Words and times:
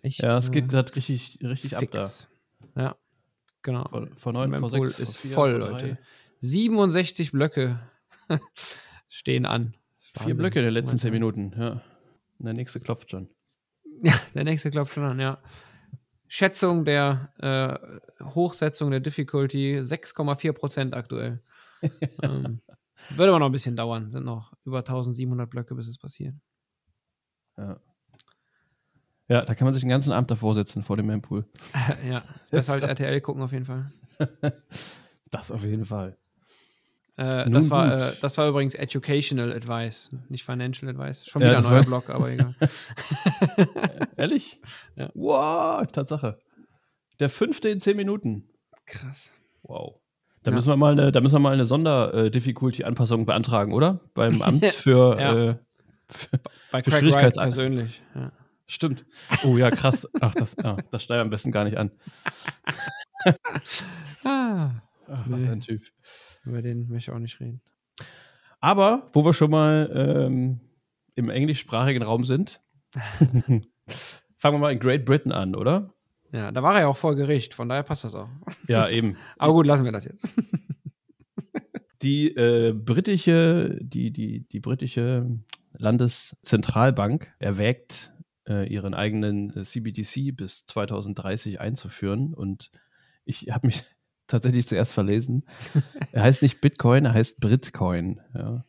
Echt, 0.02 0.22
ja, 0.22 0.38
es 0.38 0.50
geht 0.50 0.64
äh, 0.64 0.68
gerade 0.68 0.96
richtig, 0.96 1.38
richtig 1.42 1.76
ab 1.76 1.84
da. 1.90 2.08
Ja, 2.76 2.96
genau. 3.62 3.88
Von, 3.88 4.16
von 4.16 4.34
9 4.34 4.60
vor 4.60 4.70
6 4.70 4.98
ist 4.98 5.18
vier, 5.18 5.30
voll, 5.30 5.52
Leute. 5.52 5.98
67 6.40 7.32
Blöcke 7.32 7.80
stehen 9.08 9.46
an. 9.46 9.74
Vier 10.22 10.34
Blöcke 10.34 10.58
in 10.58 10.64
den 10.64 10.74
letzten 10.74 10.98
10 10.98 11.12
Minuten, 11.12 11.54
ja. 11.56 11.80
Der 12.38 12.54
nächste 12.54 12.80
klopft 12.80 13.10
schon. 13.10 13.28
Ja, 14.02 14.14
der 14.34 14.44
nächste 14.44 14.70
klopft 14.70 14.94
schon 14.94 15.04
an, 15.04 15.20
ja. 15.20 15.38
Schätzung 16.32 16.84
der 16.84 17.32
äh, 17.38 18.24
Hochsetzung 18.24 18.92
der 18.92 19.00
Difficulty 19.00 19.80
6,4% 19.80 20.92
aktuell. 20.94 21.42
ähm, 22.22 22.60
würde 23.10 23.30
aber 23.30 23.40
noch 23.40 23.46
ein 23.46 23.52
bisschen 23.52 23.74
dauern. 23.74 24.12
Sind 24.12 24.24
noch 24.24 24.52
über 24.64 24.78
1700 24.78 25.50
Blöcke, 25.50 25.74
bis 25.74 25.88
es 25.88 25.98
passiert. 25.98 26.36
Ja. 27.58 27.80
Ja, 29.26 29.44
da 29.44 29.56
kann 29.56 29.64
man 29.64 29.74
sich 29.74 29.82
den 29.82 29.90
ganzen 29.90 30.12
Abend 30.12 30.30
davor 30.30 30.54
setzen, 30.54 30.84
vor 30.84 30.96
dem 30.96 31.06
Mempool. 31.06 31.46
ja, 32.08 32.18
ist 32.44 32.50
besser 32.50 32.74
als 32.74 32.82
RTL 32.84 33.20
gucken 33.20 33.42
auf 33.42 33.52
jeden 33.52 33.64
Fall. 33.64 33.92
das 35.30 35.50
auf 35.50 35.64
jeden 35.64 35.84
Fall. 35.84 36.16
Äh, 37.20 37.50
das, 37.50 37.68
war, 37.68 37.92
äh, 37.92 38.12
das 38.22 38.38
war 38.38 38.48
übrigens 38.48 38.74
Educational 38.74 39.52
Advice, 39.52 40.08
nicht 40.30 40.42
Financial 40.42 40.90
Advice. 40.90 41.26
Schon 41.26 41.42
wieder 41.42 41.52
ja, 41.52 41.58
ein 41.58 41.64
neuer 41.64 41.84
Blog, 41.84 42.08
aber 42.08 42.30
egal. 42.30 42.54
Ehrlich? 44.16 44.58
Ja. 44.96 45.10
Wow, 45.12 45.86
Tatsache. 45.92 46.38
Der 47.18 47.28
fünfte 47.28 47.68
in 47.68 47.78
zehn 47.78 47.98
Minuten. 47.98 48.48
Krass. 48.86 49.34
Wow. 49.62 50.00
Da, 50.44 50.50
ja. 50.50 50.54
müssen 50.54 50.70
wir 50.70 50.78
mal 50.78 50.92
eine, 50.92 51.12
da 51.12 51.20
müssen 51.20 51.34
wir 51.34 51.40
mal 51.40 51.52
eine 51.52 51.66
Sonder-Difficulty-Anpassung 51.66 53.26
beantragen, 53.26 53.74
oder? 53.74 54.00
Beim 54.14 54.40
Amt 54.42 54.64
für, 54.64 55.20
ja. 55.20 55.36
äh, 55.50 55.58
für, 56.08 56.40
Bei 56.72 56.82
für 56.82 56.90
Craig 56.90 57.34
persönlich. 57.34 58.00
Ja. 58.14 58.32
Stimmt. 58.66 59.04
Oh 59.44 59.58
ja, 59.58 59.70
krass. 59.70 60.08
Ach, 60.22 60.34
das, 60.34 60.56
ah, 60.60 60.78
das 60.90 61.02
steigt 61.02 61.20
am 61.20 61.28
besten 61.28 61.52
gar 61.52 61.64
nicht 61.64 61.76
an. 61.76 61.90
ah, 64.24 64.70
Ach, 65.10 65.24
was 65.28 65.48
ein 65.48 65.60
Typ. 65.60 65.82
Über 66.44 66.62
den 66.62 66.88
möchte 66.88 67.10
ich 67.10 67.14
auch 67.14 67.20
nicht 67.20 67.40
reden. 67.40 67.60
Aber, 68.60 69.10
wo 69.12 69.24
wir 69.24 69.34
schon 69.34 69.50
mal 69.50 69.90
ähm, 69.94 70.60
im 71.14 71.30
englischsprachigen 71.30 72.02
Raum 72.02 72.24
sind, 72.24 72.60
fangen 72.92 73.66
wir 74.42 74.58
mal 74.58 74.72
in 74.72 74.78
Great 74.78 75.04
Britain 75.04 75.32
an, 75.32 75.54
oder? 75.56 75.92
Ja, 76.32 76.52
da 76.52 76.62
war 76.62 76.74
er 76.74 76.82
ja 76.82 76.86
auch 76.86 76.96
vor 76.96 77.16
Gericht, 77.16 77.54
von 77.54 77.68
daher 77.68 77.82
passt 77.82 78.04
das 78.04 78.14
auch. 78.14 78.28
Ja, 78.68 78.88
eben. 78.88 79.16
Aber 79.38 79.52
gut, 79.52 79.66
lassen 79.66 79.84
wir 79.84 79.92
das 79.92 80.04
jetzt. 80.04 80.36
die 82.02 82.28
äh, 82.36 82.72
britische, 82.72 83.78
die, 83.80 84.12
die, 84.12 84.46
die 84.46 84.60
britische 84.60 85.26
Landeszentralbank 85.72 87.32
erwägt, 87.38 88.12
äh, 88.48 88.72
ihren 88.72 88.94
eigenen 88.94 89.56
äh, 89.56 89.64
CBDC 89.64 90.36
bis 90.36 90.66
2030 90.66 91.60
einzuführen. 91.60 92.32
Und 92.32 92.70
ich 93.24 93.50
habe 93.50 93.66
mich 93.66 93.84
tatsächlich 94.30 94.66
zuerst 94.66 94.92
verlesen. 94.92 95.44
er 96.12 96.22
heißt 96.22 96.42
nicht 96.42 96.60
Bitcoin, 96.60 97.04
er 97.04 97.14
heißt 97.14 97.40
Britcoin. 97.40 98.20
Ja. 98.34 98.64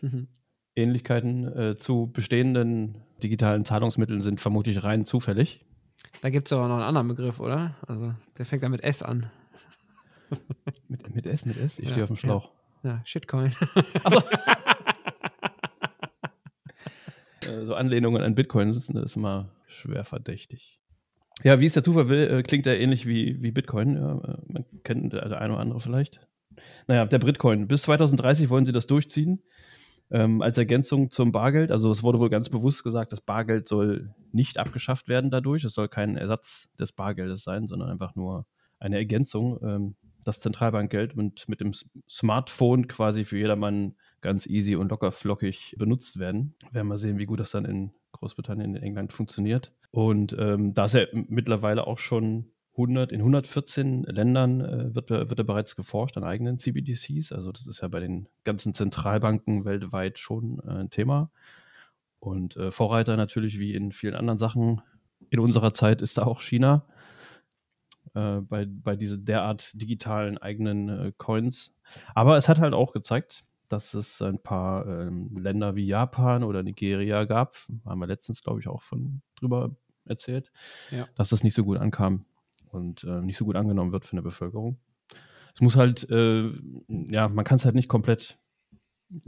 Mhm. 0.00 0.28
Ähnlichkeiten 0.74 1.46
äh, 1.46 1.76
zu 1.76 2.10
bestehenden 2.12 3.02
digitalen 3.22 3.64
Zahlungsmitteln 3.64 4.22
sind 4.22 4.40
vermutlich 4.40 4.82
rein 4.82 5.04
zufällig. 5.04 5.64
Da 6.22 6.30
gibt 6.30 6.48
es 6.48 6.52
aber 6.52 6.66
noch 6.68 6.76
einen 6.76 6.84
anderen 6.84 7.08
Begriff, 7.08 7.40
oder? 7.40 7.76
Also 7.86 8.14
der 8.38 8.46
fängt 8.46 8.62
da 8.62 8.68
mit 8.68 8.82
S 8.82 9.02
an. 9.02 9.30
mit, 10.88 11.14
mit 11.14 11.26
S, 11.26 11.44
mit 11.44 11.56
S? 11.58 11.78
Ich 11.78 11.84
ja, 11.84 11.90
stehe 11.90 12.04
auf 12.04 12.10
dem 12.10 12.16
Schlauch. 12.16 12.50
Ja, 12.82 12.90
ja 12.90 13.02
Shitcoin. 13.04 13.54
Also, 14.02 14.22
so 17.66 17.74
Anlehnungen 17.74 18.22
an 18.22 18.34
Bitcoin 18.34 18.72
sind 18.72 18.96
ist 18.96 19.16
immer 19.16 19.50
schwer 19.66 20.04
verdächtig. 20.04 20.81
Ja, 21.44 21.60
wie 21.60 21.66
es 21.66 21.74
der 21.74 21.82
Zufall 21.82 22.08
will, 22.08 22.30
äh, 22.30 22.42
klingt 22.42 22.66
er 22.66 22.78
ähnlich 22.78 23.06
wie, 23.06 23.42
wie 23.42 23.50
Bitcoin. 23.50 23.96
Ja, 23.96 24.18
äh, 24.18 24.36
man 24.46 24.64
kennt 24.84 25.12
der, 25.12 25.40
eine 25.40 25.54
oder 25.54 25.60
andere 25.60 25.80
vielleicht. 25.80 26.20
Naja, 26.86 27.06
der 27.06 27.18
Bitcoin. 27.18 27.68
Bis 27.68 27.82
2030 27.82 28.50
wollen 28.50 28.66
sie 28.66 28.72
das 28.72 28.86
durchziehen. 28.86 29.42
Ähm, 30.10 30.42
als 30.42 30.58
Ergänzung 30.58 31.10
zum 31.10 31.32
Bargeld. 31.32 31.70
Also 31.70 31.90
es 31.90 32.02
wurde 32.02 32.18
wohl 32.18 32.28
ganz 32.28 32.50
bewusst 32.50 32.84
gesagt, 32.84 33.12
das 33.12 33.22
Bargeld 33.22 33.66
soll 33.66 34.14
nicht 34.30 34.58
abgeschafft 34.58 35.08
werden 35.08 35.30
dadurch. 35.30 35.64
Es 35.64 35.74
soll 35.74 35.88
kein 35.88 36.16
Ersatz 36.16 36.68
des 36.78 36.92
Bargeldes 36.92 37.42
sein, 37.42 37.66
sondern 37.66 37.88
einfach 37.88 38.14
nur 38.14 38.46
eine 38.78 38.96
Ergänzung. 38.96 39.58
Ähm, 39.62 39.96
das 40.24 40.40
Zentralbankgeld 40.40 41.16
mit, 41.16 41.48
mit 41.48 41.60
dem 41.60 41.72
Smartphone 42.08 42.86
quasi 42.86 43.24
für 43.24 43.38
jedermann 43.38 43.96
ganz 44.20 44.46
easy 44.46 44.76
und 44.76 44.90
locker 44.90 45.12
flockig 45.12 45.74
benutzt 45.78 46.18
werden. 46.18 46.54
Werden 46.70 46.88
wir 46.88 46.98
sehen, 46.98 47.18
wie 47.18 47.26
gut 47.26 47.40
das 47.40 47.50
dann 47.50 47.64
in 47.64 47.90
Großbritannien, 48.12 48.76
in 48.76 48.82
England 48.82 49.12
funktioniert. 49.12 49.72
Und 49.92 50.34
ähm, 50.38 50.74
da 50.74 50.86
ist 50.86 50.94
er 50.94 51.08
mittlerweile 51.12 51.86
auch 51.86 51.98
schon 51.98 52.50
100, 52.72 53.12
in 53.12 53.20
114 53.20 54.04
Ländern 54.04 54.60
äh, 54.62 54.94
wird, 54.94 55.10
wird 55.10 55.38
er 55.38 55.44
bereits 55.44 55.76
geforscht 55.76 56.16
an 56.16 56.24
eigenen 56.24 56.58
CBDCs. 56.58 57.30
Also 57.32 57.52
das 57.52 57.66
ist 57.66 57.82
ja 57.82 57.88
bei 57.88 58.00
den 58.00 58.26
ganzen 58.44 58.72
Zentralbanken 58.72 59.66
weltweit 59.66 60.18
schon 60.18 60.60
äh, 60.66 60.70
ein 60.70 60.90
Thema. 60.90 61.30
Und 62.18 62.56
äh, 62.56 62.70
Vorreiter 62.70 63.16
natürlich 63.18 63.58
wie 63.58 63.74
in 63.74 63.92
vielen 63.92 64.14
anderen 64.14 64.38
Sachen 64.38 64.80
in 65.28 65.40
unserer 65.40 65.74
Zeit 65.74 66.00
ist 66.00 66.16
da 66.16 66.24
auch 66.24 66.40
China 66.40 66.86
äh, 68.14 68.40
bei, 68.40 68.66
bei 68.66 68.96
diesen 68.96 69.26
derart 69.26 69.72
digitalen 69.74 70.38
eigenen 70.38 70.88
äh, 70.88 71.12
Coins. 71.18 71.74
Aber 72.14 72.38
es 72.38 72.48
hat 72.48 72.58
halt 72.58 72.72
auch 72.72 72.92
gezeigt, 72.92 73.44
dass 73.72 73.94
es 73.94 74.20
ein 74.20 74.38
paar 74.38 74.86
ähm, 74.86 75.34
Länder 75.36 75.74
wie 75.74 75.86
Japan 75.86 76.44
oder 76.44 76.62
Nigeria 76.62 77.24
gab. 77.24 77.56
Haben 77.86 78.00
wir 78.00 78.06
letztens, 78.06 78.42
glaube 78.42 78.60
ich, 78.60 78.68
auch 78.68 78.82
von 78.82 79.22
drüber 79.36 79.74
erzählt, 80.04 80.52
ja. 80.90 81.08
dass 81.14 81.30
das 81.30 81.42
nicht 81.42 81.54
so 81.54 81.64
gut 81.64 81.78
ankam 81.78 82.26
und 82.70 83.04
äh, 83.04 83.22
nicht 83.22 83.38
so 83.38 83.44
gut 83.44 83.56
angenommen 83.56 83.92
wird 83.92 84.04
von 84.04 84.16
der 84.16 84.22
Bevölkerung. 84.22 84.78
Es 85.54 85.60
muss 85.60 85.76
halt, 85.76 86.08
äh, 86.10 86.50
ja, 86.88 87.28
man 87.28 87.44
kann 87.44 87.56
es 87.56 87.64
halt 87.64 87.74
nicht 87.74 87.88
komplett 87.88 88.38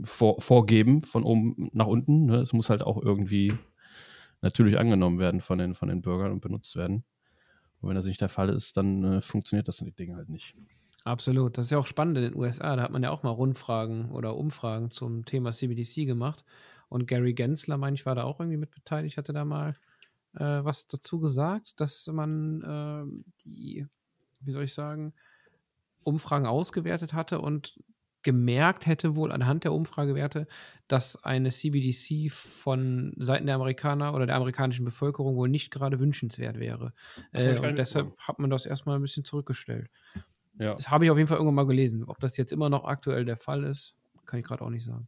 vor, 0.03 0.41
vorgeben 0.41 1.03
von 1.03 1.23
oben 1.23 1.69
nach 1.73 1.87
unten. 1.87 2.25
Ne? 2.25 2.37
Es 2.37 2.53
muss 2.53 2.69
halt 2.69 2.81
auch 2.81 3.01
irgendwie 3.01 3.53
natürlich 4.41 4.77
angenommen 4.77 5.19
werden 5.19 5.41
von 5.41 5.57
den, 5.57 5.73
von 5.73 5.89
den 5.89 6.01
Bürgern 6.01 6.31
und 6.31 6.41
benutzt 6.41 6.75
werden. 6.75 7.03
Und 7.79 7.89
wenn 7.89 7.95
das 7.95 8.05
nicht 8.05 8.21
der 8.21 8.29
Fall 8.29 8.49
ist, 8.49 8.77
dann 8.77 9.03
äh, 9.03 9.21
funktioniert 9.21 9.67
das 9.67 9.77
Ding 9.77 10.15
halt 10.15 10.29
nicht. 10.29 10.55
Absolut. 11.05 11.57
Das 11.57 11.67
ist 11.67 11.71
ja 11.71 11.77
auch 11.77 11.85
spannend 11.85 12.17
in 12.17 12.23
den 12.23 12.35
USA. 12.35 12.75
Da 12.75 12.81
hat 12.81 12.91
man 12.91 13.03
ja 13.03 13.11
auch 13.11 13.21
mal 13.21 13.29
Rundfragen 13.29 14.11
oder 14.11 14.35
Umfragen 14.35 14.89
zum 14.89 15.23
Thema 15.23 15.51
CBDC 15.51 16.05
gemacht. 16.05 16.43
Und 16.89 17.07
Gary 17.07 17.33
Gensler, 17.33 17.77
meine 17.77 17.93
ich, 17.93 18.07
war 18.07 18.15
da 18.15 18.23
auch 18.23 18.39
irgendwie 18.39 18.57
mit 18.57 18.71
beteiligt, 18.71 19.17
hatte 19.17 19.31
da 19.31 19.45
mal 19.45 19.75
äh, 20.33 20.63
was 20.63 20.87
dazu 20.87 21.19
gesagt, 21.19 21.79
dass 21.79 22.07
man 22.07 22.61
äh, 22.61 23.23
die, 23.43 23.85
wie 24.41 24.51
soll 24.51 24.63
ich 24.63 24.73
sagen, 24.73 25.13
Umfragen 26.03 26.47
ausgewertet 26.47 27.13
hatte 27.13 27.39
und 27.39 27.79
gemerkt 28.23 28.87
hätte 28.87 29.15
wohl 29.15 29.31
anhand 29.31 29.63
der 29.63 29.73
Umfragewerte, 29.73 30.47
dass 30.87 31.23
eine 31.23 31.51
CBDC 31.51 32.31
von 32.31 33.13
Seiten 33.17 33.45
der 33.45 33.53
Amerikaner 33.53 34.15
oder 34.15 34.25
der 34.25 34.35
amerikanischen 34.35 34.85
Bevölkerung 34.85 35.35
wohl 35.35 35.49
nicht 35.49 35.69
gerade 35.69 35.99
wünschenswert 35.99 36.59
wäre. 36.59 36.93
Äh, 37.31 37.59
und 37.59 37.77
deshalb 37.77 38.17
hat 38.17 38.39
man 38.39 38.49
das 38.49 38.65
erstmal 38.65 38.95
ein 38.95 39.03
bisschen 39.03 39.25
zurückgestellt. 39.25 39.91
Ja. 40.59 40.75
Das 40.75 40.89
habe 40.89 41.05
ich 41.05 41.11
auf 41.11 41.17
jeden 41.17 41.27
Fall 41.27 41.37
irgendwann 41.37 41.55
mal 41.55 41.67
gelesen. 41.67 42.03
Ob 42.05 42.19
das 42.19 42.37
jetzt 42.37 42.51
immer 42.51 42.69
noch 42.69 42.85
aktuell 42.85 43.25
der 43.25 43.37
Fall 43.37 43.63
ist, 43.63 43.95
kann 44.25 44.39
ich 44.39 44.45
gerade 44.45 44.63
auch 44.63 44.69
nicht 44.69 44.83
sagen. 44.83 45.07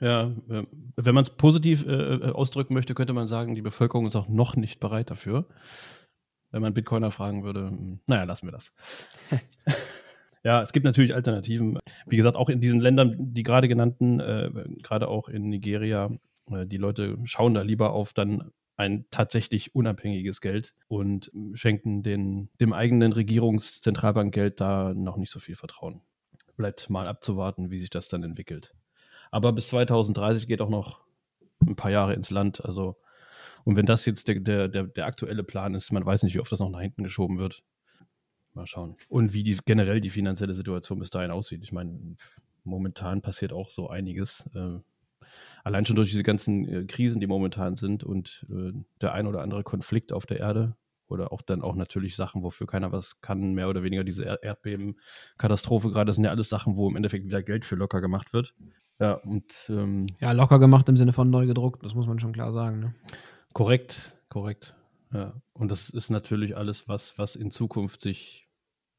Ja, 0.00 0.32
äh, 0.48 0.64
wenn 0.96 1.14
man 1.14 1.24
es 1.24 1.30
positiv 1.30 1.84
äh, 1.86 1.92
äh, 1.92 2.30
ausdrücken 2.30 2.74
möchte, 2.74 2.94
könnte 2.94 3.12
man 3.12 3.26
sagen, 3.26 3.54
die 3.54 3.62
Bevölkerung 3.62 4.06
ist 4.06 4.14
auch 4.14 4.28
noch 4.28 4.54
nicht 4.54 4.78
bereit 4.78 5.10
dafür. 5.10 5.48
Wenn 6.50 6.62
man 6.62 6.72
Bitcoiner 6.72 7.10
fragen 7.10 7.42
würde, 7.42 7.68
hm, 7.68 8.00
naja, 8.06 8.24
lassen 8.24 8.46
wir 8.46 8.52
das. 8.52 8.72
ja, 10.44 10.62
es 10.62 10.72
gibt 10.72 10.84
natürlich 10.84 11.14
Alternativen. 11.14 11.78
Wie 12.06 12.16
gesagt, 12.16 12.36
auch 12.36 12.48
in 12.48 12.60
diesen 12.60 12.80
Ländern, 12.80 13.16
die 13.18 13.42
gerade 13.42 13.66
genannten, 13.66 14.20
äh, 14.20 14.50
gerade 14.82 15.08
auch 15.08 15.28
in 15.28 15.48
Nigeria, 15.48 16.10
äh, 16.50 16.64
die 16.64 16.76
Leute 16.76 17.18
schauen 17.24 17.54
da 17.54 17.62
lieber 17.62 17.90
auf 17.92 18.12
dann 18.12 18.52
ein 18.78 19.06
tatsächlich 19.10 19.74
unabhängiges 19.74 20.40
Geld 20.40 20.72
und 20.86 21.32
schenken 21.54 22.04
den, 22.04 22.48
dem 22.60 22.72
eigenen 22.72 23.12
Regierungszentralbankgeld 23.12 24.60
da 24.60 24.94
noch 24.94 25.16
nicht 25.16 25.32
so 25.32 25.40
viel 25.40 25.56
Vertrauen. 25.56 26.00
Bleibt 26.56 26.88
mal 26.88 27.08
abzuwarten, 27.08 27.72
wie 27.72 27.78
sich 27.78 27.90
das 27.90 28.08
dann 28.08 28.22
entwickelt. 28.22 28.74
Aber 29.32 29.52
bis 29.52 29.68
2030 29.68 30.46
geht 30.46 30.60
auch 30.60 30.70
noch 30.70 31.00
ein 31.66 31.74
paar 31.74 31.90
Jahre 31.90 32.14
ins 32.14 32.30
Land. 32.30 32.64
Also, 32.64 32.96
und 33.64 33.74
wenn 33.74 33.84
das 33.84 34.06
jetzt 34.06 34.28
der, 34.28 34.38
der, 34.38 34.68
der, 34.68 34.84
der 34.84 35.06
aktuelle 35.06 35.42
Plan 35.42 35.74
ist, 35.74 35.92
man 35.92 36.06
weiß 36.06 36.22
nicht, 36.22 36.34
wie 36.34 36.40
oft 36.40 36.52
das 36.52 36.60
noch 36.60 36.70
nach 36.70 36.80
hinten 36.80 37.02
geschoben 37.02 37.38
wird. 37.38 37.64
Mal 38.54 38.68
schauen. 38.68 38.96
Und 39.08 39.32
wie 39.32 39.42
die, 39.42 39.58
generell 39.66 40.00
die 40.00 40.10
finanzielle 40.10 40.54
Situation 40.54 41.00
bis 41.00 41.10
dahin 41.10 41.32
aussieht. 41.32 41.64
Ich 41.64 41.72
meine, 41.72 42.16
momentan 42.62 43.22
passiert 43.22 43.52
auch 43.52 43.70
so 43.70 43.90
einiges. 43.90 44.48
Äh, 44.54 44.78
allein 45.68 45.84
schon 45.84 45.96
durch 45.96 46.10
diese 46.10 46.22
ganzen 46.22 46.66
äh, 46.66 46.84
Krisen, 46.86 47.20
die 47.20 47.26
momentan 47.26 47.76
sind 47.76 48.02
und 48.02 48.46
äh, 48.50 48.72
der 49.02 49.12
ein 49.12 49.26
oder 49.26 49.42
andere 49.42 49.62
Konflikt 49.62 50.14
auf 50.14 50.24
der 50.24 50.40
Erde 50.40 50.76
oder 51.08 51.30
auch 51.30 51.42
dann 51.42 51.60
auch 51.60 51.74
natürlich 51.74 52.16
Sachen, 52.16 52.42
wofür 52.42 52.66
keiner 52.66 52.90
was 52.90 53.20
kann, 53.20 53.52
mehr 53.52 53.68
oder 53.68 53.82
weniger 53.82 54.02
diese 54.02 54.24
Erdbeben, 54.24 54.98
Katastrophe 55.36 55.90
gerade, 55.90 56.06
das 56.06 56.16
sind 56.16 56.24
ja 56.24 56.30
alles 56.30 56.48
Sachen, 56.48 56.76
wo 56.76 56.88
im 56.88 56.96
Endeffekt 56.96 57.26
wieder 57.26 57.42
Geld 57.42 57.66
für 57.66 57.76
locker 57.76 58.00
gemacht 58.00 58.32
wird. 58.32 58.54
Ja, 58.98 59.12
und 59.12 59.66
ähm, 59.68 60.06
ja, 60.20 60.32
locker 60.32 60.58
gemacht 60.58 60.88
im 60.88 60.96
Sinne 60.96 61.12
von 61.12 61.28
neu 61.28 61.46
gedruckt, 61.46 61.84
das 61.84 61.94
muss 61.94 62.06
man 62.06 62.18
schon 62.18 62.32
klar 62.32 62.52
sagen. 62.54 62.80
Ne? 62.80 62.94
Korrekt, 63.52 64.16
korrekt. 64.30 64.74
Ja, 65.12 65.34
und 65.52 65.70
das 65.70 65.90
ist 65.90 66.08
natürlich 66.08 66.56
alles, 66.56 66.88
was, 66.88 67.18
was 67.18 67.36
in 67.36 67.50
Zukunft 67.50 68.00
sich, 68.00 68.48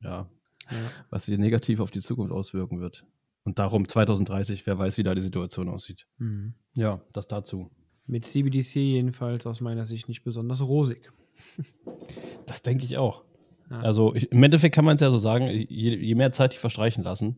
ja, 0.02 0.30
ja. 0.70 0.78
was 1.10 1.26
sich 1.26 1.38
negativ 1.38 1.80
auf 1.80 1.90
die 1.90 2.02
Zukunft 2.02 2.32
auswirken 2.32 2.80
wird. 2.80 3.06
Und 3.44 3.60
darum 3.60 3.88
2030, 3.88 4.68
wer 4.68 4.78
weiß, 4.78 4.98
wie 4.98 5.04
da 5.04 5.16
die 5.16 5.22
Situation 5.22 5.70
aussieht. 5.70 6.06
Mhm. 6.18 6.54
Ja, 6.74 7.02
das 7.14 7.28
dazu. 7.28 7.72
Mit 8.06 8.26
CBDC 8.26 8.76
jedenfalls 8.76 9.46
aus 9.46 9.62
meiner 9.62 9.86
Sicht 9.86 10.10
nicht 10.10 10.24
besonders 10.24 10.62
rosig. 10.62 11.12
das 12.46 12.62
denke 12.62 12.86
ich 12.86 12.98
auch. 12.98 13.24
Ja. 13.70 13.82
Also 13.82 14.16
ich, 14.16 14.32
im 14.32 14.42
Endeffekt 14.44 14.76
kann 14.76 14.86
man 14.86 14.96
es 14.96 15.02
ja 15.02 15.12
so 15.12 15.20
sagen, 15.20 15.48
je, 15.48 15.96
je, 15.96 16.16
mehr 16.16 16.32
Zeit 16.32 16.54
die 16.54 16.58
verstreichen 16.58 17.04
lassen, 17.04 17.38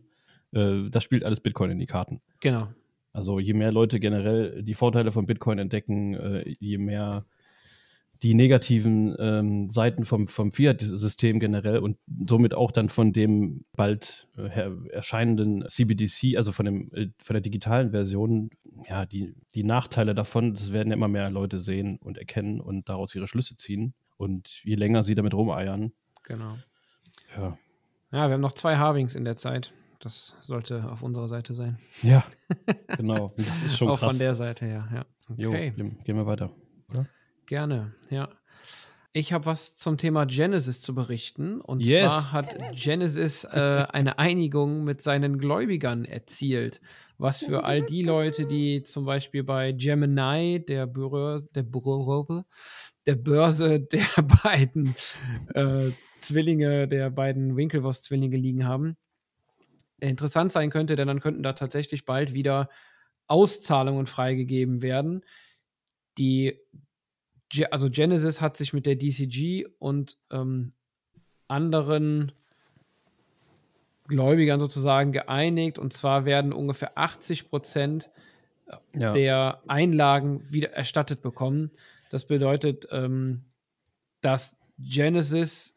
äh, 0.53 0.89
das 0.89 1.03
spielt 1.03 1.24
alles 1.24 1.42
Bitcoin 1.42 1.71
in 1.71 1.80
die 1.80 1.88
Karten. 1.88 2.21
Genau. 2.39 2.69
Also 3.13 3.39
je 3.39 3.53
mehr 3.53 3.71
Leute 3.71 4.00
generell 4.00 4.63
die 4.63 4.74
Vorteile 4.74 5.12
von 5.12 5.25
Bitcoin 5.25 5.59
entdecken, 5.59 6.13
äh, 6.13 6.56
je 6.59 6.77
mehr 6.77 7.25
die 8.23 8.35
negativen 8.35 9.15
ähm, 9.19 9.71
Seiten 9.71 10.06
vom, 10.06 10.27
vom 10.27 10.51
Fiat-System 10.51 11.39
generell 11.39 11.79
und 11.79 11.97
somit 12.27 12.53
auch 12.53 12.71
dann 12.71 12.89
von 12.89 13.13
dem 13.13 13.65
bald 13.75 14.27
äh, 14.38 14.69
erscheinenden 14.91 15.65
CBDC, 15.68 16.38
also 16.38 16.51
von, 16.51 16.65
dem, 16.65 16.91
äh, 16.94 17.07
von 17.19 17.33
der 17.33 17.41
digitalen 17.41 17.91
Version, 17.91 18.51
ja, 18.88 19.06
die, 19.07 19.33
die 19.56 19.63
Nachteile 19.63 20.13
davon, 20.13 20.53
das 20.53 20.71
werden 20.71 20.89
ja 20.89 20.95
immer 20.95 21.07
mehr 21.07 21.31
Leute 21.31 21.59
sehen 21.59 21.97
und 21.97 22.19
erkennen 22.19 22.62
und 22.62 22.89
daraus 22.89 23.15
ihre 23.15 23.27
Schlüsse 23.27 23.56
ziehen. 23.57 23.94
Und 24.18 24.63
je 24.63 24.75
länger 24.75 25.03
sie 25.03 25.15
damit 25.15 25.33
rumeiern. 25.33 25.91
Genau. 26.24 26.57
Ja. 27.35 27.57
Ja, 28.12 28.27
wir 28.27 28.33
haben 28.33 28.41
noch 28.41 28.51
zwei 28.51 28.77
Harvings 28.77 29.15
in 29.15 29.25
der 29.25 29.35
Zeit. 29.35 29.74
Das 30.00 30.35
sollte 30.41 30.89
auf 30.91 31.01
unserer 31.01 31.27
Seite 31.27 31.56
sein. 31.56 31.77
Ja, 32.03 32.24
genau. 32.97 33.33
Das 33.38 33.63
ist 33.63 33.77
schon 33.77 33.89
Auch 33.89 34.00
krass. 34.00 34.09
von 34.12 34.19
der 34.19 34.35
Seite 34.35 34.65
her, 34.65 34.88
ja. 34.94 35.06
Okay. 35.29 35.74
Jo, 35.75 35.89
gehen 36.03 36.17
wir 36.17 36.25
weiter, 36.25 36.51
oder? 36.89 37.07
Gerne, 37.51 37.94
ja. 38.09 38.30
Ich 39.12 39.33
habe 39.33 39.45
was 39.45 39.75
zum 39.75 39.98
Thema 39.98 40.24
Genesis 40.25 40.80
zu 40.80 40.95
berichten. 40.95 41.59
Und 41.59 41.81
yes. 41.86 42.07
zwar 42.07 42.31
hat 42.31 42.56
Genesis 42.75 43.44
äh, 43.44 43.86
eine 43.89 44.19
Einigung 44.19 44.86
mit 44.86 45.01
seinen 45.01 45.38
Gläubigern 45.38 46.06
erzielt. 46.06 46.80
Was 47.18 47.44
für 47.44 47.65
all 47.65 47.81
die 47.81 48.03
Leute, 48.03 48.45
die 48.45 48.83
zum 48.83 49.03
Beispiel 49.03 49.44
bei 49.44 49.74
Gemini, 49.74 50.63
der 50.65 50.88
Börse, 50.88 51.50
der, 51.53 51.63
Börse, 51.63 52.45
der 53.06 53.15
Börse 53.15 53.80
der 53.92 54.24
beiden 54.44 54.95
äh, 55.53 55.92
Zwillinge, 56.21 56.88
der 56.88 57.09
beiden 57.09 57.57
Winklevoss-Zwillinge 57.57 58.38
liegen 58.38 58.65
haben, 58.65 58.95
interessant 60.00 60.53
sein 60.53 60.69
könnte, 60.69 60.95
denn 60.95 61.09
dann 61.09 61.19
könnten 61.19 61.44
da 61.44 61.51
tatsächlich 61.51 62.06
bald 62.06 62.33
wieder 62.33 62.69
Auszahlungen 63.27 64.07
freigegeben 64.07 64.81
werden. 64.81 65.25
Die 66.18 66.57
also 67.71 67.89
Genesis 67.89 68.42
hat 68.42 68.57
sich 68.57 68.74
mit 68.74 68.86
der 68.86 68.95
DCG 68.95 69.65
und 69.80 70.18
ähm, 70.31 70.71
anderen 71.48 72.31
Gläubigern 74.07 74.59
sozusagen 74.59 75.12
geeinigt 75.12 75.80
und 75.80 75.94
zwar 75.94 76.25
werden 76.25 76.53
ungefähr 76.53 76.98
80 76.98 77.50
Prozent 77.50 78.09
ja. 78.94 79.12
der 79.12 79.62
Einlagen 79.68 80.51
wieder 80.51 80.71
erstattet 80.71 81.21
bekommen. 81.21 81.71
Das 82.09 82.25
bedeutet, 82.25 82.88
ähm, 82.92 83.44
dass 84.21 84.57
Genesis, 84.77 85.75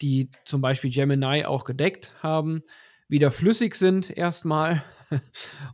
die 0.00 0.30
zum 0.44 0.60
Beispiel 0.60 0.90
Gemini 0.90 1.44
auch 1.44 1.64
gedeckt 1.64 2.14
haben, 2.22 2.62
wieder 3.08 3.30
flüssig 3.30 3.74
sind 3.74 4.10
erstmal 4.16 4.82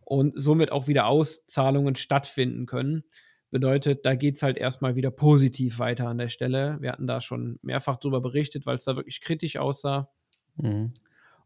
und 0.04 0.34
somit 0.36 0.72
auch 0.72 0.86
wieder 0.86 1.06
Auszahlungen 1.06 1.96
stattfinden 1.96 2.66
können. 2.66 3.04
Bedeutet, 3.54 4.04
da 4.04 4.16
geht 4.16 4.34
es 4.34 4.42
halt 4.42 4.58
erstmal 4.58 4.96
wieder 4.96 5.12
positiv 5.12 5.78
weiter 5.78 6.08
an 6.08 6.18
der 6.18 6.28
Stelle. 6.28 6.76
Wir 6.80 6.90
hatten 6.90 7.06
da 7.06 7.20
schon 7.20 7.60
mehrfach 7.62 7.98
drüber 7.98 8.20
berichtet, 8.20 8.66
weil 8.66 8.74
es 8.74 8.82
da 8.82 8.96
wirklich 8.96 9.20
kritisch 9.20 9.58
aussah. 9.58 10.10
Mhm. 10.56 10.94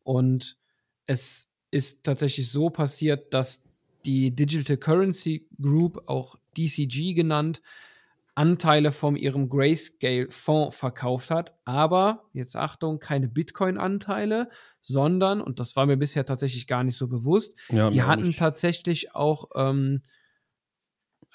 Und 0.05 0.56
es 1.05 1.50
ist 1.70 2.05
tatsächlich 2.05 2.50
so 2.50 2.70
passiert, 2.70 3.34
dass 3.34 3.62
die 4.06 4.34
Digital 4.34 4.78
Currency 4.78 5.49
Group, 5.60 6.02
auch 6.06 6.37
DCG 6.56 7.12
genannt, 7.12 7.60
Anteile 8.34 8.90
von 8.93 9.14
ihrem 9.14 9.50
Grayscale-Fonds 9.50 10.75
verkauft 10.75 11.31
hat. 11.31 11.58
Aber, 11.66 12.25
jetzt 12.32 12.56
Achtung, 12.56 13.00
keine 13.00 13.28
Bitcoin-Anteile, 13.28 14.49
sondern, 14.81 15.43
und 15.43 15.61
das 15.61 15.76
war 15.76 15.84
mir 15.84 15.99
bisher 15.99 16.25
tatsächlich 16.25 16.66
gar 16.66 16.84
nicht 16.84 16.96
so 16.96 17.06
bewusst, 17.06 17.54
ja, 17.69 17.90
die 17.90 18.02
hatten 18.02 18.28
nicht. 18.28 18.38
tatsächlich 18.38 19.14
auch 19.14 19.50
ähm, 19.54 20.00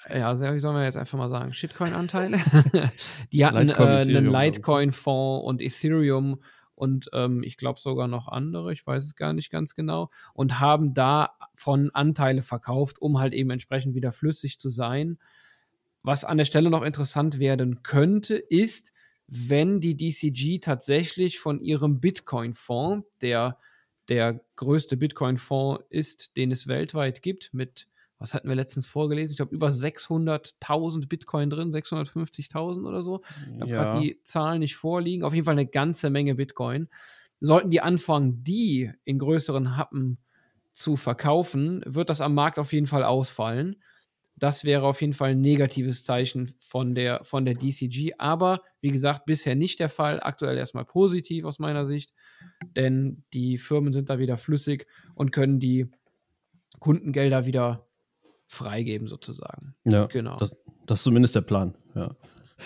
ja, 0.08 0.54
wie 0.54 0.58
soll 0.58 0.72
man 0.72 0.84
jetzt 0.84 0.96
einfach 0.96 1.18
mal 1.18 1.28
sagen, 1.28 1.52
Shitcoin-Anteile. 1.52 2.38
die 3.32 3.44
hatten 3.44 3.68
Litecoin, 3.68 3.88
äh, 3.88 4.16
einen 4.16 4.26
Litecoin-Fonds 4.26 5.46
und 5.46 5.62
Ethereum 5.62 6.40
und 6.74 7.08
ähm, 7.12 7.42
ich 7.42 7.56
glaube 7.56 7.78
sogar 7.78 8.08
noch 8.08 8.28
andere, 8.28 8.72
ich 8.72 8.86
weiß 8.86 9.04
es 9.04 9.16
gar 9.16 9.32
nicht 9.32 9.50
ganz 9.50 9.74
genau, 9.74 10.10
und 10.34 10.60
haben 10.60 10.94
davon 10.94 11.90
Anteile 11.92 12.42
verkauft, 12.42 13.00
um 13.00 13.18
halt 13.18 13.32
eben 13.32 13.50
entsprechend 13.50 13.94
wieder 13.94 14.12
flüssig 14.12 14.58
zu 14.58 14.68
sein. 14.68 15.18
Was 16.02 16.24
an 16.24 16.38
der 16.38 16.44
Stelle 16.44 16.70
noch 16.70 16.82
interessant 16.82 17.38
werden 17.38 17.82
könnte, 17.82 18.34
ist, 18.36 18.92
wenn 19.26 19.80
die 19.80 19.96
DCG 19.96 20.58
tatsächlich 20.58 21.38
von 21.38 21.60
ihrem 21.60 22.00
Bitcoin-Fonds, 22.00 23.06
der 23.22 23.58
der 24.08 24.40
größte 24.56 24.96
Bitcoin-Fonds 24.96 25.84
ist, 25.88 26.36
den 26.36 26.52
es 26.52 26.66
weltweit 26.66 27.22
gibt, 27.22 27.54
mit 27.54 27.88
was 28.24 28.32
hatten 28.32 28.48
wir 28.48 28.54
letztens 28.54 28.86
vorgelesen? 28.86 29.32
Ich 29.32 29.36
glaube, 29.36 29.54
über 29.54 29.68
600.000 29.68 31.08
Bitcoin 31.08 31.50
drin, 31.50 31.70
650.000 31.70 32.88
oder 32.88 33.02
so. 33.02 33.20
Ich 33.54 33.60
habe 33.60 33.70
ja. 33.70 33.82
gerade 33.82 34.00
die 34.00 34.18
Zahlen 34.22 34.60
nicht 34.60 34.76
vorliegen. 34.76 35.24
Auf 35.24 35.34
jeden 35.34 35.44
Fall 35.44 35.52
eine 35.52 35.66
ganze 35.66 36.08
Menge 36.08 36.34
Bitcoin. 36.34 36.88
Sollten 37.40 37.68
die 37.68 37.82
anfangen, 37.82 38.42
die 38.42 38.90
in 39.04 39.18
größeren 39.18 39.76
Happen 39.76 40.16
zu 40.72 40.96
verkaufen, 40.96 41.82
wird 41.84 42.08
das 42.08 42.22
am 42.22 42.32
Markt 42.32 42.58
auf 42.58 42.72
jeden 42.72 42.86
Fall 42.86 43.04
ausfallen. 43.04 43.76
Das 44.36 44.64
wäre 44.64 44.86
auf 44.86 45.02
jeden 45.02 45.12
Fall 45.12 45.32
ein 45.32 45.42
negatives 45.42 46.02
Zeichen 46.04 46.54
von 46.58 46.94
der, 46.94 47.22
von 47.24 47.44
der 47.44 47.56
DCG. 47.56 48.14
Aber 48.16 48.62
wie 48.80 48.90
gesagt, 48.90 49.26
bisher 49.26 49.54
nicht 49.54 49.80
der 49.80 49.90
Fall. 49.90 50.18
Aktuell 50.22 50.56
erstmal 50.56 50.86
positiv 50.86 51.44
aus 51.44 51.58
meiner 51.58 51.84
Sicht, 51.84 52.14
denn 52.74 53.22
die 53.34 53.58
Firmen 53.58 53.92
sind 53.92 54.08
da 54.08 54.18
wieder 54.18 54.38
flüssig 54.38 54.86
und 55.14 55.30
können 55.30 55.60
die 55.60 55.90
Kundengelder 56.80 57.44
wieder 57.44 57.86
freigeben, 58.54 59.06
sozusagen. 59.06 59.74
Ja, 59.84 60.06
genau. 60.06 60.38
Das, 60.38 60.52
das, 60.86 61.00
ist 61.00 61.04
zumindest 61.04 61.34
der 61.34 61.42
Plan, 61.42 61.74
ja. 61.94 62.14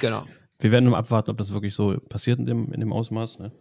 Genau. 0.01 0.25
Wir 0.59 0.73
werden 0.73 0.87
nur 0.87 0.97
abwarten, 0.97 1.31
ob 1.31 1.39
das 1.39 1.53
wirklich 1.53 1.75
so 1.75 1.99
passiert 2.09 2.39
in 2.39 2.47
dem, 2.47 2.73
in 2.73 2.81
dem 2.81 2.93
Ausmaß. 2.93 3.39
Ne? 3.39 3.53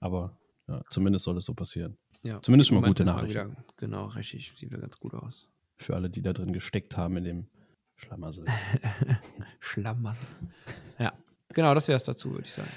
Aber 0.00 0.38
ja, 0.68 0.82
zumindest 0.90 1.24
soll 1.24 1.36
es 1.36 1.44
so 1.44 1.54
passieren. 1.54 1.98
Ja, 2.22 2.40
zumindest 2.42 2.68
schon 2.68 2.80
mal 2.80 2.86
gute 2.86 3.04
Nachrichten. 3.04 3.56
genau, 3.76 4.06
richtig. 4.06 4.52
Sieht 4.56 4.70
wieder 4.70 4.80
ganz 4.80 4.98
gut 4.98 5.14
aus. 5.14 5.48
Für 5.76 5.94
alle, 5.94 6.10
die 6.10 6.22
da 6.22 6.32
drin 6.32 6.52
gesteckt 6.52 6.96
haben 6.96 7.16
in 7.16 7.24
dem 7.24 7.46
Schlamassel. 7.96 8.44
Schlamassel. 9.60 10.26
Ja, 10.98 11.12
genau, 11.54 11.74
das 11.74 11.88
wäre 11.88 11.96
es 11.96 12.04
dazu, 12.04 12.30
würde 12.32 12.44
ich 12.44 12.52
sagen. 12.52 12.70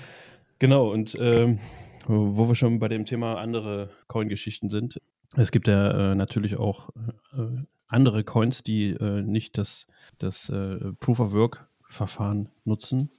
Genau, 0.59 0.91
und 0.91 1.15
ähm, 1.19 1.59
wo 2.07 2.47
wir 2.47 2.55
schon 2.55 2.79
bei 2.79 2.87
dem 2.87 3.05
Thema 3.05 3.39
andere 3.39 3.89
Coin-Geschichten 4.07 4.69
sind. 4.69 4.99
Es 5.37 5.51
gibt 5.51 5.67
ja 5.67 6.11
äh, 6.11 6.15
natürlich 6.15 6.57
auch 6.57 6.89
äh, 7.33 7.63
andere 7.89 8.23
Coins, 8.23 8.63
die 8.63 8.91
äh, 8.91 9.21
nicht 9.21 9.57
das, 9.57 9.87
das 10.17 10.49
äh, 10.49 10.93
Proof-of-Work-Verfahren 10.99 12.49
nutzen, 12.65 13.11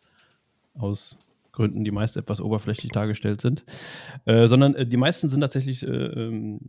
aus 0.74 1.16
Gründen, 1.52 1.84
die 1.84 1.90
meist 1.90 2.16
etwas 2.16 2.40
oberflächlich 2.40 2.92
dargestellt 2.92 3.40
sind, 3.40 3.64
äh, 4.24 4.46
sondern 4.46 4.74
äh, 4.74 4.86
die 4.86 4.96
meisten 4.96 5.28
sind 5.28 5.40
tatsächlich 5.40 5.86
äh, 5.86 5.90
ähm, 5.90 6.60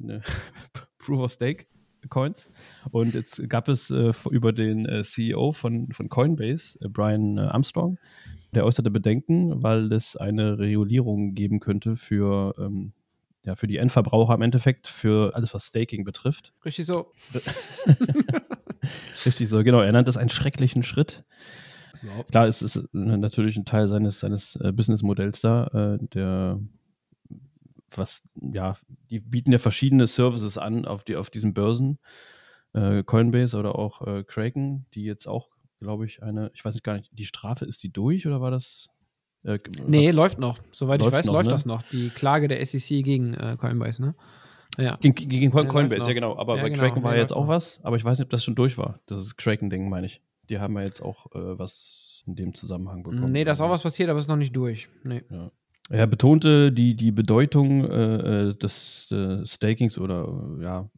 Proof 0.97 1.19
of 1.19 1.31
Stake. 1.31 1.65
Coins. 2.09 2.51
Und 2.91 3.13
jetzt 3.13 3.47
gab 3.47 3.69
es 3.69 3.89
über 3.89 4.51
den 4.51 5.05
CEO 5.05 5.53
von, 5.53 5.89
von 5.93 6.09
Coinbase, 6.09 6.77
Brian 6.89 7.39
Armstrong, 7.39 7.97
der 8.53 8.65
äußerte 8.65 8.91
Bedenken, 8.91 9.63
weil 9.63 9.89
es 9.93 10.17
eine 10.17 10.59
Regulierung 10.59 11.33
geben 11.33 11.61
könnte 11.61 11.95
für, 11.95 12.55
ähm, 12.59 12.91
ja, 13.43 13.55
für 13.55 13.67
die 13.67 13.77
Endverbraucher 13.77 14.33
im 14.35 14.41
Endeffekt, 14.41 14.87
für 14.87 15.35
alles, 15.35 15.53
was 15.53 15.65
Staking 15.65 16.03
betrifft. 16.03 16.53
Richtig 16.63 16.85
so. 16.85 17.11
Richtig 19.25 19.49
so, 19.49 19.63
genau. 19.63 19.81
Er 19.81 19.91
nennt 19.91 20.07
das 20.07 20.17
einen 20.17 20.29
schrecklichen 20.29 20.83
Schritt. 20.83 21.23
Überhaupt. 22.01 22.31
Klar, 22.31 22.47
es 22.47 22.61
ist 22.61 22.81
natürlich 22.91 23.57
ein 23.57 23.65
Teil 23.65 23.87
seines, 23.87 24.19
seines 24.19 24.55
äh, 24.57 24.71
Businessmodells 24.71 25.41
da, 25.41 25.67
äh, 25.67 26.05
der 26.13 26.59
was, 27.97 28.23
ja, 28.41 28.77
die 29.09 29.19
bieten 29.19 29.51
ja 29.51 29.59
verschiedene 29.59 30.07
Services 30.07 30.57
an 30.57 30.85
auf, 30.85 31.03
die, 31.03 31.15
auf 31.15 31.29
diesen 31.29 31.53
Börsen. 31.53 31.99
Äh, 32.73 33.03
Coinbase 33.03 33.57
oder 33.57 33.75
auch 33.77 34.01
äh, 34.05 34.23
Kraken, 34.23 34.87
die 34.95 35.03
jetzt 35.03 35.27
auch, 35.27 35.49
glaube 35.79 36.05
ich, 36.05 36.23
eine, 36.23 36.49
ich 36.53 36.65
weiß 36.65 36.73
nicht 36.73 36.83
gar 36.83 36.97
nicht, 36.97 37.11
die 37.13 37.25
Strafe, 37.25 37.65
ist 37.65 37.83
die 37.83 37.93
durch 37.93 38.25
oder 38.25 38.41
war 38.41 38.51
das? 38.51 38.87
Äh, 39.43 39.59
nee, 39.85 40.11
läuft 40.11 40.39
noch. 40.39 40.59
Soweit 40.71 40.99
läuft 40.99 41.11
ich 41.11 41.17
weiß, 41.17 41.25
noch, 41.27 41.33
läuft 41.33 41.47
ne? 41.47 41.51
das 41.51 41.65
noch. 41.65 41.83
Die 41.83 42.09
Klage 42.09 42.47
der 42.47 42.65
SEC 42.65 43.03
gegen 43.03 43.33
äh, 43.33 43.57
Coinbase, 43.59 44.01
ne? 44.01 44.15
Ja. 44.77 44.97
Gegen, 45.01 45.13
gegen 45.13 45.51
Coinbase, 45.51 46.01
ja, 46.01 46.07
ja 46.07 46.13
genau. 46.13 46.37
Aber 46.37 46.55
ja, 46.57 46.63
bei 46.63 46.69
genau, 46.69 46.81
Kraken 46.81 47.03
war 47.03 47.15
ja 47.15 47.21
jetzt 47.21 47.33
auch 47.33 47.47
was, 47.47 47.79
aber 47.83 47.95
ich 47.97 48.03
weiß 48.03 48.17
nicht, 48.17 48.25
ob 48.25 48.31
das 48.31 48.43
schon 48.43 48.55
durch 48.55 48.77
war. 48.77 48.99
Das 49.05 49.19
ist 49.19 49.37
Kraken-Ding, 49.37 49.89
meine 49.89 50.07
ich. 50.07 50.21
Die 50.49 50.59
haben 50.59 50.75
ja 50.75 50.83
jetzt 50.83 51.01
auch 51.01 51.27
äh, 51.35 51.59
was 51.59 52.23
in 52.25 52.35
dem 52.35 52.53
Zusammenhang 52.53 53.03
bekommen. 53.03 53.31
Nee, 53.31 53.43
da 53.43 53.51
ist 53.51 53.61
auch 53.61 53.69
was 53.69 53.83
passiert, 53.83 54.09
aber 54.09 54.17
es 54.17 54.25
ist 54.25 54.29
noch 54.29 54.37
nicht 54.37 54.55
durch. 54.55 54.89
Nee. 55.03 55.21
Ja. 55.29 55.51
Er 55.89 56.07
betonte 56.07 56.71
die, 56.71 56.95
die 56.95 57.11
Bedeutung 57.11 57.85
äh, 57.85 58.49
äh 58.49 58.55
des 58.55 59.11
äh, 59.11 59.45
Stakings 59.45 59.97
oder 59.99 60.57
ja, 60.61 60.89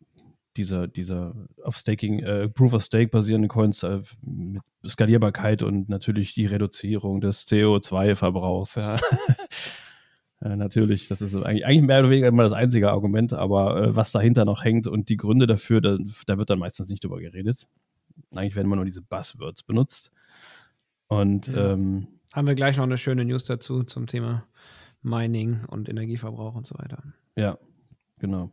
dieser, 0.57 0.87
dieser 0.87 1.35
auf 1.63 1.77
Staking, 1.77 2.19
äh, 2.19 2.49
Proof 2.49 2.73
of 2.73 2.83
Stake 2.83 3.09
basierenden 3.09 3.49
Coins 3.49 3.83
äh, 3.83 4.01
mit 4.21 4.61
Skalierbarkeit 4.87 5.63
und 5.63 5.89
natürlich 5.89 6.33
die 6.33 6.45
Reduzierung 6.45 7.21
des 7.21 7.47
CO2-Verbrauchs. 7.47 8.75
Ja. 8.75 8.97
ja. 10.41 10.55
natürlich, 10.55 11.07
das 11.07 11.21
ist 11.21 11.35
eigentlich, 11.35 11.65
eigentlich 11.65 11.81
mehr 11.81 11.99
oder 11.99 12.09
weniger 12.09 12.27
immer 12.27 12.43
das 12.43 12.53
einzige 12.53 12.91
Argument, 12.91 13.33
aber 13.33 13.81
äh, 13.81 13.95
was 13.95 14.11
dahinter 14.11 14.45
noch 14.45 14.63
hängt 14.63 14.87
und 14.87 15.09
die 15.09 15.17
Gründe 15.17 15.47
dafür, 15.47 15.81
da, 15.81 15.97
da 16.27 16.37
wird 16.37 16.49
dann 16.49 16.59
meistens 16.59 16.89
nicht 16.89 17.03
drüber 17.03 17.19
geredet. 17.19 17.67
Eigentlich 18.35 18.55
werden 18.55 18.67
immer 18.67 18.77
nur 18.77 18.85
diese 18.85 19.01
Buzzwords 19.01 19.63
benutzt. 19.63 20.11
Und 21.07 21.47
ja. 21.47 21.73
ähm, 21.73 22.07
haben 22.33 22.47
wir 22.47 22.55
gleich 22.55 22.77
noch 22.77 22.83
eine 22.83 22.97
schöne 22.97 23.25
News 23.25 23.45
dazu 23.45 23.83
zum 23.83 24.07
Thema 24.07 24.45
Mining 25.01 25.65
und 25.65 25.87
Energieverbrauch 25.87 26.55
und 26.55 26.65
so 26.65 26.75
weiter. 26.77 27.03
Ja, 27.35 27.57
genau. 28.19 28.51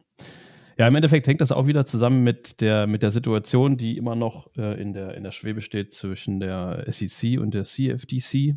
Ja, 0.82 0.88
im 0.88 0.96
Endeffekt 0.96 1.28
hängt 1.28 1.40
das 1.40 1.52
auch 1.52 1.68
wieder 1.68 1.86
zusammen 1.86 2.24
mit 2.24 2.60
der, 2.60 2.88
mit 2.88 3.04
der 3.04 3.12
Situation, 3.12 3.76
die 3.76 3.96
immer 3.96 4.16
noch 4.16 4.50
äh, 4.56 4.82
in, 4.82 4.92
der, 4.92 5.14
in 5.14 5.22
der 5.22 5.30
Schwebe 5.30 5.60
steht 5.60 5.94
zwischen 5.94 6.40
der 6.40 6.86
SEC 6.88 7.38
und 7.38 7.54
der 7.54 7.62
CFTC, 7.62 8.56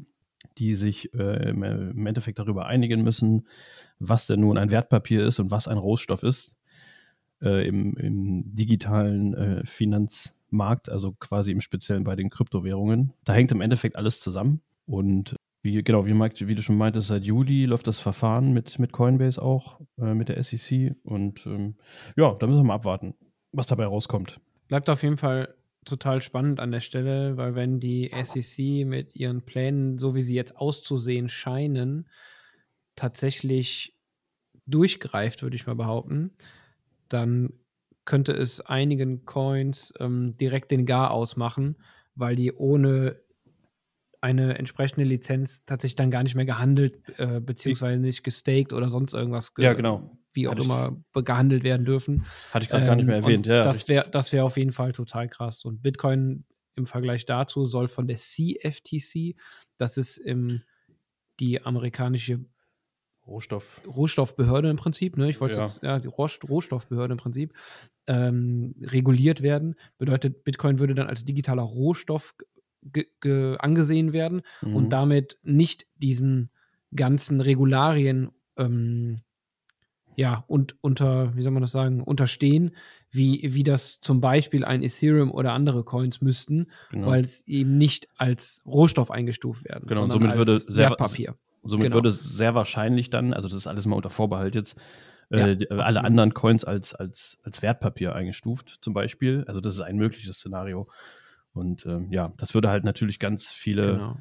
die 0.58 0.74
sich 0.74 1.13
äh, 1.13 1.50
im 1.50 2.08
Endeffekt 2.08 2.39
darüber 2.39 2.65
einigen 2.65 3.03
müssen, 3.03 3.48
was 4.00 4.25
denn 4.25 4.39
nun 4.39 4.58
ein 4.58 4.72
Wertpapier 4.72 5.24
ist 5.24 5.38
und 5.38 5.51
was 5.51 5.67
ein 5.67 5.77
Rohstoff 5.77 6.24
ist 6.24 6.55
äh, 7.44 7.67
im, 7.67 7.96
im, 7.96 8.55
digitalen 8.55 9.36
äh, 9.36 9.63
Finanzmarkt, 9.63 10.89
also 10.89 11.12
quasi 11.12 11.51
im 11.51 11.62
Speziellen 11.62 12.05
bei 12.05 12.15
den 12.15 12.32
Kryptowährungen. 12.32 13.13
Da 13.24 13.34
hängt 13.34 13.51
im 13.51 13.62
Endeffekt 13.62 13.98
alles 13.98 14.20
zusammen. 14.20 14.62
Und 14.88 15.36
wie, 15.66 15.84
genau, 15.84 16.06
wie, 16.06 16.14
Mike, 16.14 16.48
wie 16.48 16.56
du 16.56 16.62
schon 16.62 16.78
meintest, 16.78 17.10
seit 17.10 17.26
Juli 17.26 17.66
läuft 17.66 17.88
das 17.88 18.00
Verfahren 18.00 18.54
mit, 18.54 18.80
mit 18.80 18.94
Coinbase 18.94 19.42
auch, 19.42 19.82
äh, 19.98 20.14
mit 20.14 20.30
der 20.30 20.42
SEC. 20.42 20.96
Und 21.04 21.46
ähm, 21.48 21.76
ja, 22.16 22.34
da 22.36 22.48
müssen 22.48 22.60
wir 22.60 22.64
mal 22.66 22.76
abwarten, 22.76 23.16
was 23.52 23.68
dabei 23.68 23.86
rauskommt. 23.86 24.40
Bleibt 24.68 24.90
auf 24.90 25.04
jeden 25.04 25.18
Fall 25.18 25.56
total 25.84 26.22
spannend 26.22 26.60
an 26.60 26.72
der 26.72 26.80
Stelle, 26.80 27.36
weil 27.38 27.56
wenn 27.56 27.80
die 27.80 28.12
SEC 28.24 28.86
mit 28.86 29.16
ihren 29.16 29.44
Plänen, 29.44 29.98
so 29.98 30.16
wie 30.16 30.22
sie 30.22 30.36
jetzt 30.36 30.56
auszusehen 30.58 31.30
scheinen, 31.30 32.08
tatsächlich 32.96 34.00
durchgreift, 34.68 35.44
würde 35.44 35.56
ich 35.56 35.68
mal 35.68 35.76
behaupten, 35.76 36.32
dann 37.10 37.54
könnte 38.06 38.34
es 38.34 38.62
einigen 38.62 39.26
Coins 39.26 39.94
ähm, 40.00 40.36
direkt 40.38 40.72
den 40.72 40.86
Gar 40.86 41.12
ausmachen, 41.12 41.76
weil 42.14 42.36
die 42.36 42.54
ohne 42.54 43.20
eine 44.25 44.58
entsprechende 44.58 45.05
Lizenz 45.05 45.65
tatsächlich 45.65 45.98
dann 45.98 46.10
gar 46.10 46.24
nicht 46.24 46.34
mehr 46.34 46.46
gehandelt, 46.46 46.98
äh, 47.20 47.39
beziehungsweise 47.39 48.00
nicht 48.00 48.24
gestaked 48.24 48.74
oder 48.74 48.89
sonst 48.89 49.13
irgendwas, 49.13 49.53
ja, 49.60 49.74
genau. 49.74 50.17
wie 50.34 50.48
auch 50.48 50.53
Hatte 50.53 50.63
immer 50.63 50.98
gehandelt 51.13 51.63
werden 51.63 51.86
dürfen. 51.86 52.25
Hatte 52.50 52.63
ich 52.63 52.70
gerade 52.70 52.86
ähm, 52.86 52.88
gar 52.88 52.96
nicht 52.96 53.05
mehr 53.05 53.17
ähm, 53.17 53.24
erwähnt, 53.24 53.46
ja. 53.46 53.62
Das 53.62 53.88
wäre 53.88 54.10
das 54.10 54.34
wär 54.34 54.44
auf 54.44 54.58
jeden 54.58 54.72
Fall 54.72 54.94
total 54.94 55.29
krass. 55.29 55.63
Und 55.63 55.84
Bitcoin 55.84 56.44
im 56.75 56.88
Vergleich 56.88 57.27
dazu 57.27 57.67
soll 57.67 57.88
von 57.88 58.08
der 58.08 58.17
CFTC, 58.17 59.36
das 59.77 59.98
ist 59.98 60.17
im, 60.17 60.63
die 61.39 61.63
amerikanische 61.63 62.46
Rohstoff. 63.27 63.84
Rohstoffbehörde 63.86 64.72
im 64.72 64.77
Prinzip, 64.77 65.17
ne? 65.17 65.29
Ich 65.29 65.39
wollte 65.39 65.58
ja. 65.58 65.65
jetzt, 65.65 65.84
ja, 65.84 66.00
die 66.00 66.08
Rohstoffbehörde 66.08 67.13
im 67.13 67.20
Prinzip, 67.20 67.53
ähm, 68.08 68.74
reguliert 68.82 69.44
werden. 69.44 69.75
Bedeutet, 70.00 70.44
Bitcoin 70.44 70.79
würde 70.79 70.96
dann 70.96 71.08
als 71.08 71.25
digitaler 71.25 71.63
Rohstoff 71.63 72.36
angesehen 73.60 74.13
werden 74.13 74.42
mhm. 74.62 74.75
und 74.75 74.89
damit 74.89 75.38
nicht 75.44 75.88
diesen 75.98 76.50
ganzen 76.96 77.42
Regularien 77.42 78.32
ähm, 78.58 79.22
ja, 80.18 80.46
und 80.48 80.75
unter, 80.82 81.36
wie 81.36 81.42
soll 81.42 81.51
man 81.51 81.62
das 81.62 81.72
sagen, 81.72 82.01
unterstehen, 82.01 82.75
wie, 83.12 83.42
wie 83.54 83.63
das 83.63 84.00
zum 84.00 84.22
Beispiel 84.22 84.63
ein 84.63 84.82
Ethereum 84.82 85.32
oder 85.32 85.54
andere 85.54 85.84
Coins 85.84 86.22
müssten, 86.22 86.68
genau. 86.89 87.08
weil 87.08 87.24
es 87.24 87.46
eben 87.48 87.77
nicht 87.77 88.08
als 88.18 88.62
Rohstoff 88.65 89.12
eingestuft 89.12 89.65
werden. 89.65 89.88
Genau, 89.88 90.04
und 90.04 90.12
somit 90.12 90.36
würde 90.38 90.60
sehr, 90.60 90.89
Wertpapier. 90.89 91.36
Somit 91.63 91.88
genau. 91.88 91.96
würde 91.96 92.12
sehr 92.12 92.56
wahrscheinlich 92.56 93.10
dann, 93.10 93.34
also 93.34 93.48
das 93.48 93.58
ist 93.58 93.68
alles 93.68 93.86
mal 93.86 93.96
unter 93.96 94.10
Vorbehalt 94.10 94.56
jetzt, 94.56 94.75
äh, 95.32 95.38
ja, 95.38 95.48
äh, 95.48 95.82
alle 95.82 96.04
anderen 96.04 96.34
Coins 96.34 96.63
als, 96.63 96.94
als, 96.94 97.38
als 97.44 97.62
Wertpapier 97.62 98.15
eingestuft, 98.15 98.77
zum 98.82 98.94
Beispiel. 98.94 99.44
Also 99.48 99.60
das 99.60 99.74
ist 99.74 99.82
ein 99.82 99.98
mögliches 99.98 100.38
Szenario. 100.38 100.88
Und 101.56 101.86
ähm, 101.86 102.12
ja, 102.12 102.34
das 102.38 102.54
würde 102.54 102.70
halt 102.70 102.84
natürlich 102.84 103.18
ganz 103.18 103.48
viele, 103.48 103.94
genau. 103.94 104.18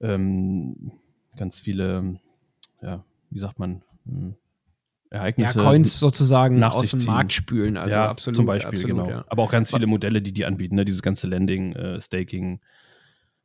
ähm, 0.00 0.92
ganz 1.36 1.60
viele, 1.60 2.18
ja, 2.82 3.04
wie 3.30 3.38
sagt 3.38 3.58
man, 3.58 3.82
hm, 4.04 4.34
Ereignisse. 5.08 5.58
Ja, 5.58 5.64
Coins 5.64 6.00
sozusagen 6.00 6.62
aus 6.64 6.90
dem 6.90 7.04
Markt 7.04 7.32
spülen, 7.32 7.76
also 7.76 7.96
ja, 7.96 8.08
absolut. 8.08 8.36
Zum 8.36 8.46
Beispiel, 8.46 8.80
absolut, 8.80 8.96
genau. 8.96 9.08
Ja. 9.08 9.24
Aber 9.28 9.44
auch 9.44 9.52
ganz 9.52 9.70
viele 9.70 9.86
Modelle, 9.86 10.20
die 10.20 10.32
die 10.32 10.44
anbieten, 10.44 10.74
ne? 10.74 10.84
dieses 10.84 11.00
ganze 11.00 11.28
Lending, 11.28 11.74
äh, 11.74 12.00
Staking 12.00 12.60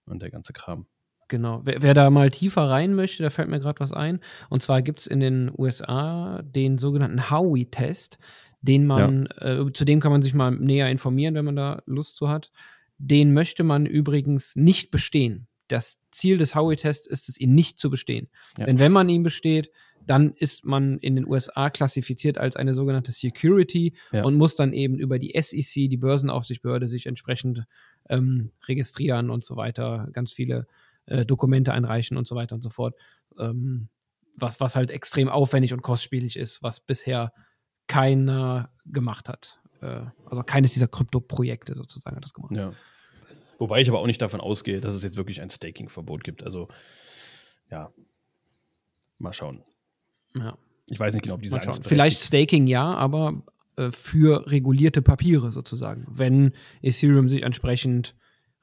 und 0.05 0.23
der 0.23 0.31
ganze 0.31 0.51
Kram. 0.51 0.87
Genau. 1.27 1.61
Wer, 1.63 1.81
wer, 1.81 1.93
da 1.93 2.09
mal 2.09 2.29
tiefer 2.29 2.69
rein 2.69 2.93
möchte, 2.93 3.23
da 3.23 3.29
fällt 3.29 3.47
mir 3.47 3.59
gerade 3.59 3.79
was 3.79 3.93
ein. 3.93 4.19
Und 4.49 4.63
zwar 4.63 4.81
gibt 4.81 4.99
es 4.99 5.07
in 5.07 5.21
den 5.21 5.51
USA 5.57 6.41
den 6.41 6.77
sogenannten 6.77 7.29
Howey-Test 7.29 8.17
den 8.61 8.85
man, 8.85 9.27
ja. 9.39 9.61
äh, 9.61 9.73
zu 9.73 9.85
dem 9.85 9.99
kann 9.99 10.11
man 10.11 10.21
sich 10.21 10.33
mal 10.33 10.51
näher 10.51 10.89
informieren, 10.89 11.35
wenn 11.35 11.45
man 11.45 11.55
da 11.55 11.81
Lust 11.85 12.15
zu 12.15 12.29
hat. 12.29 12.51
Den 12.97 13.33
möchte 13.33 13.63
man 13.63 13.85
übrigens 13.85 14.55
nicht 14.55 14.91
bestehen. 14.91 15.47
Das 15.67 15.99
Ziel 16.11 16.37
des 16.37 16.53
Howey-Tests 16.53 17.07
ist 17.07 17.29
es, 17.29 17.39
ihn 17.39 17.55
nicht 17.55 17.79
zu 17.79 17.89
bestehen. 17.89 18.29
Ja. 18.57 18.65
Denn 18.65 18.77
wenn 18.79 18.91
man 18.91 19.09
ihn 19.09 19.23
besteht, 19.23 19.71
dann 20.05 20.33
ist 20.33 20.65
man 20.65 20.97
in 20.99 21.15
den 21.15 21.27
USA 21.27 21.69
klassifiziert 21.69 22.37
als 22.37 22.55
eine 22.55 22.73
sogenannte 22.73 23.11
Security 23.11 23.93
ja. 24.11 24.23
und 24.23 24.35
muss 24.35 24.55
dann 24.55 24.73
eben 24.73 24.97
über 24.97 25.19
die 25.19 25.39
SEC, 25.39 25.89
die 25.89 25.97
Börsenaufsichtsbehörde, 25.97 26.87
sich 26.87 27.05
entsprechend 27.05 27.65
ähm, 28.09 28.51
registrieren 28.67 29.29
und 29.29 29.43
so 29.43 29.55
weiter, 29.55 30.09
ganz 30.11 30.31
viele 30.31 30.67
äh, 31.05 31.25
Dokumente 31.25 31.73
einreichen 31.73 32.17
und 32.17 32.27
so 32.27 32.35
weiter 32.35 32.55
und 32.55 32.61
so 32.61 32.69
fort. 32.69 32.95
Ähm, 33.37 33.89
was, 34.37 34.59
was 34.59 34.75
halt 34.75 34.91
extrem 34.91 35.29
aufwendig 35.29 35.73
und 35.73 35.81
kostspielig 35.81 36.37
ist, 36.37 36.63
was 36.63 36.79
bisher 36.79 37.33
keiner 37.87 38.69
gemacht 38.85 39.29
hat. 39.29 39.59
Äh, 39.81 40.01
also 40.25 40.43
keines 40.43 40.73
dieser 40.73 40.87
Krypto-Projekte 40.87 41.75
sozusagen 41.75 42.15
hat 42.15 42.23
das 42.23 42.33
gemacht. 42.33 42.53
Ja. 42.55 42.73
Wobei 43.59 43.81
ich 43.81 43.89
aber 43.89 43.99
auch 43.99 44.07
nicht 44.07 44.21
davon 44.21 44.41
ausgehe, 44.41 44.81
dass 44.81 44.95
es 44.95 45.03
jetzt 45.03 45.17
wirklich 45.17 45.41
ein 45.41 45.49
Staking-Verbot 45.49 46.23
gibt. 46.23 46.43
Also, 46.43 46.67
ja, 47.69 47.91
mal 49.19 49.33
schauen. 49.33 49.63
Ja. 50.33 50.57
Ich 50.87 50.99
weiß 50.99 51.13
nicht 51.13 51.23
genau, 51.23 51.35
ob 51.35 51.41
diese 51.41 51.59
Vielleicht 51.83 52.19
Staking 52.19 52.67
ja, 52.67 52.93
aber 52.93 53.43
äh, 53.77 53.91
für 53.91 54.49
regulierte 54.49 55.01
Papiere 55.01 55.51
sozusagen. 55.51 56.05
Wenn 56.09 56.53
Ethereum 56.81 57.29
sich 57.29 57.43
entsprechend 57.43 58.15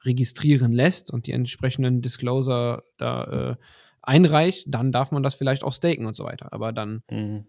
registrieren 0.03 0.71
lässt 0.71 1.11
und 1.11 1.27
die 1.27 1.31
entsprechenden 1.31 2.01
Disclosure 2.01 2.83
da 2.97 3.23
äh, 3.51 3.55
einreicht, 4.01 4.65
dann 4.67 4.91
darf 4.91 5.11
man 5.11 5.23
das 5.23 5.35
vielleicht 5.35 5.63
auch 5.63 5.73
staken 5.73 6.05
und 6.05 6.15
so 6.15 6.23
weiter. 6.23 6.53
Aber 6.53 6.71
dann 6.71 7.03
mhm. 7.09 7.45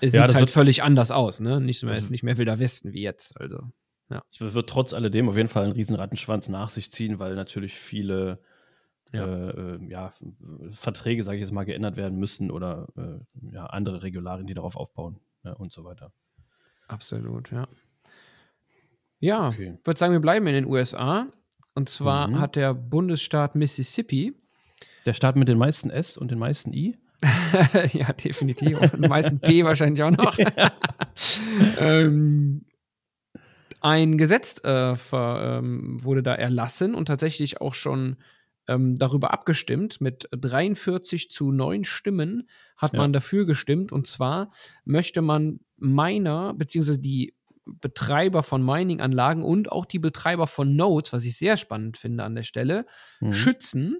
Es 0.00 0.12
ja, 0.12 0.26
sieht 0.26 0.36
halt 0.36 0.50
völlig 0.50 0.82
anders 0.82 1.10
aus, 1.10 1.40
ne? 1.40 1.60
Nicht 1.60 1.82
mehr, 1.82 1.94
ist 1.94 2.10
nicht 2.10 2.22
mehr 2.22 2.36
Wilder 2.36 2.58
Westen 2.58 2.92
wie 2.92 3.02
jetzt. 3.02 3.40
Also, 3.40 3.60
ja. 4.10 4.22
Es 4.30 4.40
wird 4.40 4.68
trotz 4.68 4.92
alledem 4.92 5.28
auf 5.28 5.36
jeden 5.36 5.48
Fall 5.48 5.64
einen 5.64 5.72
riesen 5.72 5.96
Rattenschwanz 5.96 6.48
nach 6.48 6.70
sich 6.70 6.90
ziehen, 6.90 7.18
weil 7.18 7.34
natürlich 7.34 7.74
viele 7.74 8.40
ja. 9.12 9.24
Äh, 9.24 9.50
äh 9.50 9.88
ja 9.88 10.12
Verträge, 10.70 11.24
sage 11.24 11.38
ich 11.38 11.42
jetzt 11.42 11.52
mal, 11.52 11.64
geändert 11.64 11.96
werden 11.96 12.18
müssen 12.18 12.50
oder 12.50 12.86
äh, 12.96 13.52
ja, 13.52 13.66
andere 13.66 14.02
Regularien, 14.02 14.46
die 14.46 14.54
darauf 14.54 14.76
aufbauen 14.76 15.20
ja, 15.44 15.52
und 15.52 15.72
so 15.72 15.84
weiter. 15.84 16.12
Absolut, 16.86 17.50
ja. 17.50 17.66
Ja, 19.18 19.48
Okay. 19.48 19.76
ich 19.78 19.86
würde 19.86 19.98
sagen, 19.98 20.12
wir 20.12 20.20
bleiben 20.20 20.46
in 20.46 20.54
den 20.54 20.66
USA. 20.66 21.26
Und 21.74 21.88
zwar 21.88 22.28
Mhm. 22.28 22.40
hat 22.40 22.56
der 22.56 22.74
Bundesstaat 22.74 23.54
Mississippi, 23.54 24.34
Der 25.06 25.14
Staat 25.14 25.36
mit 25.36 25.48
den 25.48 25.58
meisten 25.58 25.88
S 25.90 26.16
und 26.16 26.30
den 26.30 26.38
meisten 26.38 26.72
I. 26.72 26.98
ja, 27.92 28.12
definitiv, 28.12 28.80
und 28.80 29.00
meisten 29.00 29.40
P 29.40 29.64
wahrscheinlich 29.64 30.02
auch 30.02 30.10
noch, 30.10 30.38
ähm, 31.78 32.64
ein 33.80 34.18
Gesetz 34.18 34.62
äh, 34.64 34.96
ver, 34.96 35.58
ähm, 35.62 36.02
wurde 36.02 36.22
da 36.22 36.34
erlassen 36.34 36.94
und 36.94 37.06
tatsächlich 37.06 37.60
auch 37.60 37.74
schon 37.74 38.16
ähm, 38.68 38.96
darüber 38.96 39.32
abgestimmt. 39.32 40.00
Mit 40.00 40.28
43 40.32 41.30
zu 41.30 41.50
9 41.50 41.84
Stimmen 41.84 42.48
hat 42.76 42.92
Ja. 42.92 42.98
man 42.98 43.12
dafür 43.12 43.46
gestimmt. 43.46 43.90
Und 43.90 44.06
zwar 44.06 44.50
möchte 44.84 45.22
man 45.22 45.60
Miner, 45.78 46.54
beziehungsweise 46.54 47.00
die 47.00 47.34
Betreiber 47.64 48.42
von 48.42 48.64
Mining-Anlagen 48.64 49.42
und 49.42 49.72
auch 49.72 49.86
die 49.86 49.98
Betreiber 49.98 50.46
von 50.46 50.76
Nodes, 50.76 51.12
was 51.12 51.24
ich 51.24 51.36
sehr 51.38 51.56
spannend 51.56 51.96
finde 51.96 52.24
an 52.24 52.34
der 52.34 52.42
Stelle, 52.42 52.84
Mhm. 53.20 53.32
schützen. 53.32 53.98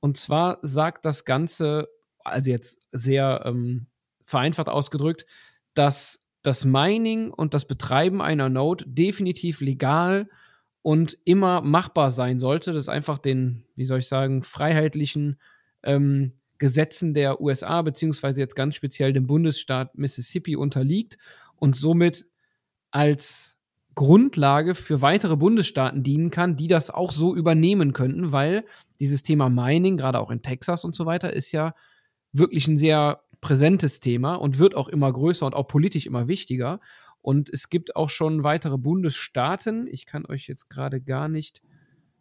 Und 0.00 0.16
zwar 0.16 0.58
sagt 0.62 1.04
das 1.04 1.24
Ganze, 1.24 1.88
also 2.24 2.50
jetzt 2.50 2.80
sehr 2.92 3.42
ähm, 3.44 3.86
vereinfacht 4.24 4.68
ausgedrückt, 4.68 5.26
dass 5.74 6.20
das 6.42 6.64
Mining 6.64 7.30
und 7.30 7.54
das 7.54 7.66
Betreiben 7.66 8.20
einer 8.20 8.48
Node 8.48 8.84
definitiv 8.86 9.60
legal 9.60 10.28
und 10.82 11.16
immer 11.24 11.62
machbar 11.62 12.10
sein 12.10 12.40
sollte. 12.40 12.72
Das 12.72 12.88
einfach 12.88 13.18
den, 13.18 13.64
wie 13.76 13.84
soll 13.84 14.00
ich 14.00 14.08
sagen, 14.08 14.42
freiheitlichen 14.42 15.38
ähm, 15.82 16.32
Gesetzen 16.58 17.14
der 17.14 17.40
USA, 17.40 17.82
beziehungsweise 17.82 18.40
jetzt 18.40 18.56
ganz 18.56 18.74
speziell 18.74 19.12
dem 19.12 19.26
Bundesstaat 19.26 19.96
Mississippi 19.96 20.56
unterliegt 20.56 21.18
und 21.56 21.76
somit 21.76 22.26
als 22.90 23.58
Grundlage 23.94 24.74
für 24.74 25.02
weitere 25.02 25.36
Bundesstaaten 25.36 26.02
dienen 26.02 26.30
kann, 26.30 26.56
die 26.56 26.68
das 26.68 26.90
auch 26.90 27.12
so 27.12 27.34
übernehmen 27.34 27.92
könnten, 27.92 28.32
weil 28.32 28.64
dieses 29.00 29.22
Thema 29.22 29.48
Mining, 29.48 29.96
gerade 29.96 30.18
auch 30.18 30.30
in 30.30 30.42
Texas 30.42 30.84
und 30.84 30.94
so 30.94 31.04
weiter, 31.04 31.32
ist 31.32 31.52
ja 31.52 31.74
wirklich 32.32 32.66
ein 32.68 32.76
sehr 32.76 33.22
präsentes 33.40 34.00
Thema 34.00 34.36
und 34.36 34.58
wird 34.58 34.74
auch 34.74 34.88
immer 34.88 35.12
größer 35.12 35.44
und 35.46 35.54
auch 35.54 35.66
politisch 35.66 36.06
immer 36.06 36.28
wichtiger. 36.28 36.80
Und 37.20 37.50
es 37.50 37.68
gibt 37.70 37.96
auch 37.96 38.10
schon 38.10 38.42
weitere 38.42 38.78
Bundesstaaten. 38.78 39.86
Ich 39.86 40.06
kann 40.06 40.26
euch 40.26 40.48
jetzt 40.48 40.68
gerade 40.70 41.00
gar 41.00 41.28
nicht 41.28 41.62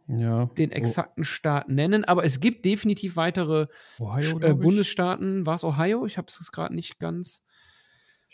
Ja. 0.07 0.45
den 0.57 0.71
exakten 0.71 1.23
Staat 1.23 1.69
nennen, 1.69 2.03
aber 2.03 2.23
es 2.25 2.39
gibt 2.39 2.65
definitiv 2.65 3.15
weitere 3.15 3.67
Oh, 3.99 4.05
Ohio, 4.05 4.39
äh. 4.41 4.53
Bundesstaaten. 4.53 5.45
War 5.45 5.55
es 5.55 5.63
Ohio? 5.63 6.05
Ich 6.05 6.17
habe 6.17 6.27
es 6.27 6.51
gerade 6.51 6.75
nicht 6.75 6.99
ganz. 6.99 7.43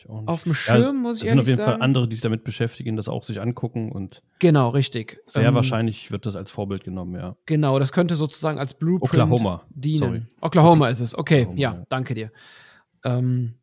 Auf 0.07 0.43
dem 0.43 0.51
Ja, 0.51 0.55
Schirm, 0.55 1.01
muss 1.01 1.17
es 1.17 1.23
ich 1.23 1.29
sind 1.29 1.39
auf 1.39 1.47
jeden 1.47 1.57
sagen. 1.57 1.71
Fall 1.73 1.81
andere, 1.81 2.07
die 2.07 2.15
sich 2.15 2.21
damit 2.21 2.43
beschäftigen, 2.43 2.95
das 2.95 3.07
auch 3.07 3.23
sich 3.23 3.41
angucken 3.41 3.91
und 3.91 4.21
Genau, 4.39 4.69
richtig. 4.69 5.19
sehr 5.25 5.47
Ähm, 5.47 5.55
wahrscheinlich 5.55 6.11
wird 6.11 6.25
das 6.25 6.35
als 6.35 6.51
Vorbild 6.51 6.83
genommen, 6.83 7.15
ja. 7.15 7.35
Genau, 7.45 7.79
das 7.79 7.91
könnte 7.91 8.15
sozusagen 8.15 8.59
als 8.59 8.73
Blueprint 8.75 9.11
Oklahoma, 9.11 9.65
dienen. 9.69 9.99
sorry. 9.99 10.21
Oklahoma 10.41 10.89
ist 10.89 10.99
es, 10.99 11.17
okay, 11.17 11.41
Oklahoma, 11.41 11.59
ja, 11.59 11.73
ja. 11.73 11.83
danke 11.89 12.13
dir. 12.13 12.31
Ähm, 13.03 13.55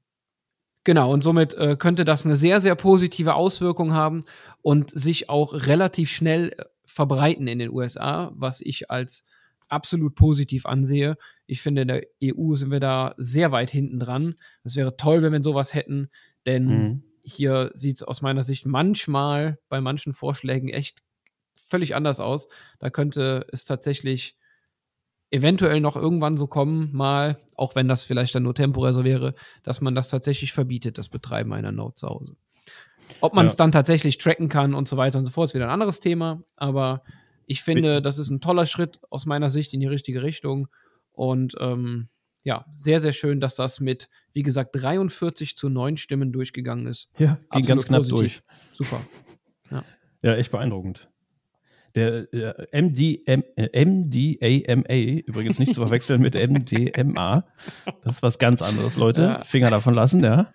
genau, 0.85 1.13
und 1.13 1.23
somit 1.23 1.55
äh, 1.55 1.77
könnte 1.79 2.05
das 2.05 2.25
eine 2.25 2.37
sehr, 2.37 2.61
sehr 2.61 2.75
positive 2.75 3.35
Auswirkung 3.35 3.93
haben 3.93 4.23
und 4.63 4.91
sich 4.91 5.29
auch 5.31 5.53
relativ 5.55 6.11
schnell 6.11 6.55
verbreiten 6.87 7.47
in 7.49 7.59
den 7.59 7.71
USA, 7.71 8.33
was 8.35 8.61
ich 8.61 8.91
als 8.91 9.25
absolut 9.69 10.15
positiv 10.15 10.67
ansehe. 10.67 11.17
Ich 11.47 11.61
finde, 11.63 11.83
in 11.83 11.89
der 11.89 12.07
EU 12.23 12.55
sind 12.55 12.71
wir 12.71 12.81
da 12.81 13.15
sehr 13.19 13.53
weit 13.53 13.71
hinten 13.71 13.99
dran. 13.99 14.35
Es 14.63 14.77
wäre 14.77 14.97
toll, 14.97 15.23
wenn 15.23 15.33
wir 15.33 15.43
sowas 15.43 15.75
hätten, 15.75 16.09
denn 16.47 16.65
Mhm. 16.67 17.03
hier 17.23 17.71
sieht 17.75 17.97
es 17.97 18.03
aus 18.03 18.23
meiner 18.23 18.43
Sicht 18.43 18.67
manchmal 18.67 19.59
bei 19.69 19.81
manchen 19.81 20.13
Vorschlägen 20.15 20.69
echt 20.69 21.03
völlig 21.57 21.95
anders 21.95 22.21
aus. 22.21 22.49
Da 22.79 22.91
könnte 22.91 23.47
es 23.53 23.65
tatsächlich 23.65 24.37
eventuell 25.31 25.81
noch 25.81 25.97
irgendwann 25.97 26.37
so 26.37 26.47
kommen, 26.47 26.91
mal, 26.93 27.39
auch 27.57 27.75
wenn 27.75 27.89
das 27.89 28.05
vielleicht 28.05 28.35
dann 28.35 28.43
nur 28.45 28.55
temporär 28.55 28.93
so 28.93 29.05
wäre, 29.05 29.35
dass 29.63 29.81
man 29.81 29.95
das 29.95 30.09
tatsächlich 30.09 30.53
verbietet, 30.53 30.97
das 30.99 31.09
Betreiben 31.09 31.53
einer 31.53 31.73
Node 31.73 31.95
zu 31.95 32.09
Hause. 32.09 32.37
Ob 33.21 33.35
man 33.35 33.47
es 33.47 33.55
Ja. 33.55 33.57
dann 33.59 33.73
tatsächlich 33.73 34.19
tracken 34.19 34.49
kann 34.49 34.75
und 34.75 34.87
so 34.89 34.97
weiter 34.97 35.19
und 35.19 35.25
so 35.25 35.31
fort, 35.33 35.51
ist 35.51 35.55
wieder 35.55 35.65
ein 35.67 35.71
anderes 35.73 35.99
Thema. 36.01 36.43
Aber 36.57 37.03
ich 37.47 37.63
finde, 37.63 38.01
das 38.01 38.19
ist 38.19 38.31
ein 38.31 38.41
toller 38.41 38.67
Schritt 38.67 39.01
aus 39.11 39.27
meiner 39.27 39.51
Sicht 39.51 39.75
in 39.75 39.81
die 39.81 39.87
richtige 39.87 40.23
Richtung. 40.23 40.69
Und 41.15 41.55
ähm, 41.61 42.09
ja, 42.43 42.67
sehr, 42.73 43.01
sehr 43.01 43.13
schön, 43.13 43.41
dass 43.41 43.55
das 43.55 43.81
mit, 43.81 44.11
wie 44.35 44.43
gesagt, 44.43 44.71
43 44.75 45.57
zu 45.57 45.71
9 45.71 45.97
Stimmen 45.97 46.33
durchgegangen 46.33 46.87
ist. 46.87 47.09
Ja, 47.19 47.35
ging 47.35 47.63
Absolut 47.63 47.67
ganz 47.69 47.87
knapp 47.87 48.01
positiv. 48.03 48.43
durch. 48.43 48.67
Super. 48.73 49.01
Ja, 50.23 50.37
echt 50.37 50.51
beeindruckend. 50.51 51.11
Der 51.95 52.33
äh, 52.33 52.83
MDM, 52.83 53.45
äh, 53.57 53.85
MDAMA, 53.85 55.23
übrigens 55.27 55.59
nicht 55.59 55.75
zu 55.75 55.81
verwechseln 55.83 56.23
mit 56.23 56.35
MDMA. 56.35 57.47
Das 58.03 58.17
ist 58.17 58.23
was 58.23 58.39
ganz 58.39 58.63
anderes, 58.63 58.97
Leute. 58.97 59.23
Ja. 59.23 59.45
Finger 59.45 59.69
davon 59.69 59.93
lassen, 59.93 60.25
ja. 60.25 60.53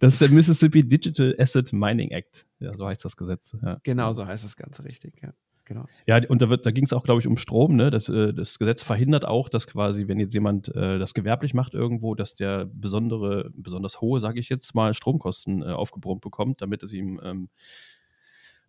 Das 0.00 0.14
ist 0.14 0.22
der 0.22 0.30
Mississippi 0.30 0.86
Digital 0.86 1.34
Asset 1.38 1.72
Mining 1.72 2.10
Act. 2.12 2.46
Ja, 2.60 2.72
so 2.72 2.86
heißt 2.86 3.04
das 3.04 3.16
Gesetz. 3.16 3.56
Ja, 3.60 3.78
Genau 3.82 4.12
so 4.12 4.24
heißt 4.24 4.44
das 4.44 4.56
Ganze 4.56 4.84
richtig, 4.84 5.20
ja. 5.20 5.34
Genau. 5.72 5.86
ja 6.06 6.20
und 6.28 6.42
da, 6.42 6.50
wird- 6.50 6.66
da 6.66 6.70
ging 6.70 6.84
es 6.84 6.92
auch, 6.92 7.04
glaube 7.04 7.20
ich, 7.20 7.26
um 7.26 7.36
Strom. 7.36 7.76
Ne? 7.76 7.90
Das, 7.90 8.08
äh, 8.08 8.32
das 8.34 8.58
Gesetz 8.58 8.82
verhindert 8.82 9.24
auch, 9.26 9.48
dass 9.48 9.66
quasi, 9.66 10.08
wenn 10.08 10.18
jetzt 10.20 10.34
jemand 10.34 10.68
äh, 10.74 10.98
das 10.98 11.14
gewerblich 11.14 11.54
macht 11.54 11.74
irgendwo, 11.74 12.14
dass 12.14 12.34
der 12.34 12.66
besondere, 12.66 13.50
besonders 13.54 14.00
hohe, 14.00 14.20
sage 14.20 14.40
ich 14.40 14.48
jetzt 14.48 14.74
mal, 14.74 14.94
Stromkosten 14.94 15.62
äh, 15.62 15.66
aufgebrummt 15.66 16.20
bekommt, 16.22 16.60
damit 16.62 16.82
es 16.82 16.92
ihm 16.92 17.20
ähm, 17.24 17.48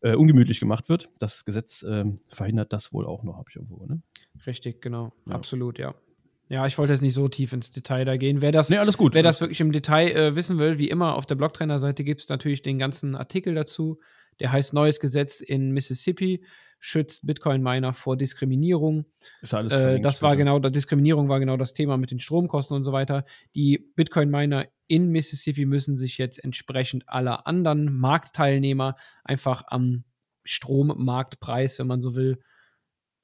äh, 0.02 0.16
ungemütlich 0.16 0.60
gemacht 0.60 0.90
wird. 0.90 1.10
Das 1.20 1.46
Gesetz 1.46 1.84
ähm, 1.88 2.20
verhindert 2.30 2.74
das 2.74 2.94
wohl 2.94 3.06
auch 3.06 3.24
noch, 3.24 3.38
habe 3.38 3.50
ich 3.50 3.56
irgendwo. 3.56 3.86
Ne? 3.86 4.02
Richtig, 4.46 4.82
genau. 4.82 5.12
Ja. 5.28 5.36
Absolut, 5.36 5.80
ja. 5.80 5.94
Ja, 6.50 6.68
ich 6.68 6.78
wollte 6.78 6.94
jetzt 6.94 7.02
nicht 7.02 7.14
so 7.14 7.30
tief 7.30 7.54
ins 7.54 7.72
Detail 7.72 8.04
da 8.06 8.18
gehen. 8.18 8.42
Wer 8.42 8.52
das, 8.52 8.70
Nee, 8.70 8.78
alles 8.78 8.98
gut. 8.98 9.16
wer 9.16 9.24
das 9.24 9.40
wirklich 9.42 9.62
im 9.62 9.72
Detail 9.72 10.10
äh, 10.12 10.36
wissen 10.36 10.60
will, 10.60 10.78
wie 10.78 10.90
immer, 10.90 11.16
auf 11.16 11.26
der 11.26 11.36
Blogtrainer-Seite 11.36 12.04
gibt 12.04 12.22
es 12.22 12.30
natürlich 12.30 12.62
den 12.62 12.78
ganzen 12.78 13.16
Artikel 13.16 13.56
dazu. 13.56 14.00
Der 14.40 14.52
heißt 14.52 14.74
Neues 14.74 15.00
Gesetz 15.00 15.42
in 15.42 15.72
Mississippi, 15.72 16.44
schützt 16.80 17.26
Bitcoin-Miner 17.26 17.94
vor 17.94 18.18
Diskriminierung. 18.18 19.06
ist 19.42 19.54
alles 19.54 19.72
Äh, 19.72 20.00
das 20.00 20.22
war 20.22 20.36
genau, 20.36 20.60
Diskriminierung 20.60 21.30
war 21.30 21.40
genau 21.40 21.56
das 21.56 21.74
Thema 21.74 21.98
mit 21.98 22.12
den 22.12 22.20
Stromkosten 22.20 22.76
und 22.76 22.84
so 22.84 22.92
weiter. 22.92 23.26
Die 23.56 23.78
Bitcoin-Miner 23.96 24.68
in 24.88 25.10
Mississippi 25.10 25.66
müssen 25.66 25.98
sich 25.98 26.18
jetzt 26.18 26.44
entsprechend 26.44 27.08
aller 27.08 27.48
anderen 27.48 27.98
Marktteilnehmer 27.98 28.96
einfach 29.24 29.64
am 29.68 30.04
Strommarktpreis, 30.44 31.80
wenn 31.80 31.88
man 31.88 32.02
so 32.02 32.16
will, 32.16 32.40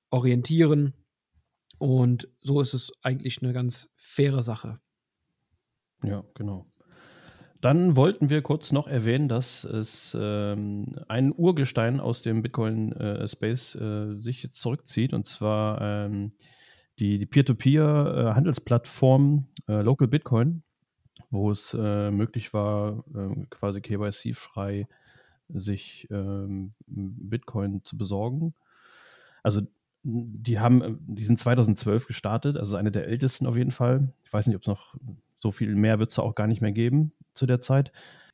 orientieren. 0.10 0.94
Und 1.78 2.30
so 2.42 2.62
ist 2.62 2.74
es 2.74 2.92
eigentlich 3.04 3.42
eine 3.42 3.54
ganz 3.54 3.90
faire 3.98 4.42
Sache. 4.42 4.80
Ja, 6.04 6.24
genau. 6.34 6.66
Dann 7.62 7.96
wollten 7.98 8.30
wir 8.30 8.42
kurz 8.42 8.72
noch 8.72 8.88
erwähnen, 8.88 9.28
dass 9.28 9.66
es 9.66 10.16
ähm, 10.20 10.96
ein 11.10 11.34
Urgestein 11.36 12.00
aus 12.00 12.22
dem 12.22 12.42
Bitcoin-Space 12.42 13.76
äh, 13.76 14.16
sich 14.20 14.44
jetzt 14.44 14.62
zurückzieht, 14.62 15.12
und 15.14 15.28
zwar 15.28 15.82
ähm, 15.82 16.32
die, 17.00 17.26
Peer-to-Peer-Handelsplattform 17.26 19.48
äh, 19.68 19.82
Local 19.82 20.08
Bitcoin, 20.08 20.64
wo 21.32 21.52
es 21.52 21.76
äh, 21.78 22.12
möglich 22.12 22.54
war, 22.54 23.04
äh, 23.14 23.46
quasi 23.50 23.82
KYC-frei 23.82 24.88
sich 25.50 26.08
ähm, 26.12 26.72
Bitcoin 26.88 27.84
zu 27.84 27.98
besorgen. 27.98 28.54
Also 29.44 29.64
die 30.04 30.60
haben, 30.60 30.82
äh, 30.82 30.94
die 31.08 31.26
sind 31.26 31.40
2012 31.40 32.08
gestartet, 32.08 32.56
also 32.56 32.78
eine 32.78 32.94
der 32.94 33.08
ältesten 33.08 33.48
auf 33.48 33.58
jeden 33.58 33.72
Fall. 33.72 34.14
Ich 34.24 34.32
weiß 34.32 34.48
nicht, 34.48 34.56
ob 34.56 34.62
es 34.62 34.68
noch 34.68 34.96
so 35.42 35.52
viel 35.52 35.76
mehr 35.76 36.00
wird 36.00 36.12
es 36.12 36.20
auch 36.20 36.36
gar 36.36 36.48
nicht 36.48 36.62
mehr 36.62 36.72
geben 36.72 37.12
zu 37.34 37.46
der 37.46 37.62
Zeit. 37.62 37.92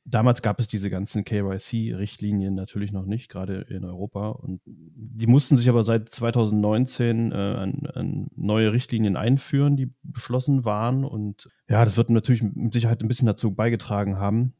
Damals 0.08 0.40
gab 0.40 0.60
es 0.60 0.68
diese 0.68 0.88
ganzen 0.88 1.24
KYC-Richtlinien 1.24 2.54
natürlich 2.54 2.92
noch 2.92 3.06
nicht, 3.06 3.28
gerade 3.28 3.62
in 3.62 3.84
Europa. 3.84 4.28
Und 4.28 4.60
die 4.64 5.26
mussten 5.26 5.56
sich 5.56 5.68
aber 5.68 5.82
seit 5.82 6.10
2019 6.10 7.32
äh, 7.32 7.34
an, 7.34 7.86
an 7.92 8.28
neue 8.36 8.72
Richtlinien 8.72 9.16
einführen, 9.16 9.76
die 9.76 9.92
beschlossen 10.04 10.64
waren. 10.64 11.04
Und 11.04 11.50
ja, 11.68 11.84
das 11.84 11.96
wird 11.96 12.10
natürlich 12.10 12.44
mit 12.44 12.72
Sicherheit 12.72 13.02
ein 13.02 13.08
bisschen 13.08 13.26
dazu 13.26 13.52
beigetragen 13.52 14.16
haben. 14.16 14.54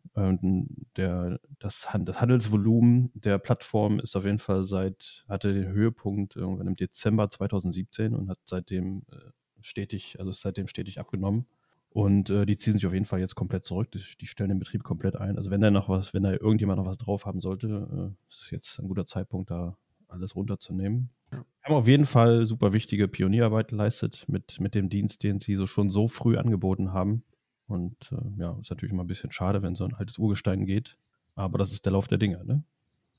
Der, 0.96 1.38
das, 1.58 1.86
das 1.94 2.20
Handelsvolumen 2.20 3.10
der 3.14 3.38
Plattform 3.38 4.00
ist 4.00 4.16
auf 4.16 4.24
jeden 4.24 4.38
Fall 4.38 4.64
seit, 4.64 5.24
hatte 5.28 5.52
den 5.52 5.68
Höhepunkt 5.68 6.36
irgendwann 6.36 6.68
im 6.68 6.76
Dezember 6.76 7.30
2017 7.30 8.14
und 8.14 8.30
hat 8.30 8.38
seitdem 8.44 9.02
äh, 9.12 9.16
stetig, 9.60 10.16
also 10.18 10.30
ist 10.30 10.40
seitdem 10.40 10.68
stetig 10.68 10.98
abgenommen. 10.98 11.46
Und 11.96 12.28
äh, 12.28 12.44
die 12.44 12.58
ziehen 12.58 12.74
sich 12.74 12.86
auf 12.86 12.92
jeden 12.92 13.06
Fall 13.06 13.20
jetzt 13.20 13.36
komplett 13.36 13.64
zurück. 13.64 13.90
Die, 13.90 14.02
die 14.20 14.26
stellen 14.26 14.50
den 14.50 14.58
Betrieb 14.58 14.84
komplett 14.84 15.16
ein. 15.16 15.38
Also 15.38 15.50
wenn 15.50 15.62
da 15.62 15.70
noch 15.70 15.88
was, 15.88 16.12
wenn 16.12 16.24
da 16.24 16.32
irgendjemand 16.32 16.76
noch 16.78 16.84
was 16.84 16.98
drauf 16.98 17.24
haben 17.24 17.40
sollte, 17.40 18.12
äh, 18.12 18.30
ist 18.30 18.50
jetzt 18.50 18.78
ein 18.78 18.86
guter 18.86 19.06
Zeitpunkt, 19.06 19.50
da 19.50 19.78
alles 20.06 20.36
runterzunehmen. 20.36 21.08
Ja. 21.32 21.42
Haben 21.62 21.74
auf 21.74 21.88
jeden 21.88 22.04
Fall 22.04 22.46
super 22.46 22.74
wichtige 22.74 23.08
Pionierarbeit 23.08 23.68
geleistet 23.68 24.26
mit, 24.28 24.60
mit 24.60 24.74
dem 24.74 24.90
Dienst, 24.90 25.22
den 25.22 25.40
sie 25.40 25.54
so 25.56 25.66
schon 25.66 25.88
so 25.88 26.06
früh 26.06 26.36
angeboten 26.36 26.92
haben. 26.92 27.24
Und 27.66 28.12
äh, 28.12 28.40
ja, 28.42 28.58
ist 28.60 28.68
natürlich 28.68 28.92
immer 28.92 29.04
ein 29.04 29.08
bisschen 29.08 29.32
schade, 29.32 29.62
wenn 29.62 29.74
so 29.74 29.86
ein 29.86 29.94
altes 29.94 30.18
Urgestein 30.18 30.66
geht. 30.66 30.98
Aber 31.34 31.56
das 31.56 31.72
ist 31.72 31.86
der 31.86 31.92
Lauf 31.92 32.08
der 32.08 32.18
Dinge, 32.18 32.44
ne? 32.44 32.62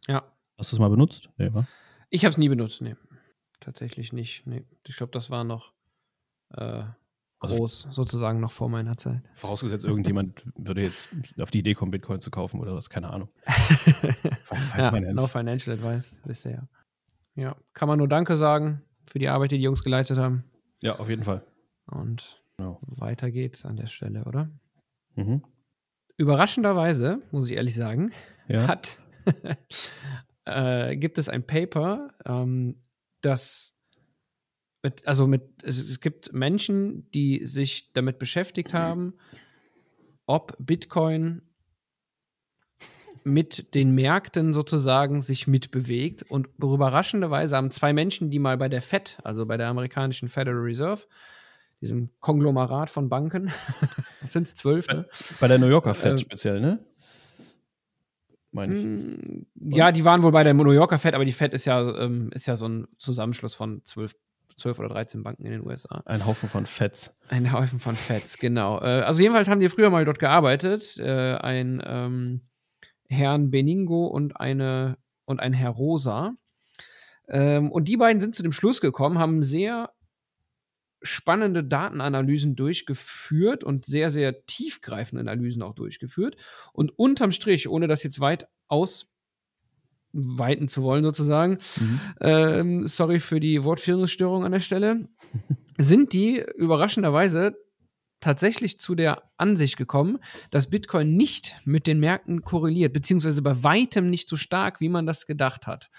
Ja. 0.07 0.23
Hast 0.55 0.71
du 0.71 0.75
es 0.75 0.79
mal 0.79 0.91
benutzt? 0.91 1.31
Nee, 1.39 1.51
wa? 1.51 1.65
Ich 2.11 2.25
habe 2.25 2.29
es 2.29 2.37
nie 2.37 2.47
benutzt, 2.47 2.83
nee. 2.83 2.95
Tatsächlich 3.59 4.13
nicht. 4.13 4.45
Nee. 4.45 4.65
Ich 4.85 4.97
glaube, 4.97 5.13
das 5.13 5.31
war 5.31 5.43
noch 5.43 5.73
Also- 7.39 7.55
groß, 7.57 7.87
sozusagen 7.91 8.39
noch 8.39 8.51
vor 8.51 8.67
meiner 8.69 8.97
Zeit. 8.97 9.21
Vorausgesetzt, 9.35 9.85
irgendjemand 9.85 10.41
würde 10.57 10.81
jetzt 10.81 11.09
auf 11.39 11.51
die 11.51 11.59
Idee 11.59 11.73
kommen, 11.75 11.91
Bitcoin 11.91 12.19
zu 12.19 12.31
kaufen 12.31 12.59
oder 12.59 12.73
was, 12.75 12.89
keine 12.89 13.09
Ahnung. 13.11 13.29
Weiß, 13.45 14.49
weiß 14.49 14.77
ja, 14.77 14.91
man 14.91 15.03
ja 15.03 15.13
no 15.13 15.27
financial 15.27 15.75
advice, 15.77 16.11
wisst 16.25 16.45
ihr 16.45 16.51
ja. 16.51 16.67
Ja, 17.35 17.55
kann 17.73 17.87
man 17.87 17.99
nur 17.99 18.07
Danke 18.07 18.35
sagen 18.37 18.81
für 19.07 19.19
die 19.19 19.27
Arbeit, 19.27 19.51
die 19.51 19.57
die 19.57 19.63
Jungs 19.63 19.83
geleistet 19.83 20.17
haben. 20.17 20.43
Ja, 20.79 20.97
auf 20.99 21.09
jeden 21.09 21.23
Fall. 21.23 21.45
Und 21.85 22.41
Ja. 22.59 22.77
weiter 22.81 23.29
geht's 23.29 23.65
an 23.65 23.75
der 23.75 23.87
Stelle, 23.87 24.25
oder? 24.25 24.49
Mhm. 25.15 25.43
Überraschenderweise, 26.17 27.21
muss 27.31 27.49
ich 27.49 27.55
ehrlich 27.55 27.75
sagen, 27.75 28.11
Ja. 28.47 28.67
hat, 28.67 28.97
äh, 30.45 30.95
gibt 30.97 31.17
es 31.17 31.29
ein 31.29 31.45
Paper, 31.45 32.09
ähm, 32.25 32.81
das 33.21 33.76
mit, 34.87 35.07
also 35.07 35.27
mit, 35.27 35.43
es, 35.63 35.83
es 35.83 35.99
gibt 35.99 36.33
Menschen, 36.33 37.09
die 37.11 37.45
sich 37.45 37.91
damit 37.93 38.19
beschäftigt 38.19 38.73
haben, 38.73 39.13
ob 40.25 40.55
Bitcoin 40.59 41.41
mit 43.23 43.73
den 43.75 43.91
Märkten 43.93 44.53
sozusagen 44.53 45.21
sich 45.21 45.47
mitbewegt. 45.47 46.23
Und 46.29 46.47
überraschenderweise 46.57 47.57
haben 47.57 47.71
zwei 47.71 47.91
Menschen, 47.91 48.31
die 48.31 48.39
mal 48.39 48.57
bei 48.57 48.69
der 48.69 48.81
Fed, 48.81 49.17
also 49.23 49.45
bei 49.45 49.57
der 49.57 49.67
amerikanischen 49.67 50.29
Federal 50.29 50.61
Reserve, 50.61 51.03
diesem 51.81 52.09
Konglomerat 52.21 52.89
von 52.89 53.09
Banken, 53.09 53.51
sind 54.23 54.43
es 54.43 54.55
zwölf, 54.55 54.87
ne? 54.87 55.05
Bei 55.41 55.47
der 55.49 55.59
New 55.59 55.67
Yorker 55.67 55.93
Fed 55.93 56.13
Äh, 56.13 56.17
speziell, 56.19 56.61
ne? 56.61 56.79
Meine 58.51 58.75
ich. 58.75 58.83
Mm, 58.85 59.45
Ja, 59.55 59.91
die 59.91 60.05
waren 60.05 60.23
wohl 60.23 60.31
bei 60.31 60.43
der 60.43 60.53
New 60.53 60.71
Yorker 60.71 60.97
Fed, 60.97 61.13
aber 61.13 61.25
die 61.25 61.33
Fed 61.33 61.53
ist 61.53 61.65
ja, 61.65 61.95
ähm, 61.97 62.31
ist 62.33 62.45
ja 62.45 62.55
so 62.55 62.67
ein 62.67 62.87
Zusammenschluss 62.97 63.55
von 63.55 63.83
zwölf, 63.83 64.15
zwölf 64.57 64.79
oder 64.79 64.89
13 64.89 65.23
Banken 65.23 65.45
in 65.45 65.51
den 65.51 65.65
USA. 65.65 66.01
Ein 66.05 66.25
Haufen 66.25 66.49
von 66.49 66.65
Feds. 66.65 67.13
Ein 67.29 67.51
Haufen 67.51 67.79
von 67.79 67.95
Feds, 67.95 68.37
genau. 68.37 68.79
Äh, 68.79 69.01
also 69.01 69.21
jedenfalls 69.21 69.49
haben 69.49 69.59
die 69.59 69.69
früher 69.69 69.89
mal 69.89 70.05
dort 70.05 70.19
gearbeitet. 70.19 70.97
Äh, 70.97 71.35
ein 71.35 71.81
ähm, 71.85 72.41
Herrn 73.07 73.51
Beningo 73.51 74.07
und 74.07 74.39
eine 74.39 74.97
und 75.25 75.39
ein 75.39 75.53
Herr 75.53 75.71
Rosa. 75.71 76.35
Ähm, 77.29 77.71
und 77.71 77.87
die 77.87 77.97
beiden 77.97 78.19
sind 78.19 78.35
zu 78.35 78.43
dem 78.43 78.51
Schluss 78.51 78.81
gekommen, 78.81 79.19
haben 79.19 79.43
sehr 79.43 79.91
spannende 81.03 81.63
Datenanalysen 81.63 82.55
durchgeführt 82.55 83.63
und 83.63 83.85
sehr, 83.85 84.09
sehr 84.09 84.45
tiefgreifende 84.45 85.21
Analysen 85.21 85.61
auch 85.61 85.75
durchgeführt. 85.75 86.35
Und 86.73 86.97
unterm 86.97 87.31
Strich, 87.31 87.69
ohne 87.69 87.87
das 87.87 88.03
jetzt 88.03 88.19
weit 88.19 88.47
ausweiten 90.17 90.67
zu 90.67 90.83
wollen, 90.83 91.03
sozusagen, 91.03 91.57
ähm, 92.21 92.87
sorry 92.87 93.19
für 93.19 93.39
die 93.39 93.63
Wortfindungsstörung 93.63 94.43
an 94.45 94.51
der 94.51 94.59
Stelle, 94.59 95.07
sind 95.77 96.13
die 96.13 96.43
überraschenderweise 96.55 97.55
tatsächlich 98.19 98.79
zu 98.79 98.95
der 98.95 99.23
Ansicht 99.37 99.77
gekommen, 99.77 100.17
dass 100.49 100.69
Bitcoin 100.69 101.15
nicht 101.15 101.55
mit 101.65 101.85
den 101.85 101.99
Märkten 101.99 102.41
korreliert, 102.41 102.93
beziehungsweise 102.93 103.41
bei 103.41 103.63
weitem 103.63 104.09
nicht 104.09 104.27
so 104.27 104.37
stark, 104.37 104.81
wie 104.81 104.89
man 104.89 105.05
das 105.05 105.27
gedacht 105.27 105.67
hat. 105.67 105.89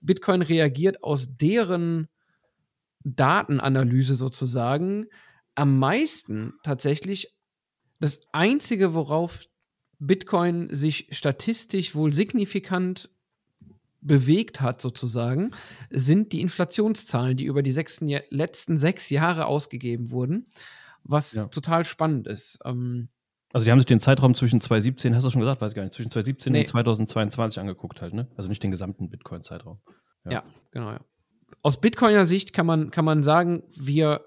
Bitcoin 0.00 0.40
reagiert 0.40 1.02
aus 1.02 1.36
deren 1.36 2.08
Datenanalyse 3.04 4.14
sozusagen 4.14 5.06
am 5.54 5.78
meisten 5.78 6.54
tatsächlich. 6.62 7.34
Das 8.00 8.20
einzige, 8.32 8.94
worauf 8.94 9.46
Bitcoin 9.98 10.68
sich 10.74 11.08
statistisch 11.10 11.94
wohl 11.94 12.12
signifikant 12.12 13.10
bewegt 14.06 14.60
hat, 14.60 14.80
sozusagen, 14.80 15.50
sind 15.90 16.32
die 16.32 16.40
Inflationszahlen, 16.40 17.36
die 17.36 17.44
über 17.44 17.62
die 17.62 17.72
sechsten, 17.72 18.08
letzten 18.30 18.76
sechs 18.76 19.10
Jahre 19.10 19.46
ausgegeben 19.46 20.10
wurden, 20.10 20.46
was 21.04 21.32
Ja. 21.34 21.46
total 21.46 21.84
spannend 21.84 22.26
ist. 22.26 22.58
Ähm, 22.64 23.08
Also 23.52 23.64
die 23.64 23.70
haben 23.70 23.78
sich 23.78 23.86
den 23.86 24.00
Zeitraum 24.00 24.34
zwischen 24.34 24.60
2017, 24.60 25.14
hast 25.14 25.24
du 25.24 25.30
schon 25.30 25.40
gesagt, 25.40 25.60
weiß 25.60 25.70
ich 25.70 25.76
gar 25.76 25.82
nicht, 25.84 25.94
zwischen 25.94 26.10
2017 26.10 26.52
Nee. 26.52 26.60
und 26.60 26.68
2022 26.68 27.58
angeguckt 27.60 28.00
halt, 28.02 28.12
ne? 28.12 28.28
Also 28.36 28.48
nicht 28.48 28.62
den 28.62 28.70
gesamten 28.70 29.08
Bitcoin-Zeitraum. 29.08 29.78
Ja. 30.24 30.30
Ja, 30.32 30.44
genau, 30.72 30.90
ja. 30.90 31.00
Aus 31.62 31.80
Bitcoiner 31.80 32.24
Sicht 32.24 32.52
kann 32.52 32.66
man, 32.66 32.90
kann 32.90 33.04
man 33.04 33.22
sagen, 33.22 33.62
wir 33.76 34.26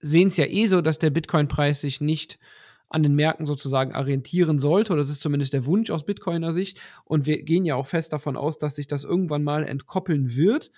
sehen 0.00 0.28
es 0.28 0.36
ja 0.38 0.46
eh 0.46 0.66
so, 0.66 0.80
dass 0.80 0.98
der 0.98 1.10
Bitcoin-Preis 1.10 1.80
sich 1.82 2.00
nicht 2.00 2.38
an 2.88 3.02
den 3.02 3.14
Märkten 3.14 3.46
sozusagen 3.46 3.94
orientieren 3.94 4.58
sollte. 4.58 4.92
Oder 4.92 5.02
das 5.02 5.10
ist 5.10 5.20
zumindest 5.20 5.52
der 5.52 5.66
Wunsch 5.66 5.90
aus 5.90 6.04
Bitcoiner 6.06 6.52
Sicht. 6.52 6.78
Und 7.04 7.26
wir 7.26 7.42
gehen 7.42 7.64
ja 7.64 7.74
auch 7.74 7.86
fest 7.86 8.12
davon 8.12 8.36
aus, 8.36 8.58
dass 8.58 8.76
sich 8.76 8.86
das 8.86 9.04
irgendwann 9.04 9.42
mal 9.42 9.64
entkoppeln 9.64 10.36
wird. 10.36 10.70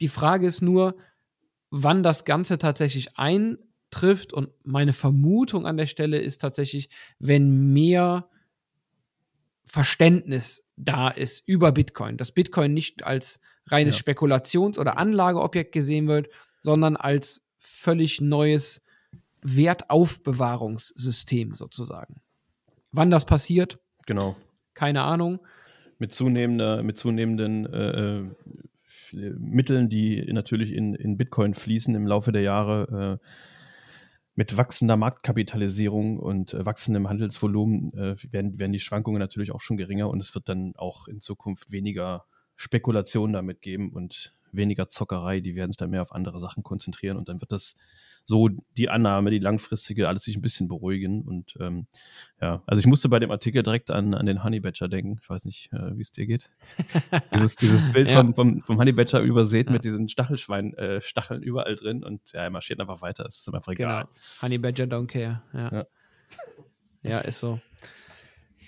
Die 0.00 0.08
Frage 0.08 0.46
ist 0.46 0.62
nur, 0.62 0.96
wann 1.70 2.02
das 2.02 2.24
Ganze 2.24 2.58
tatsächlich 2.58 3.16
eintrifft. 3.18 4.32
Und 4.32 4.50
meine 4.64 4.92
Vermutung 4.92 5.66
an 5.66 5.76
der 5.76 5.86
Stelle 5.86 6.18
ist 6.18 6.40
tatsächlich, 6.40 6.88
wenn 7.18 7.72
mehr 7.72 8.28
Verständnis 9.64 10.66
da 10.76 11.08
ist 11.08 11.46
über 11.46 11.72
Bitcoin, 11.72 12.16
dass 12.16 12.32
Bitcoin 12.32 12.74
nicht 12.74 13.04
als 13.04 13.40
reines 13.66 13.96
Ja. 13.96 14.00
Spekulations- 14.00 14.78
oder 14.78 14.98
Anlageobjekt 14.98 15.72
gesehen 15.72 16.08
wird, 16.08 16.28
sondern 16.60 16.96
als 16.96 17.46
völlig 17.58 18.20
neues 18.20 18.82
Wertaufbewahrungssystem 19.42 21.54
sozusagen. 21.54 22.20
Wann 22.92 23.10
das 23.10 23.24
passiert, 23.24 23.78
Genau. 24.06 24.36
keine 24.74 25.02
Ahnung. 25.02 25.40
Mit 25.98 26.14
zunehmender, 26.14 26.82
mit 26.82 26.98
zunehmenden 26.98 27.66
äh, 27.66 28.18
äh, 28.18 28.24
Mitteln, 29.12 29.88
die 29.88 30.32
natürlich 30.32 30.72
in, 30.72 30.94
in 30.94 31.16
Bitcoin 31.16 31.54
fließen 31.54 31.94
im 31.94 32.06
Laufe 32.06 32.32
der 32.32 32.42
Jahre, 32.42 33.18
äh, 33.20 33.26
mit 34.34 34.56
wachsender 34.56 34.96
Marktkapitalisierung 34.96 36.18
und 36.18 36.54
äh, 36.54 36.64
wachsendem 36.64 37.08
Handelsvolumen 37.08 37.92
äh, 37.92 38.16
werden, 38.32 38.58
werden 38.58 38.72
die 38.72 38.80
Schwankungen 38.80 39.18
natürlich 39.18 39.52
auch 39.52 39.60
schon 39.60 39.76
geringer 39.76 40.08
und 40.08 40.20
es 40.20 40.34
wird 40.34 40.48
dann 40.48 40.74
auch 40.76 41.08
in 41.08 41.20
Zukunft 41.20 41.72
weniger 41.72 42.24
Spekulation 42.56 43.32
damit 43.32 43.60
geben 43.60 43.92
und 43.92 44.34
weniger 44.52 44.88
Zockerei. 44.88 45.40
Die 45.40 45.56
werden 45.56 45.72
sich 45.72 45.76
dann 45.76 45.90
mehr 45.90 46.02
auf 46.02 46.12
andere 46.12 46.40
Sachen 46.40 46.62
konzentrieren 46.62 47.16
und 47.16 47.28
dann 47.28 47.40
wird 47.40 47.52
das 47.52 47.76
so 48.24 48.48
die 48.76 48.88
Annahme, 48.88 49.30
die 49.30 49.38
langfristige, 49.38 50.08
alles 50.08 50.22
sich 50.24 50.36
ein 50.36 50.42
bisschen 50.42 50.68
beruhigen. 50.68 51.22
Und 51.22 51.56
ähm, 51.60 51.86
ja, 52.40 52.62
also 52.66 52.78
ich 52.78 52.86
musste 52.86 53.08
bei 53.08 53.18
dem 53.18 53.30
Artikel 53.30 53.62
direkt 53.62 53.90
an, 53.90 54.14
an 54.14 54.26
den 54.26 54.44
Honey 54.44 54.60
Badger 54.60 54.88
denken. 54.88 55.18
Ich 55.22 55.28
weiß 55.28 55.44
nicht, 55.44 55.72
äh, 55.72 55.96
wie 55.96 56.02
es 56.02 56.12
dir 56.12 56.26
geht. 56.26 56.50
dieses, 57.34 57.56
dieses 57.56 57.92
Bild 57.92 58.08
Ja. 58.08 58.16
vom, 58.16 58.34
vom, 58.34 58.60
vom 58.60 58.78
Honey 58.78 58.92
Badger 58.92 59.20
übersät 59.20 59.66
Ja. 59.66 59.72
mit 59.72 59.84
diesen 59.84 60.08
Stachelschwein, 60.08 60.74
äh, 60.74 61.00
Stacheln 61.02 61.42
überall 61.42 61.74
drin 61.74 62.04
und 62.04 62.20
ja, 62.32 62.42
er 62.42 62.50
marschiert 62.50 62.80
einfach 62.80 63.02
weiter. 63.02 63.26
Es 63.26 63.38
ist 63.38 63.52
einfach 63.54 63.72
egal. 63.72 64.04
Genau. 64.04 64.14
Honey 64.42 64.58
Badger 64.58 64.84
don't 64.84 65.06
care. 65.06 65.42
Ja. 65.52 65.70
Ja. 65.72 65.86
ja. 67.02 67.18
ist 67.20 67.40
so. 67.40 67.60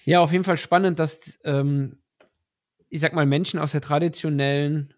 Ja, 0.05 0.21
auf 0.21 0.33
jeden 0.33 0.45
Fall 0.45 0.59
spannend, 0.59 0.99
dass, 0.99 1.39
ähm, 1.45 1.99
ich 2.89 3.01
sag 3.01 3.13
mal, 3.15 3.27
Menschen 3.27 3.61
aus 3.61 3.73
der 3.73 3.81
traditionellen 3.81 4.93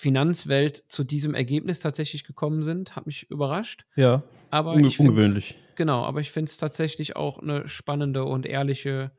Finanzwelt 0.00 0.82
zu 0.88 1.04
diesem 1.04 1.34
Ergebnis 1.34 1.78
tatsächlich 1.78 2.24
gekommen 2.24 2.62
sind. 2.62 2.96
Hat 2.96 3.04
mich 3.04 3.30
überrascht. 3.30 3.84
Ja, 3.96 4.22
Aber 4.50 4.72
unge 4.72 4.88
ich 4.88 4.98
ungewöhnlich. 4.98 5.58
Genau, 5.76 6.04
aber 6.04 6.20
ich 6.20 6.30
finde 6.30 6.48
es 6.48 6.56
tatsächlich 6.56 7.16
auch 7.16 7.38
eine 7.38 7.68
spannende 7.68 8.24
und 8.24 8.46
ehrliche 8.46 9.10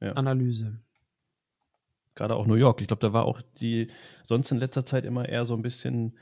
Ja. 0.00 0.12
Analyse. 0.12 0.80
Gerade 2.14 2.34
auch 2.34 2.46
New 2.46 2.54
York. 2.54 2.80
Ich 2.80 2.86
glaube, 2.86 3.00
da 3.00 3.12
war 3.12 3.26
auch 3.26 3.42
die 3.60 3.90
sonst 4.24 4.50
in 4.50 4.58
letzter 4.58 4.86
Zeit 4.86 5.04
immer 5.04 5.28
eher 5.28 5.44
so 5.44 5.54
ein 5.54 5.60
bisschen, 5.60 6.16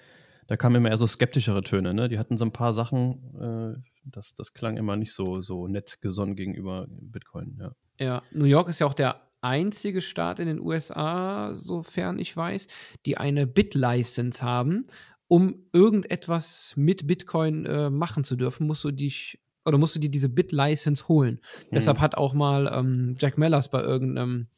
da 0.49 0.57
kamen 0.57 0.77
immer 0.77 0.91
eher 0.91 0.99
so 0.99 1.07
skeptischere 1.07 1.63
Töne. 1.63 1.95
Ne? 1.95 2.09
Die 2.09 2.19
hatten 2.19 2.37
so 2.37 2.45
ein 2.45 2.53
paar 2.53 2.75
Sachen, 2.75 3.77
äh, 3.77 3.81
das, 4.07 4.35
das 4.35 4.55
klang 4.55 4.77
immer 4.77 4.97
nicht 4.97 5.13
so, 5.13 5.41
so 5.41 5.69
nett 5.69 6.01
gesonnen 6.01 6.35
gegenüber 6.35 6.87
Bitcoin. 6.89 7.59
Ja. 7.61 7.73
Ja, 8.01 8.23
New 8.33 8.47
York 8.47 8.69
ist 8.69 8.81
ja 8.81 8.89
auch 8.89 8.95
der 8.95 9.21
einzige 9.43 10.01
Staat 10.01 10.39
in 10.39 10.47
den 10.47 10.61
USA, 10.61 11.55
sofern 11.55 12.19
ich 12.19 12.37
weiß, 12.37 12.67
die 13.07 13.19
eine 13.19 13.47
Bit-License 13.47 14.43
haben. 14.43 14.87
Um 15.29 15.65
irgendetwas 15.73 16.75
mit 16.77 17.07
Bitcoin 17.07 17.65
äh, 17.65 17.89
machen 17.91 18.23
zu 18.25 18.37
dürfen, 18.37 18.67
musst 18.67 18.85
du 18.85 18.91
dich 18.91 19.41
oder 19.65 19.79
musst 19.79 19.95
du 19.95 20.01
dir 20.01 20.11
diese 20.11 20.29
Bit-License 20.29 21.07
holen. 21.09 21.41
Deshalb 21.71 22.01
hat 22.01 22.17
auch 22.17 22.35
mal 22.35 22.71
ähm, 22.75 23.15
Jack 23.19 23.39
Mellers 23.39 23.71
bei 23.71 23.81
irgendeinem 23.81 24.49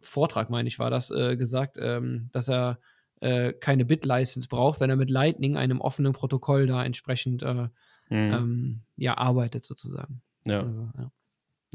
Vortrag, 0.00 0.50
meine 0.50 0.68
ich, 0.68 0.78
war 0.78 0.90
das, 0.90 1.10
äh, 1.10 1.36
gesagt, 1.36 1.76
ähm, 1.80 2.28
dass 2.32 2.48
er 2.48 2.78
äh, 3.20 3.52
keine 3.52 3.84
Bit-License 3.84 4.48
braucht, 4.48 4.80
wenn 4.80 4.90
er 4.90 4.96
mit 4.96 5.10
Lightning, 5.10 5.56
einem 5.56 5.80
offenen 5.80 6.12
Protokoll, 6.12 6.66
da 6.66 6.84
entsprechend 6.84 7.42
äh, 7.42 7.68
Mhm. 8.10 8.32
ähm, 8.32 8.80
ja, 8.96 9.16
arbeitet 9.16 9.64
sozusagen. 9.64 10.20
ja, 10.46 10.60
Also, 10.60 10.90
ja. 10.98 11.10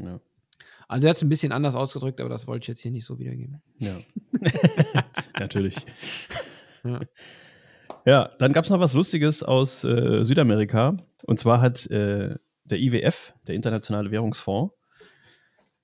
ja, 0.00 0.20
Also 0.90 1.06
er 1.06 1.10
hat 1.10 1.18
es 1.18 1.22
ein 1.22 1.28
bisschen 1.28 1.52
anders 1.52 1.76
ausgedrückt, 1.76 2.20
aber 2.20 2.28
das 2.28 2.48
wollte 2.48 2.64
ich 2.64 2.68
jetzt 2.68 2.80
hier 2.80 2.90
nicht 2.90 3.04
so 3.04 3.18
wiedergeben. 3.20 3.62
ja. 3.78 3.96
Natürlich. 5.38 5.76
Ja. 6.82 7.00
Ja, 8.06 8.30
dann 8.38 8.52
gab 8.52 8.64
es 8.64 8.70
noch 8.70 8.80
was 8.80 8.94
Lustiges 8.94 9.42
aus 9.44 9.84
äh, 9.84 10.24
Südamerika. 10.24 10.96
Und 11.24 11.38
zwar 11.38 11.60
hat 11.60 11.86
äh, 11.90 12.34
der 12.64 12.78
IWF, 12.78 13.34
der 13.46 13.54
Internationale 13.54 14.10
Währungsfonds, 14.10 14.74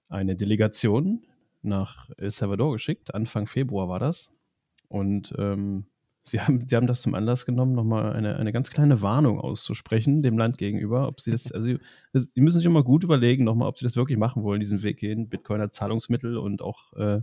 eine 0.08 0.34
Delegation 0.34 1.24
nach 1.62 2.10
El 2.16 2.32
Salvador 2.32 2.72
geschickt. 2.72 3.14
Anfang 3.14 3.46
Februar 3.46 3.88
war 3.88 4.00
das. 4.00 4.30
Und 4.88 5.34
ähm, 5.38 5.86
sie, 6.28 6.40
haben, 6.40 6.66
sie 6.68 6.76
haben 6.76 6.86
das 6.86 7.02
zum 7.02 7.14
Anlass 7.14 7.46
genommen, 7.46 7.74
nochmal 7.74 8.12
eine, 8.12 8.36
eine 8.36 8.52
ganz 8.52 8.70
kleine 8.70 9.02
Warnung 9.02 9.40
auszusprechen 9.40 10.22
dem 10.22 10.38
Land 10.38 10.58
gegenüber, 10.58 11.08
ob 11.08 11.20
sie 11.20 11.30
das, 11.30 11.52
also 11.52 11.66
sie 12.12 12.40
müssen 12.40 12.58
sich 12.58 12.66
immer 12.66 12.82
gut 12.82 13.04
überlegen, 13.04 13.44
nochmal, 13.44 13.68
ob 13.68 13.78
sie 13.78 13.84
das 13.84 13.96
wirklich 13.96 14.18
machen 14.18 14.42
wollen, 14.42 14.60
diesen 14.60 14.82
Weg 14.82 14.98
gehen, 14.98 15.28
Bitcoin 15.28 15.60
als 15.60 15.76
Zahlungsmittel 15.76 16.36
und 16.36 16.62
auch 16.62 16.92
äh, 16.94 17.20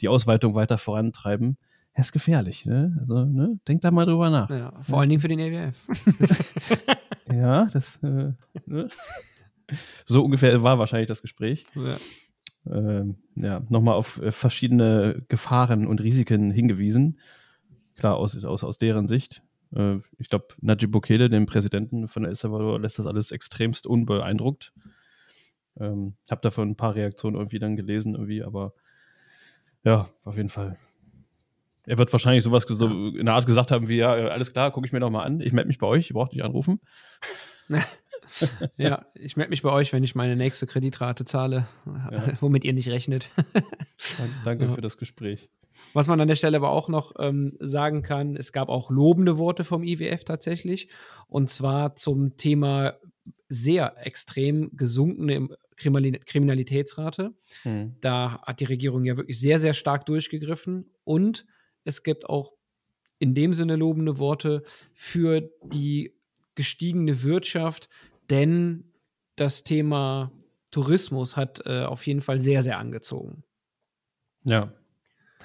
die 0.00 0.08
Ausweitung 0.08 0.54
weiter 0.54 0.78
vorantreiben. 0.78 1.56
Das 1.94 2.06
ist 2.06 2.12
gefährlich, 2.12 2.66
ne? 2.66 2.94
Also, 3.00 3.24
ne? 3.24 3.58
Denkt 3.66 3.82
da 3.84 3.90
mal 3.90 4.04
drüber 4.04 4.28
nach. 4.28 4.50
Ja, 4.50 4.70
vor 4.70 5.00
allen 5.00 5.08
Dingen 5.08 5.20
für 5.20 5.28
den 5.28 5.38
EWF. 5.38 5.86
ja, 7.32 7.66
das, 7.72 7.98
äh, 8.02 8.32
ne? 8.66 8.88
So 10.04 10.22
ungefähr 10.22 10.62
war 10.62 10.78
wahrscheinlich 10.78 11.08
das 11.08 11.22
Gespräch. 11.22 11.64
Ja 11.74 11.96
ähm, 12.70 13.16
ja, 13.36 13.62
nochmal 13.68 13.94
auf 13.94 14.20
äh, 14.20 14.32
verschiedene 14.32 15.22
Gefahren 15.28 15.86
und 15.86 16.02
Risiken 16.02 16.50
hingewiesen. 16.50 17.18
Klar, 17.96 18.16
aus, 18.16 18.44
aus, 18.44 18.64
aus 18.64 18.78
deren 18.78 19.08
Sicht. 19.08 19.42
Äh, 19.74 19.96
ich 20.18 20.28
glaube, 20.28 20.48
Najib 20.60 20.90
Bukele, 20.90 21.28
dem 21.28 21.46
Präsidenten 21.46 22.08
von 22.08 22.24
El 22.24 22.34
Salvador, 22.34 22.80
lässt 22.80 22.98
das 22.98 23.06
alles 23.06 23.30
extremst 23.30 23.86
unbeeindruckt. 23.86 24.72
Ähm, 25.78 26.16
habe 26.30 26.40
davon 26.40 26.70
ein 26.70 26.76
paar 26.76 26.94
Reaktionen 26.94 27.36
irgendwie 27.36 27.58
dann 27.58 27.76
gelesen, 27.76 28.14
irgendwie, 28.14 28.42
aber 28.42 28.72
ja, 29.84 30.08
auf 30.24 30.36
jeden 30.36 30.48
Fall. 30.48 30.76
Er 31.84 31.98
wird 31.98 32.12
wahrscheinlich 32.12 32.42
sowas 32.42 32.64
so 32.66 32.86
in 32.86 33.26
der 33.26 33.34
Art 33.34 33.46
gesagt 33.46 33.70
haben 33.70 33.88
wie, 33.88 33.98
ja, 33.98 34.12
alles 34.12 34.52
klar, 34.52 34.72
gucke 34.72 34.86
ich 34.86 34.92
mir 34.92 35.00
nochmal 35.00 35.26
an, 35.26 35.40
ich 35.40 35.52
melde 35.52 35.68
mich 35.68 35.78
bei 35.78 35.86
euch, 35.86 36.10
ihr 36.10 36.14
braucht 36.14 36.32
nicht 36.32 36.42
anrufen. 36.42 36.80
ja, 38.76 39.06
ich 39.14 39.36
melde 39.36 39.50
mich 39.50 39.62
bei 39.62 39.70
euch, 39.70 39.92
wenn 39.92 40.02
ich 40.02 40.14
meine 40.14 40.34
nächste 40.34 40.66
Kreditrate 40.66 41.24
zahle, 41.24 41.68
ja. 41.86 42.32
womit 42.40 42.64
ihr 42.64 42.72
nicht 42.72 42.88
rechnet. 42.88 43.30
Danke 44.44 44.64
ja. 44.64 44.70
für 44.72 44.80
das 44.80 44.96
Gespräch. 44.96 45.48
Was 45.92 46.06
man 46.06 46.20
an 46.20 46.28
der 46.28 46.34
Stelle 46.34 46.56
aber 46.56 46.70
auch 46.70 46.88
noch 46.88 47.12
ähm, 47.18 47.56
sagen 47.60 48.02
kann, 48.02 48.36
es 48.36 48.52
gab 48.52 48.68
auch 48.68 48.90
lobende 48.90 49.38
Worte 49.38 49.64
vom 49.64 49.82
IWF 49.82 50.24
tatsächlich. 50.24 50.88
Und 51.28 51.50
zwar 51.50 51.96
zum 51.96 52.36
Thema 52.36 52.94
sehr 53.48 53.94
extrem 54.04 54.76
gesunkene 54.76 55.48
Kriminalitätsrate. 55.76 57.34
Hm. 57.62 57.96
Da 58.00 58.40
hat 58.42 58.60
die 58.60 58.64
Regierung 58.64 59.04
ja 59.04 59.16
wirklich 59.16 59.38
sehr, 59.38 59.60
sehr 59.60 59.74
stark 59.74 60.06
durchgegriffen. 60.06 60.90
Und 61.04 61.46
es 61.84 62.02
gibt 62.02 62.28
auch 62.28 62.52
in 63.18 63.34
dem 63.34 63.52
Sinne 63.52 63.76
lobende 63.76 64.18
Worte 64.18 64.62
für 64.92 65.50
die 65.64 66.14
gestiegene 66.54 67.22
Wirtschaft, 67.22 67.88
denn 68.30 68.92
das 69.36 69.64
Thema 69.64 70.32
Tourismus 70.70 71.36
hat 71.36 71.62
äh, 71.66 71.84
auf 71.84 72.06
jeden 72.06 72.22
Fall 72.22 72.40
sehr, 72.40 72.62
sehr 72.62 72.78
angezogen. 72.78 73.44
Ja. 74.44 74.72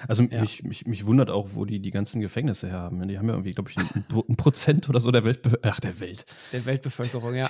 Also 0.08 0.24
ja. 0.24 0.40
Mich, 0.40 0.62
mich, 0.64 0.86
mich 0.86 1.06
wundert 1.06 1.30
auch, 1.30 1.50
wo 1.54 1.64
die 1.64 1.80
die 1.80 1.90
ganzen 1.90 2.20
Gefängnisse 2.20 2.68
her 2.68 2.78
haben. 2.78 3.06
Die 3.06 3.18
haben 3.18 3.28
ja 3.28 3.34
irgendwie, 3.34 3.52
glaube 3.52 3.70
ich, 3.70 3.78
ein, 3.78 4.04
ein, 4.28 4.36
Prozent 4.36 4.88
oder 4.88 5.00
so 5.00 5.10
der 5.10 5.24
Welt, 5.24 5.40
ach 5.62 5.80
der 5.80 6.00
Welt. 6.00 6.26
Der 6.52 6.64
Weltbevölkerung, 6.64 7.34
ja. 7.34 7.48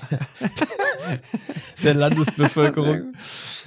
der 1.82 1.94
Landesbevölkerung. 1.94 3.14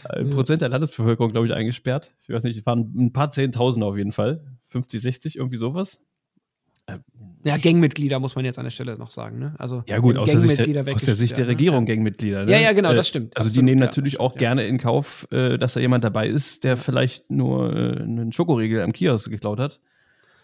Ein 0.09 0.29
Prozent 0.29 0.61
der 0.61 0.69
Landesbevölkerung, 0.69 1.31
glaube 1.31 1.47
ich, 1.47 1.53
eingesperrt. 1.53 2.15
Ich 2.23 2.29
weiß 2.29 2.43
nicht, 2.43 2.57
es 2.57 2.65
waren 2.65 2.93
ein 2.95 3.13
paar 3.13 3.31
Zehntausend 3.31 3.83
auf 3.83 3.97
jeden 3.97 4.11
Fall. 4.11 4.45
50, 4.69 5.01
60, 5.01 5.35
irgendwie 5.37 5.57
sowas. 5.57 6.01
Ja, 7.45 7.57
Gangmitglieder 7.57 8.19
muss 8.19 8.35
man 8.35 8.43
jetzt 8.43 8.57
an 8.57 8.63
der 8.63 8.71
Stelle 8.71 8.97
noch 8.97 9.11
sagen. 9.11 9.37
Ne? 9.37 9.53
Also, 9.59 9.83
ja, 9.85 9.99
gut, 9.99 10.17
aus 10.17 10.31
der, 10.31 10.39
Sicht 10.39 10.57
der, 10.57 10.87
aus 10.95 11.03
der 11.03 11.15
Sicht 11.15 11.37
der 11.37 11.47
Regierung 11.47 11.83
ne? 11.83 11.91
Gangmitglieder. 11.93 12.45
Ne? 12.45 12.51
Ja, 12.51 12.57
ja, 12.57 12.73
genau, 12.73 12.91
das 12.93 13.07
stimmt. 13.07 13.37
Also, 13.37 13.49
Absolut, 13.49 13.61
die 13.61 13.65
nehmen 13.65 13.81
natürlich 13.81 14.13
ja, 14.13 14.19
auch 14.19 14.33
ja. 14.33 14.39
gerne 14.39 14.65
in 14.65 14.79
Kauf, 14.79 15.27
äh, 15.31 15.59
dass 15.59 15.75
da 15.75 15.79
jemand 15.79 16.03
dabei 16.03 16.27
ist, 16.27 16.63
der 16.63 16.75
vielleicht 16.75 17.29
nur 17.29 17.71
äh, 17.71 18.01
einen 18.01 18.31
Schokoriegel 18.31 18.81
am 18.81 18.93
Kiosk 18.93 19.29
geklaut 19.29 19.59
hat. 19.59 19.79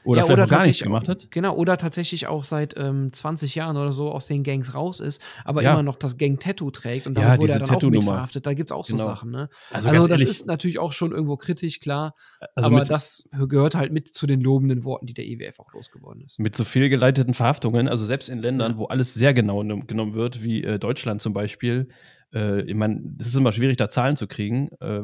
Oder 0.04 0.22
ja, 0.22 0.26
vielleicht 0.26 0.40
oder 0.40 0.48
gar 0.48 0.66
nichts 0.66 0.82
gemacht 0.82 1.08
hat. 1.08 1.30
Genau, 1.30 1.56
oder 1.56 1.78
tatsächlich 1.78 2.28
auch 2.28 2.44
seit 2.44 2.76
ähm, 2.78 3.14
20 3.14 3.54
Jahren 3.56 3.78
oder 3.78 3.92
so 3.92 4.12
aus 4.12 4.28
den 4.28 4.44
Gangs 4.44 4.74
raus 4.74 5.00
ist, 5.00 5.22
aber 5.46 5.62
ja. 5.62 5.74
immer 5.74 5.84
noch 5.84 5.96
das 5.96 6.18
Gang-Tattoo 6.18 6.72
trägt 6.72 7.06
und 7.06 7.16
damit 7.16 7.30
ja, 7.30 7.38
wurde 7.38 7.54
er 7.54 7.60
dann 7.60 7.70
auch 7.70 7.82
mit 7.84 8.04
verhaftet. 8.04 8.48
Da 8.48 8.54
gibt 8.54 8.72
es 8.72 8.76
auch 8.76 8.88
genau. 8.88 9.00
so 9.00 9.04
Sachen. 9.04 9.32
Ne? 9.32 9.50
Also, 9.72 9.90
also 9.90 10.08
das 10.08 10.22
ehrlich, 10.22 10.30
ist 10.30 10.48
natürlich 10.48 10.80
auch 10.80 10.92
schon 10.92 11.12
irgendwo 11.12 11.38
kritisch, 11.38 11.80
klar. 11.80 12.16
Also 12.56 12.68
aber 12.68 12.84
das 12.84 13.30
gehört 13.48 13.76
halt 13.76 13.92
mit 13.92 14.08
zu 14.08 14.26
den 14.26 14.42
lobenden 14.42 14.84
Worten, 14.84 15.06
die 15.06 15.14
der 15.14 15.26
IWF 15.26 15.60
auch 15.60 15.72
losgeworden 15.74 16.24
ist. 16.24 16.40
Mit 16.40 16.56
so 16.56 16.64
fehlgeleiteten 16.64 17.34
Verhaftungen, 17.34 17.88
also 17.88 18.06
selbst 18.06 18.30
in 18.30 18.40
Ländern, 18.40 18.78
wo 18.78 18.86
alles 18.86 19.14
sehr 19.14 19.34
genau 19.34 19.60
genommen 19.60 20.14
wird, 20.14 20.44
wie 20.44 20.64
äh, 20.64 20.80
Deutschland 20.80 21.22
zum 21.22 21.34
Beispiel, 21.34 21.90
äh, 22.34 22.62
ich 22.62 22.76
meine, 22.76 23.16
es 23.20 23.28
ist 23.28 23.36
immer 23.36 23.52
schwierig, 23.52 23.78
da 23.78 23.90
Zahlen 23.90 24.18
zu 24.18 24.28
kriegen. 24.28 24.70
Äh, 24.80 25.02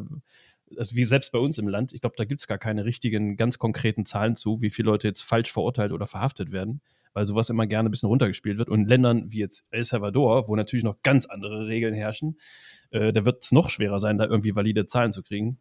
also 0.78 0.96
wie 0.96 1.04
selbst 1.04 1.32
bei 1.32 1.40
uns 1.40 1.58
im 1.58 1.68
Land, 1.68 1.94
ich 1.94 2.02
glaube, 2.02 2.16
da 2.18 2.26
gibt 2.26 2.42
es 2.42 2.48
gar 2.48 2.58
keine 2.58 2.86
richtigen, 2.86 3.38
ganz 3.38 3.58
konkreten 3.58 4.06
Zahlen 4.06 4.36
zu, 4.36 4.62
wie 4.62 4.70
viele 4.70 4.88
Leute 4.88 5.08
jetzt 5.08 5.22
falsch 5.22 5.52
verurteilt 5.52 5.92
oder 5.92 6.08
verhaftet 6.08 6.52
werden, 6.52 6.82
weil 7.14 7.26
sowas 7.28 7.50
immer 7.50 7.68
gerne 7.68 7.90
ein 7.90 7.92
bisschen 7.92 8.10
runtergespielt 8.10 8.58
wird. 8.58 8.70
Und 8.70 8.82
in 8.82 8.88
Ländern 8.88 9.32
wie 9.32 9.40
jetzt 9.40 9.66
El 9.72 9.84
Salvador, 9.84 10.48
wo 10.48 10.56
natürlich 10.56 10.84
noch 10.84 11.02
ganz 11.04 11.26
andere 11.26 11.68
Regeln 11.68 11.94
herrschen, 11.94 12.38
äh, 12.92 13.14
da 13.14 13.26
wird 13.26 13.44
es 13.44 13.52
noch 13.52 13.70
schwerer 13.70 14.00
sein, 14.00 14.18
da 14.18 14.26
irgendwie 14.26 14.56
valide 14.56 14.86
Zahlen 14.86 15.14
zu 15.14 15.24
kriegen. 15.24 15.60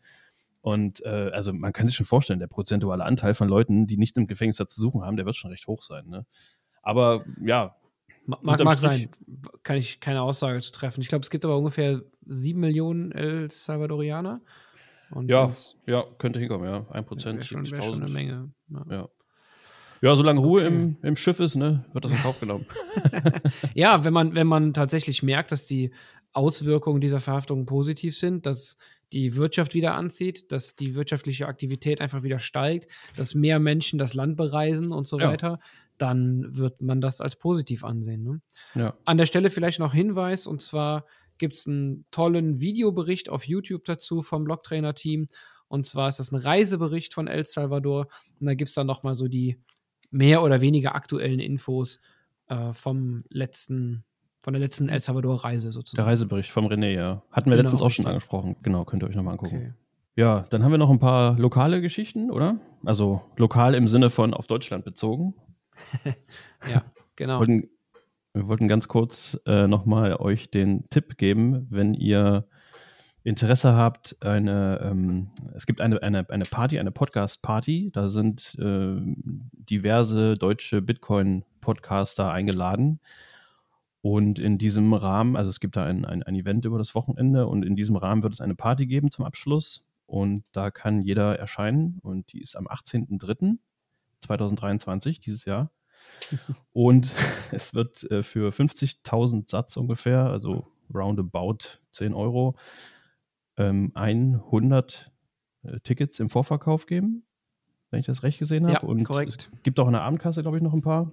Und 0.61 1.05
äh, 1.05 1.31
also 1.33 1.53
man 1.53 1.73
kann 1.73 1.87
sich 1.87 1.95
schon 1.95 2.07
vorstellen, 2.07 2.41
der 2.41 2.49
prozentuale 2.49 3.05
Anteil 3.05 3.35
von 3.35 3.49
Leuten, 3.49 3.87
die 3.87 3.99
nicht 3.99 4.17
im 4.17 4.27
Gefängnis 4.27 4.57
zu 4.57 4.81
suchen 4.81 5.03
haben, 5.03 5.17
der 5.17 5.25
wird 5.25 5.37
schon 5.37 5.51
recht 5.51 5.69
hoch 5.69 5.85
sein. 5.85 6.09
Ne? 6.09 6.27
Aber 6.83 7.25
ja. 7.41 7.77
Mag, 8.25 8.65
mag 8.65 8.81
sein, 8.81 9.09
kann 9.63 9.77
ich 9.77 10.01
keine 10.01 10.23
Aussage 10.23 10.61
zu 10.61 10.73
treffen. 10.73 11.01
Ich 11.01 11.09
glaube, 11.09 11.23
es 11.23 11.31
gibt 11.31 11.45
aber 11.45 11.57
ungefähr 11.57 12.03
sieben 12.27 12.59
Millionen 12.59 13.13
El 13.13 13.49
Salvadorianer. 13.49 14.41
Und 15.11 15.31
ja, 15.31 15.55
ja, 15.87 16.05
könnte 16.19 16.39
hinkommen, 16.39 16.69
ja. 16.69 16.87
Ein 16.91 17.05
Prozent, 17.05 17.45
schon, 17.45 17.65
schon 17.65 18.03
eine 18.03 18.11
Menge. 18.11 18.53
Ja. 18.69 18.85
ja. 18.91 19.09
Ja, 20.03 20.15
solange 20.15 20.41
Ruhe 20.41 20.67
okay. 20.67 20.75
im, 20.75 20.97
im 21.03 21.17
Schiff 21.17 21.41
ist, 21.41 21.57
ne, 21.57 21.85
wird 21.93 22.05
das 22.05 22.13
in 22.13 22.19
Kauf 22.19 22.39
genommen. 22.39 22.67
ja, 23.75 24.05
wenn 24.05 24.13
man, 24.13 24.35
wenn 24.35 24.47
man 24.47 24.75
tatsächlich 24.75 25.23
merkt, 25.23 25.53
dass 25.53 25.65
die 25.65 25.91
Auswirkungen 26.33 27.01
dieser 27.01 27.21
Verhaftungen 27.21 27.65
positiv 27.65 28.17
sind, 28.17 28.45
dass 28.45 28.77
die 29.13 29.37
Wirtschaft 29.37 29.75
wieder 29.75 29.95
anzieht, 29.95 30.53
dass 30.53 30.77
die 30.77 30.95
wirtschaftliche 30.95 31.47
Aktivität 31.47 32.01
einfach 32.01 32.23
wieder 32.23 32.39
steigt, 32.39 32.91
dass 33.17 33.35
mehr 33.35 33.59
Menschen 33.59 33.99
das 33.99 34.15
Land 34.15 34.37
bereisen 34.37 34.93
und 34.93 35.07
so 35.07 35.19
ja. 35.19 35.29
weiter, 35.29 35.61
dann 35.97 36.57
wird 36.57 36.83
man 36.83 37.01
das 37.01 37.21
als 37.21 37.37
positiv 37.37 37.85
ansehen. 37.85 38.23
Ne? 38.23 38.41
Ja. 38.75 38.95
An 39.05 39.17
der 39.17 39.27
Stelle 39.27 39.51
vielleicht 39.51 39.79
noch 39.79 39.95
Hinweis, 39.95 40.47
und 40.47 40.61
zwar 40.61 41.07
gibt 41.39 41.55
es 41.55 41.67
einen 41.67 42.05
tollen 42.11 42.61
Videobericht 42.61 43.29
auf 43.29 43.47
YouTube 43.47 43.85
dazu 43.85 44.23
vom 44.23 44.45
Blocktrainer-Team. 44.45 45.27
Und 45.69 45.87
zwar 45.87 46.09
ist 46.09 46.19
das 46.19 46.33
ein 46.33 46.37
Reisebericht 46.37 47.15
von 47.15 47.27
El 47.27 47.45
Salvador. 47.45 48.07
Und 48.41 48.47
da 48.47 48.55
gibt 48.55 48.69
es 48.69 48.75
dann 48.75 48.87
nochmal 48.87 49.17
so 49.17 49.29
die 49.29 49.59
mehr 50.11 50.43
oder 50.43 50.61
weniger 50.61 50.95
aktuellen 50.95 51.41
Infos 51.41 52.01
äh, 52.49 52.73
vom 52.73 53.25
letzten, 53.29 54.05
von 54.43 54.53
der 54.53 54.61
letzten 54.61 54.89
El 54.89 55.01
Salvador-Reise 55.01 55.73
sozusagen. 55.73 56.05
Der 56.05 56.07
Reisebericht 56.07 56.51
vom 56.51 56.67
René, 56.67 56.95
ja. 56.95 57.23
Hatten 57.31 57.51
wir 57.51 57.57
genau, 57.57 57.63
letztens 57.63 57.83
auch 57.83 57.91
schon 57.91 58.07
angesprochen. 58.07 58.57
Genau, 58.63 58.85
könnt 58.85 59.03
ihr 59.03 59.09
euch 59.09 59.17
nochmal 59.17 59.33
angucken. 59.33 59.57
Okay. 59.57 59.73
Ja, 60.15 60.47
dann 60.49 60.65
haben 60.65 60.71
wir 60.71 60.79
noch 60.79 60.91
ein 60.91 60.99
paar 60.99 61.39
lokale 61.39 61.83
Geschichten, 61.83 62.31
oder? 62.31 62.59
Also 62.85 63.23
lokal 63.37 63.75
im 63.75 63.87
Sinne 63.87 64.09
von 64.09 64.33
auf 64.33 64.47
Deutschland 64.47 64.85
bezogen. 64.85 65.35
ja, 66.71 66.83
genau. 67.17 67.39
Wollten 67.41 67.69
wir 68.37 68.47
wollten 68.49 68.69
ganz 68.69 68.87
kurz 68.87 69.41
äh, 69.47 69.67
nochmal 69.67 70.17
euch 70.17 70.51
den 70.51 70.85
Tipp 70.91 71.17
geben, 71.17 71.67
wenn 71.71 71.95
ihr 71.95 72.47
Interesse 73.23 73.75
habt, 73.75 74.15
eine, 74.21 74.79
ähm, 74.83 75.31
es 75.55 75.65
gibt 75.67 75.81
eine, 75.81 76.03
eine, 76.03 76.29
eine 76.29 76.45
Party, 76.45 76.79
eine 76.79 76.91
Podcast-Party, 76.93 77.93
da 77.93 78.09
sind 78.09 78.55
äh, 78.61 78.97
diverse 79.53 80.35
deutsche 80.35 80.83
Bitcoin-Podcaster 80.83 82.31
eingeladen. 82.31 83.01
Und 84.03 84.39
in 84.39 84.59
diesem 84.59 84.93
Rahmen, 84.93 85.35
also 85.35 85.49
es 85.49 85.59
gibt 85.59 85.77
da 85.77 85.85
ein, 85.85 86.05
ein, 86.05 86.23
ein 86.23 86.35
Event 86.35 86.67
über 86.67 86.77
das 86.79 86.95
Wochenende 86.95 87.47
und 87.49 87.65
in 87.65 87.75
diesem 87.75 87.97
Rahmen 87.97 88.23
wird 88.23 88.35
es 88.35 88.43
eine 88.43 88.55
Party 88.55 88.87
geben 88.87 89.11
zum 89.11 89.25
Abschluss. 89.25 89.83
Und 90.05 90.45
da 90.53 90.71
kann 90.71 91.01
jeder 91.03 91.39
erscheinen 91.39 92.01
und 92.03 92.31
die 92.33 92.43
ist 92.43 92.55
am 92.55 92.67
18.03.2023 92.69 95.23
dieses 95.23 95.47
Jahr. 95.47 95.71
Und 96.73 97.15
es 97.53 97.75
wird 97.75 98.03
äh, 98.11 98.23
für 98.23 98.51
50.000 98.51 99.49
Satz 99.49 99.77
ungefähr, 99.77 100.27
also 100.27 100.67
roundabout 100.95 101.81
10 101.93 102.15
Euro, 102.15 102.57
ähm, 103.57 103.93
100 103.95 105.11
äh, 105.63 105.81
Tickets 105.81 106.21
im 106.21 106.31
Vorverkauf 106.31 106.87
geben, 106.87 107.25
wenn 107.91 108.01
ich 108.01 108.07
das 108.07 108.23
recht 108.23 108.39
gesehen 108.39 108.65
habe. 108.65 108.75
Ja, 108.75 108.83
und 108.83 109.05
korrekt. 109.05 109.51
es 109.53 109.63
gibt 109.63 109.81
auch 109.81 109.87
in 109.87 109.93
der 109.93 110.03
Abendkasse, 110.03 110.43
glaube 110.43 110.59
ich, 110.59 110.63
noch 110.63 110.75
ein 110.75 110.83
paar. 110.83 111.13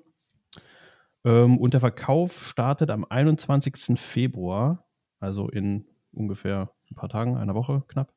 Ähm, 1.26 1.58
und 1.58 1.74
der 1.74 1.80
Verkauf 1.80 2.46
startet 2.46 2.90
am 2.90 3.06
21. 3.06 4.00
Februar, 4.00 4.86
also 5.20 5.50
in 5.50 5.86
ungefähr 6.12 6.72
ein 6.92 6.96
paar 6.96 7.10
Tagen, 7.10 7.38
einer 7.38 7.56
Woche 7.56 7.84
knapp. 7.88 8.14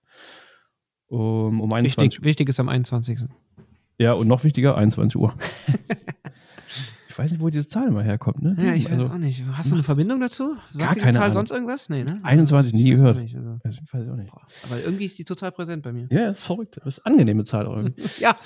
Um, 1.09 1.61
um 1.61 1.73
21 1.73 2.19
wichtig, 2.19 2.25
wichtig 2.25 2.49
ist 2.49 2.59
am 2.59 2.69
21. 2.69 3.21
Ja, 3.99 4.12
und 4.12 4.27
noch 4.27 4.45
wichtiger, 4.45 4.77
21 4.77 5.17
Uhr. 5.17 5.35
Ich 7.16 7.18
weiß 7.18 7.33
nicht, 7.33 7.40
wo 7.40 7.48
diese 7.48 7.66
Zahl 7.66 7.88
immer 7.88 8.02
herkommt. 8.02 8.42
Ne? 8.42 8.55
Ja, 8.59 8.74
ich 8.74 8.85
weiß 8.85 8.92
Also, 8.92 9.07
auch 9.07 9.16
nicht. 9.16 9.42
Hast 9.52 9.70
du 9.70 9.76
eine 9.76 9.83
Verbindung 9.83 10.20
dazu? 10.20 10.55
Sagt 10.72 10.79
Gar 10.79 10.94
keine 10.96 11.12
Zahl 11.12 11.22
Ahnung. 11.22 11.33
sonst 11.33 11.50
irgendwas? 11.50 11.88
Nee, 11.88 12.05
ne? 12.05 12.20
21 12.22 12.74
nie 12.74 12.92
weiß 12.92 12.98
gehört. 12.98 13.16
nicht, 13.16 13.35
also. 13.35 13.59
also, 13.64 13.79
ich 13.83 13.94
weiß 13.94 14.09
auch 14.11 14.16
nicht. 14.16 14.31
Aber 14.64 14.83
irgendwie 14.85 15.07
ist 15.07 15.18
die 15.18 15.24
total 15.24 15.50
präsent 15.50 15.83
bei 15.83 15.94
mir. 15.94 16.09
Ja, 16.11 16.33
ist 16.33 16.42
verrückt. 16.42 16.76
Das 16.76 16.98
ist 16.98 17.07
eine 17.07 17.14
angenehme 17.14 17.44
Zahl 17.44 17.64
irgendwie. 17.64 18.02
Ja. 18.20 18.37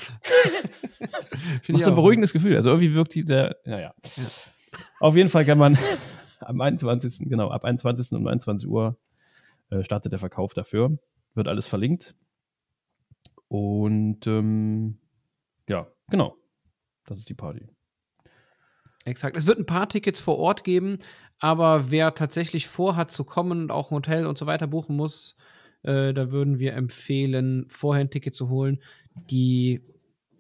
Macht 1.69 1.85
so 1.85 1.91
ein 1.91 1.97
beruhigendes 1.97 2.33
Gefühl. 2.33 2.55
Also 2.55 2.71
irgendwie 2.71 2.95
wirkt 2.95 3.13
die 3.17 3.23
sehr, 3.25 3.57
naja. 3.65 3.93
Auf 5.01 5.17
jeden 5.17 5.31
Fall 5.31 5.45
kann 5.45 5.59
man 5.59 5.77
am 6.39 6.61
21. 6.61 7.29
genau, 7.29 7.49
ab 7.49 7.65
21. 7.65 8.13
um 8.13 8.23
29 8.23 8.69
Uhr 8.69 8.97
äh, 9.71 9.83
startet 9.83 10.13
der 10.13 10.21
Verkauf 10.21 10.55
dafür. 10.55 10.97
Wird 11.35 11.49
alles 11.49 11.67
verlinkt. 11.67 12.15
Und 13.49 14.29
ähm, 14.29 14.99
ja, 15.69 15.89
genau. 16.09 16.37
Das 17.07 17.19
ist 17.19 17.29
die 17.29 17.35
Party. 17.35 17.67
Exakt. 19.11 19.37
Es 19.37 19.47
wird 19.47 19.59
ein 19.59 19.67
paar 19.67 19.89
Tickets 19.89 20.21
vor 20.21 20.39
Ort 20.39 20.63
geben, 20.63 20.99
aber 21.41 21.91
wer 21.91 22.15
tatsächlich 22.15 22.69
vorhat 22.69 23.11
zu 23.11 23.25
kommen 23.25 23.63
und 23.63 23.73
auch 23.73 23.91
ein 23.91 23.97
Hotel 23.97 24.27
und 24.27 24.39
so 24.39 24.47
weiter 24.47 24.69
buchen 24.69 24.97
muss, 24.97 25.37
äh, 25.83 26.15
da 26.15 26.31
würden 26.31 26.59
wir 26.59 26.75
empfehlen, 26.75 27.67
vorher 27.69 28.05
ein 28.05 28.11
Ticket 28.11 28.35
zu 28.35 28.49
holen. 28.49 28.81
Die, 29.31 29.83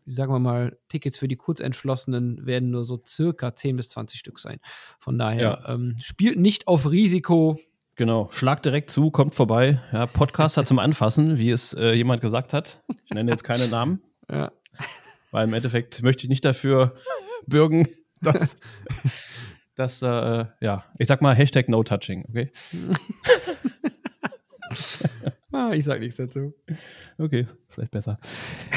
sagen 0.06 0.32
wir 0.32 0.38
mal, 0.38 0.78
Tickets 0.88 1.18
für 1.18 1.26
die 1.26 1.36
Kurzentschlossenen 1.36 2.46
werden 2.46 2.70
nur 2.70 2.84
so 2.84 3.02
circa 3.04 3.56
10 3.56 3.76
bis 3.76 3.88
20 3.88 4.20
Stück 4.20 4.38
sein. 4.38 4.60
Von 4.98 5.18
daher 5.18 5.64
ähm, 5.66 5.96
spielt 6.00 6.38
nicht 6.38 6.68
auf 6.68 6.88
Risiko. 6.90 7.58
Genau. 7.96 8.28
Schlag 8.30 8.62
direkt 8.62 8.90
zu, 8.90 9.10
kommt 9.10 9.34
vorbei. 9.34 9.80
Ja, 9.92 10.06
Podcaster 10.06 10.64
zum 10.64 10.78
Anfassen, 10.78 11.38
wie 11.38 11.50
es 11.50 11.74
äh, 11.74 11.92
jemand 11.92 12.22
gesagt 12.22 12.52
hat. 12.52 12.82
Ich 13.04 13.10
nenne 13.10 13.30
jetzt 13.30 13.42
keine 13.42 13.66
Namen. 13.68 14.02
Ja. 14.30 14.52
Weil 15.32 15.48
im 15.48 15.54
Endeffekt 15.54 16.02
möchte 16.02 16.24
ich 16.24 16.28
nicht 16.28 16.44
dafür 16.44 16.94
bürgen, 17.46 17.88
dass, 18.20 18.56
dass 19.74 20.02
äh, 20.02 20.46
ja, 20.60 20.84
ich 20.98 21.08
sag 21.08 21.22
mal 21.22 21.34
Hashtag 21.34 21.68
No 21.68 21.82
Touching, 21.82 22.26
okay? 22.28 22.52
Ah, 25.52 25.72
ich 25.72 25.84
sag 25.84 26.00
nichts 26.00 26.16
dazu. 26.16 26.54
Okay, 27.18 27.46
vielleicht 27.68 27.90
besser. 27.90 28.18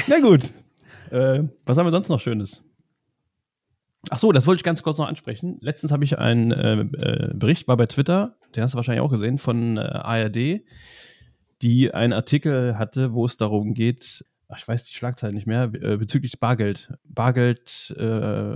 Na 0.08 0.18
gut. 0.18 0.50
äh, 1.10 1.44
was 1.64 1.78
haben 1.78 1.86
wir 1.86 1.92
sonst 1.92 2.08
noch 2.08 2.20
Schönes? 2.20 2.64
Ach 4.10 4.18
so, 4.18 4.32
das 4.32 4.46
wollte 4.46 4.60
ich 4.60 4.64
ganz 4.64 4.82
kurz 4.82 4.98
noch 4.98 5.06
ansprechen. 5.06 5.58
Letztens 5.60 5.92
habe 5.92 6.04
ich 6.04 6.18
einen 6.18 6.50
äh, 6.50 6.80
äh, 6.80 7.34
Bericht, 7.34 7.68
war 7.68 7.76
bei 7.76 7.86
Twitter, 7.86 8.36
den 8.54 8.62
hast 8.62 8.74
du 8.74 8.76
wahrscheinlich 8.76 9.02
auch 9.02 9.10
gesehen, 9.10 9.38
von 9.38 9.76
äh, 9.76 9.80
ARD, 9.80 10.62
die 11.62 11.94
einen 11.94 12.12
Artikel 12.12 12.76
hatte, 12.76 13.14
wo 13.14 13.24
es 13.24 13.36
darum 13.36 13.74
geht, 13.74 14.24
ach, 14.48 14.58
ich 14.58 14.68
weiß 14.68 14.84
die 14.84 14.94
Schlagzeile 14.94 15.32
nicht 15.32 15.46
mehr, 15.46 15.64
äh, 15.74 15.96
bezüglich 15.96 16.38
Bargeld. 16.38 16.92
Bargeld 17.04 17.90
äh, 17.96 18.00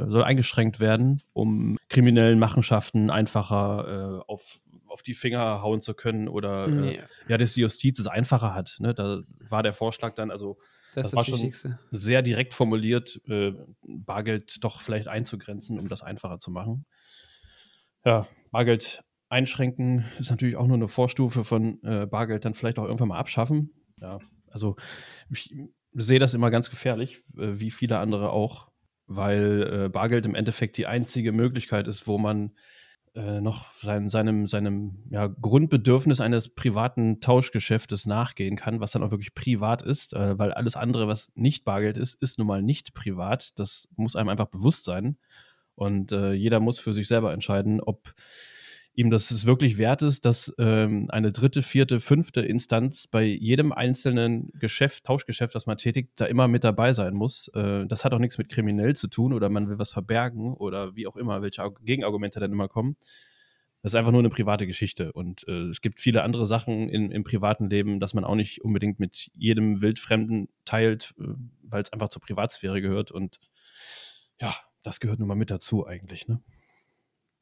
soll 0.08 0.22
eingeschränkt 0.24 0.80
werden, 0.80 1.22
um 1.32 1.78
kriminellen 1.88 2.38
Machenschaften 2.38 3.10
einfacher 3.10 4.20
äh, 4.20 4.30
auf, 4.30 4.60
auf 4.86 5.02
die 5.02 5.14
Finger 5.14 5.62
hauen 5.62 5.80
zu 5.82 5.94
können 5.94 6.28
oder 6.28 6.66
äh, 6.66 6.70
Nee, 6.70 7.00
ja, 7.28 7.38
dass 7.38 7.54
die 7.54 7.60
Justiz 7.62 7.98
es 7.98 8.06
einfacher 8.06 8.54
hat. 8.54 8.76
Ne? 8.80 8.94
Da 8.94 9.20
war 9.48 9.62
der 9.62 9.74
Vorschlag 9.74 10.14
dann 10.14 10.30
also 10.30 10.58
das, 10.94 11.10
das 11.10 11.16
war 11.16 11.24
schon- 11.24 11.34
Wichtigste. 11.38 11.78
sehr 11.90 12.22
direkt 12.22 12.54
formuliert, 12.54 13.20
äh, 13.28 13.52
Bargeld 13.82 14.62
doch 14.64 14.80
vielleicht 14.80 15.08
einzugrenzen, 15.08 15.78
um 15.78 15.88
das 15.88 16.02
einfacher 16.02 16.38
zu 16.38 16.50
machen. 16.50 16.86
Ja, 18.04 18.26
Bargeld 18.50 19.02
einschränken 19.28 20.04
ist 20.18 20.30
natürlich 20.30 20.56
auch 20.56 20.66
nur 20.66 20.76
eine 20.76 20.88
Vorstufe 20.88 21.44
von 21.44 21.80
Bargeld 22.10 22.44
dann 22.46 22.54
vielleicht 22.54 22.78
auch 22.78 22.84
irgendwann 22.86 23.08
mal 23.08 23.18
abschaffen. 23.18 23.70
Ja, 24.00 24.20
also 24.50 24.76
ich 25.30 25.54
sehe 25.98 26.18
das 26.18 26.34
immer 26.34 26.50
ganz 26.50 26.70
gefährlich, 26.70 27.22
äh, 27.36 27.60
wie 27.60 27.70
viele 27.70 27.98
andere 27.98 28.30
auch, 28.30 28.68
weil 29.06 29.84
äh, 29.86 29.88
Bargeld 29.88 30.26
im 30.26 30.34
Endeffekt 30.34 30.76
die 30.76 30.86
einzige 30.86 31.32
Möglichkeit 31.32 31.88
ist, 31.88 32.06
wo 32.06 32.18
man 32.18 32.52
äh, 33.14 33.40
noch 33.40 33.72
sein, 33.74 34.10
seinem, 34.10 34.46
seinem 34.46 35.02
ja, 35.10 35.26
Grundbedürfnis 35.26 36.20
eines 36.20 36.48
privaten 36.48 37.20
Tauschgeschäftes 37.20 38.06
nachgehen 38.06 38.56
kann, 38.56 38.80
was 38.80 38.92
dann 38.92 39.02
auch 39.02 39.10
wirklich 39.10 39.34
privat 39.34 39.82
ist, 39.82 40.12
äh, 40.12 40.38
weil 40.38 40.52
alles 40.52 40.76
andere, 40.76 41.08
was 41.08 41.32
nicht 41.34 41.64
Bargeld 41.64 41.96
ist, 41.96 42.20
ist 42.22 42.38
nun 42.38 42.46
mal 42.46 42.62
nicht 42.62 42.94
privat. 42.94 43.58
Das 43.58 43.88
muss 43.96 44.14
einem 44.14 44.28
einfach 44.28 44.46
bewusst 44.46 44.84
sein. 44.84 45.18
Und 45.74 46.12
äh, 46.12 46.32
jeder 46.32 46.60
muss 46.60 46.78
für 46.78 46.92
sich 46.92 47.08
selber 47.08 47.32
entscheiden, 47.32 47.80
ob 47.80 48.14
ihm 48.98 49.10
das 49.10 49.30
es 49.30 49.46
wirklich 49.46 49.78
wert 49.78 50.02
ist, 50.02 50.24
dass 50.24 50.52
ähm, 50.58 51.06
eine 51.10 51.30
dritte, 51.30 51.62
vierte, 51.62 52.00
fünfte 52.00 52.40
Instanz 52.40 53.06
bei 53.06 53.22
jedem 53.22 53.72
einzelnen 53.72 54.50
Geschäft, 54.54 55.04
Tauschgeschäft, 55.04 55.54
das 55.54 55.66
man 55.66 55.76
tätigt, 55.76 56.10
da 56.16 56.24
immer 56.24 56.48
mit 56.48 56.64
dabei 56.64 56.92
sein 56.92 57.14
muss. 57.14 57.46
Äh, 57.54 57.86
das 57.86 58.04
hat 58.04 58.12
auch 58.12 58.18
nichts 58.18 58.38
mit 58.38 58.48
kriminell 58.48 58.96
zu 58.96 59.06
tun 59.06 59.32
oder 59.32 59.50
man 59.50 59.68
will 59.68 59.78
was 59.78 59.92
verbergen 59.92 60.52
oder 60.52 60.96
wie 60.96 61.06
auch 61.06 61.14
immer, 61.14 61.42
welche 61.42 61.62
Arg- 61.62 61.78
Gegenargumente 61.84 62.40
dann 62.40 62.50
immer 62.50 62.66
kommen. 62.66 62.96
Das 63.82 63.92
ist 63.92 63.94
einfach 63.94 64.10
nur 64.10 64.20
eine 64.20 64.30
private 64.30 64.66
Geschichte. 64.66 65.12
Und 65.12 65.46
äh, 65.46 65.68
es 65.68 65.80
gibt 65.80 66.00
viele 66.00 66.24
andere 66.24 66.48
Sachen 66.48 66.88
in, 66.88 67.12
im 67.12 67.22
privaten 67.22 67.70
Leben, 67.70 68.00
dass 68.00 68.14
man 68.14 68.24
auch 68.24 68.34
nicht 68.34 68.62
unbedingt 68.62 68.98
mit 68.98 69.30
jedem 69.36 69.80
Wildfremden 69.80 70.48
teilt, 70.64 71.14
äh, 71.20 71.24
weil 71.62 71.82
es 71.82 71.92
einfach 71.92 72.08
zur 72.08 72.20
Privatsphäre 72.20 72.82
gehört. 72.82 73.12
Und 73.12 73.38
ja, 74.40 74.56
das 74.82 74.98
gehört 74.98 75.20
nun 75.20 75.28
mal 75.28 75.36
mit 75.36 75.52
dazu 75.52 75.86
eigentlich. 75.86 76.26
Ne? 76.26 76.40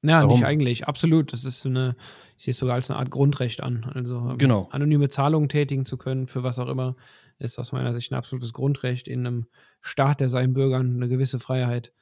Ja, 0.02 0.20
Warum? 0.22 0.32
nicht 0.32 0.44
eigentlich. 0.44 0.87
Absolut. 0.87 1.32
Das 1.32 1.44
ist 1.44 1.66
eine, 1.66 1.96
ich 2.37 2.44
sehe 2.44 2.52
es 2.52 2.59
sogar 2.59 2.74
als 2.76 2.90
eine 2.90 2.98
Art 2.98 3.11
Grundrecht 3.11 3.62
an. 3.62 3.85
Also 3.94 4.18
ähm, 4.30 4.38
Genau. 4.38 4.68
anonyme 4.70 5.09
Zahlungen 5.09 5.48
tätigen 5.48 5.85
zu 5.87 5.96
können, 5.96 6.26
für 6.28 6.42
was 6.42 6.59
auch 6.59 6.68
immer, 6.68 6.96
ist 7.38 7.59
aus 7.59 7.72
meiner 7.72 7.92
Sicht 7.94 8.12
ein 8.12 8.14
absolutes 8.16 8.52
Grundrecht 8.52 9.09
in 9.09 9.26
einem 9.26 9.46
Staat, 9.80 10.20
der 10.20 10.28
seinen 10.28 10.54
Bürgern 10.54 10.96
eine 10.96 11.09
gewisse 11.09 11.38
Freiheit 11.38 11.92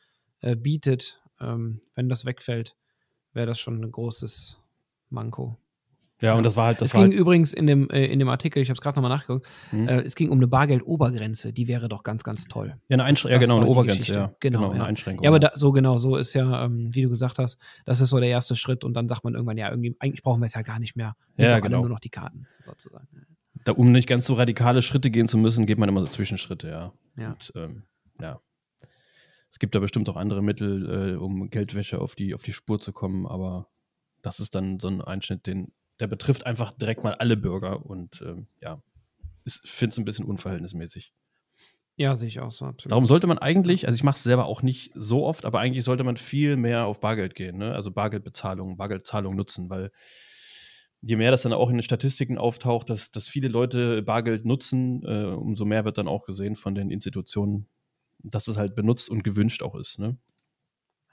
äh, 0.41 0.57
bietet. 0.57 1.23
Ähm, 1.41 1.81
wenn 1.95 2.09
das 2.09 2.25
wegfällt, 2.25 2.77
wäre 3.33 3.47
das 3.47 3.59
schon 3.59 3.83
ein 3.83 3.91
großes 3.91 4.61
Manko. 5.11 5.57
Ja, 6.25 6.35
und 6.35 6.45
das 6.45 6.57
war 6.57 6.67
halt 6.67 6.81
das 6.81 6.89
es 6.89 6.93
ging 6.93 7.03
halt, 7.03 7.13
übrigens 7.13 7.53
in 7.53 7.67
dem, 7.67 7.89
äh, 7.91 8.07
in 8.07 8.19
dem 8.19 8.29
Artikel, 8.29 8.63
ich 8.63 8.69
habe 8.71 8.75
es 8.77 8.81
gerade 8.81 8.97
nochmal 8.99 9.17
nachgeguckt, 9.17 9.47
Hm. 9.71 9.89
äh, 9.89 10.01
es 10.01 10.15
ging 10.15 10.31
um 10.31 10.39
eine 10.39 10.47
Bargeldobergrenze, 10.49 11.53
die 11.53 11.69
wäre 11.69 11.89
doch 11.89 12.03
ganz, 12.03 12.25
ganz 12.25 12.47
toll. 12.47 12.77
ja, 12.89 12.95
eine 12.95 13.05
Einschränkung, 13.05 13.41
ja, 13.41 13.47
genau, 13.47 13.61
eine 13.61 13.67
Obergrenze, 13.67 14.13
ja. 14.13 14.35
Genau, 14.41 14.71
eine 14.71 14.79
ja. 14.81 14.85
Einschränkung. 14.85 15.25
Ja, 15.25 15.31
aber 15.31 15.39
da, 15.39 15.53
so 15.55 15.73
genau, 15.73 15.99
so 15.99 16.17
ist 16.17 16.35
ja, 16.35 16.65
ähm, 16.65 16.95
wie 16.95 17.03
du 17.03 17.11
gesagt 17.11 17.39
hast, 17.39 17.59
das 17.85 18.01
ist 18.01 18.09
so 18.11 18.19
der 18.19 18.29
erste 18.29 18.57
Schritt 18.57 18.85
und 18.85 18.95
dann 18.95 19.09
sagt 19.09 19.25
man 19.25 19.35
irgendwann, 19.35 19.59
ja, 19.59 19.71
irgendwie, 19.71 19.97
eigentlich 19.99 20.23
brauchen 20.23 20.41
wir 20.41 20.47
es 20.47 20.55
ja 20.55 20.63
gar 20.63 20.79
nicht 20.79 20.97
mehr. 20.97 21.15
Ja, 21.37 21.47
doch 21.47 21.53
alle 21.55 21.63
genau. 21.63 21.81
nur 21.81 21.91
noch 21.91 22.01
die 22.01 22.11
Karten, 22.11 22.47
sozusagen. 22.67 23.07
da, 23.65 23.73
um 23.73 23.93
nicht 23.93 24.09
ganz 24.09 24.27
so 24.27 24.35
radikale 24.35 24.83
Schritte 24.83 25.11
gehen 25.11 25.29
zu 25.29 25.37
müssen, 25.37 25.67
geht 25.67 25.79
man 25.79 25.89
immer 25.89 26.01
so 26.01 26.07
Zwischenschritte, 26.07 26.69
ja. 26.69 26.93
Ja. 27.17 27.33
Und, 27.33 27.53
ähm, 27.55 27.83
ja. 28.21 28.41
Es 29.51 29.59
gibt 29.61 29.75
da 29.77 29.79
bestimmt 29.79 30.09
auch 30.09 30.17
andere 30.17 30.43
Mittel, 30.43 31.13
äh, 31.13 31.17
um 31.17 31.49
Geldwäsche 31.49 32.01
auf 32.01 32.17
die, 32.17 32.35
auf 32.35 32.43
die 32.43 32.53
Spur 32.53 32.81
zu 32.81 32.93
kommen, 32.93 33.25
aber 33.27 33.69
das 34.21 34.41
ist 34.41 34.55
dann 34.55 34.81
so 34.81 34.89
ein 34.89 35.01
Einschnitt, 35.01 35.47
den, 35.47 35.73
der 36.01 36.07
betrifft 36.07 36.47
einfach 36.47 36.73
direkt 36.73 37.05
mal 37.05 37.15
alle 37.15 37.37
Bürger 37.37 37.85
und 37.87 38.23
ähm, 38.23 38.47
ja, 38.61 38.83
ich 39.45 39.61
finde 39.65 39.95
es 39.95 39.99
ein 39.99 40.05
bisschen 40.05 40.25
unverhältnismäßig. 40.25 41.13
Ja, 41.97 42.17
sehe 42.17 42.27
ich 42.27 42.41
auch 42.41 42.51
so, 42.51 42.65
absolut. 42.65 42.91
Darum 42.91 43.07
sollte 43.07 43.29
man 43.29 43.39
eigentlich, 43.39 43.87
also 43.87 43.95
ich 43.95 44.03
mache 44.03 44.17
es 44.17 44.25
selber 44.25 44.47
auch 44.47 44.63
nicht 44.63 44.91
so 44.97 45.25
oft, 45.25 45.45
aber 45.45 45.61
eigentlich 45.61 45.85
sollte 45.85 46.03
man 46.03 46.17
viel 46.17 46.57
mehr 46.57 46.87
auf 46.87 46.99
Bargeld 46.99 47.37
gehen, 47.37 47.59
ne? 47.59 47.73
also 47.73 47.93
Bargeldbezahlung, 47.93 48.77
Bargeldzahlung 48.77 49.37
nutzen, 49.37 49.71
weil 49.71 49.93
je 51.03 51.17
mehr 51.17 51.31
das 51.31 51.43
dann 51.43 51.53
auch 51.53 51.69
in 51.69 51.77
den 51.77 51.83
Statistiken 51.83 52.37
auftaucht, 52.37 52.91
dass, 52.91 53.13
dass 53.13 53.29
viele 53.29 53.49
Leute 53.49 54.03
Bargeld 54.03 54.45
nutzen, 54.45 55.05
äh, 55.05 55.27
umso 55.27 55.65
mehr 55.65 55.85
wird 55.85 55.99
dann 55.99 56.09
auch 56.09 56.25
gesehen 56.25 56.57
von 56.57 56.75
den 56.75 56.91
Institutionen, 56.91 57.69
dass 58.25 58.49
es 58.49 58.57
halt 58.57 58.75
benutzt 58.75 59.09
und 59.09 59.23
gewünscht 59.23 59.63
auch 59.63 59.77
ist. 59.77 60.01
Ne? 60.01 60.17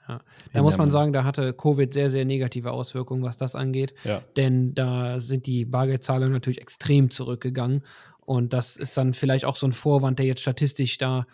Ja. 0.08 0.20
Da 0.52 0.62
muss 0.62 0.76
man 0.78 0.90
sagen, 0.90 1.12
da 1.12 1.24
hatte 1.24 1.52
Covid 1.52 1.92
sehr, 1.94 2.10
sehr 2.10 2.24
negative 2.24 2.72
Auswirkungen, 2.72 3.22
was 3.22 3.36
das 3.36 3.54
angeht. 3.54 3.94
Ja, 4.04 4.22
Denn 4.36 4.74
da 4.74 5.20
sind 5.20 5.46
die 5.46 5.64
Bargeldzahlungen 5.64 6.32
natürlich 6.32 6.60
extrem 6.60 7.10
zurückgegangen. 7.10 7.82
Und 8.20 8.52
das 8.52 8.76
ist 8.76 8.96
dann 8.96 9.14
vielleicht 9.14 9.44
auch 9.44 9.56
so 9.56 9.66
ein 9.66 9.72
Vorwand, 9.72 10.18
der 10.18 10.26
jetzt 10.26 10.42
statistisch 10.42 10.98
da, 10.98 11.26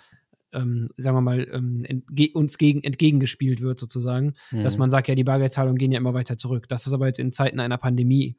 ähm, 0.53 0.89
sagen 0.97 1.17
wir 1.17 1.21
mal, 1.23 1.47
ähm, 1.53 1.85
entge 1.85 2.31
uns 2.35 2.57
gegen, 2.59 2.83
entgegengespielt 2.83 3.61
wird, 3.61 3.79
sozusagen. 3.81 4.35
Dass 4.51 4.75
Mhm. 4.75 4.81
man 4.81 4.91
sagt, 4.91 5.09
ja, 5.09 5.15
die 5.15 5.25
Bargeldzahlungen 5.25 5.79
gehen 5.79 5.93
ja 5.93 5.99
immer 5.99 6.15
weiter 6.15 6.37
zurück. 6.39 6.69
Dass 6.69 6.85
das 6.85 6.93
aber 6.95 7.07
jetzt 7.07 7.19
in 7.19 7.33
Zeiten 7.33 7.61
einer 7.61 7.79
Pandemie 7.79 8.37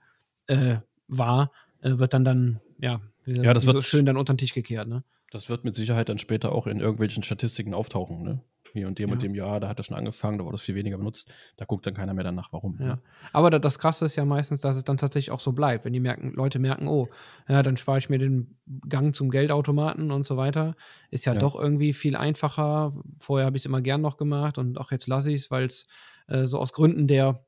äh, 0.48 0.78
war, 1.08 1.52
äh, 1.82 1.98
wird 2.00 2.14
dann 2.14 2.24
dann, 2.24 2.60
ja, 2.80 3.02
wie, 3.26 3.34
Ja, 3.34 3.54
das 3.54 3.64
wie 3.64 3.68
so 3.68 3.74
wird- 3.74 3.86
schön 3.86 4.06
dann 4.06 4.18
unter 4.18 4.34
den 4.34 4.40
Tisch 4.40 4.54
gekehrt, 4.54 4.88
ne? 4.88 5.04
Das 5.32 5.48
wird 5.50 5.64
mit 5.64 5.76
Sicherheit 5.76 6.10
dann 6.10 6.18
später 6.18 6.52
auch 6.52 6.66
in 6.66 6.80
irgendwelchen 6.80 7.22
Statistiken 7.22 7.76
auftauchen. 7.76 8.24
Ne? 8.24 8.42
Hier 8.74 8.88
und 8.88 9.00
dem 9.00 9.10
und 9.12 9.18
Ja. 9.18 9.28
dem 9.28 9.36
Jahr, 9.36 9.60
da 9.60 9.68
hat 9.68 9.80
das 9.80 9.88
schon 9.88 9.98
angefangen, 9.98 10.38
da 10.38 10.46
wurde 10.46 10.56
es 10.56 10.62
viel 10.62 10.76
weniger 10.76 10.98
benutzt. 10.98 11.30
Da 11.58 11.66
guckt 11.66 11.86
dann 11.88 11.94
keiner 11.96 12.14
mehr 12.14 12.24
danach, 12.24 12.54
warum. 12.54 12.78
Ja. 12.80 12.86
Ne? 12.86 13.00
Aber 13.34 13.50
da, 13.50 13.58
das 13.60 13.80
Krasse 13.80 14.06
ist 14.06 14.16
ja 14.16 14.26
meistens, 14.26 14.62
dass 14.62 14.78
es 14.78 14.84
dann 14.84 14.98
tatsächlich 14.98 15.32
auch 15.32 15.40
so 15.40 15.54
bleibt. 15.54 15.86
Wenn 15.86 15.94
die 15.94 16.00
merken, 16.00 16.32
Leute 16.34 16.60
merken, 16.60 16.88
oh, 16.88 17.10
ja, 17.48 17.64
dann 17.64 17.78
spare 17.78 17.98
ich 17.98 18.10
mir 18.10 18.20
den 18.20 18.58
Gang 18.88 19.16
zum 19.16 19.30
Geldautomaten 19.32 20.12
und 20.12 20.24
so 20.26 20.38
weiter. 20.38 20.76
Ist 21.10 21.26
ja, 21.26 21.34
Ja. 21.34 21.40
doch 21.40 21.56
irgendwie 21.56 21.94
viel 21.94 22.16
einfacher. 22.16 22.94
Vorher 23.18 23.46
habe 23.48 23.58
ich 23.58 23.62
es 23.62 23.66
immer 23.66 23.82
gern 23.82 24.02
noch 24.02 24.18
gemacht 24.18 24.58
und 24.58 24.78
auch 24.78 24.92
jetzt 24.92 25.08
lasse 25.08 25.32
ich 25.32 25.42
es, 25.42 25.52
weil 25.52 25.66
es 25.66 25.88
äh, 26.28 26.46
so 26.46 26.60
aus 26.60 26.74
Gründen 26.74 27.08
der, 27.08 27.44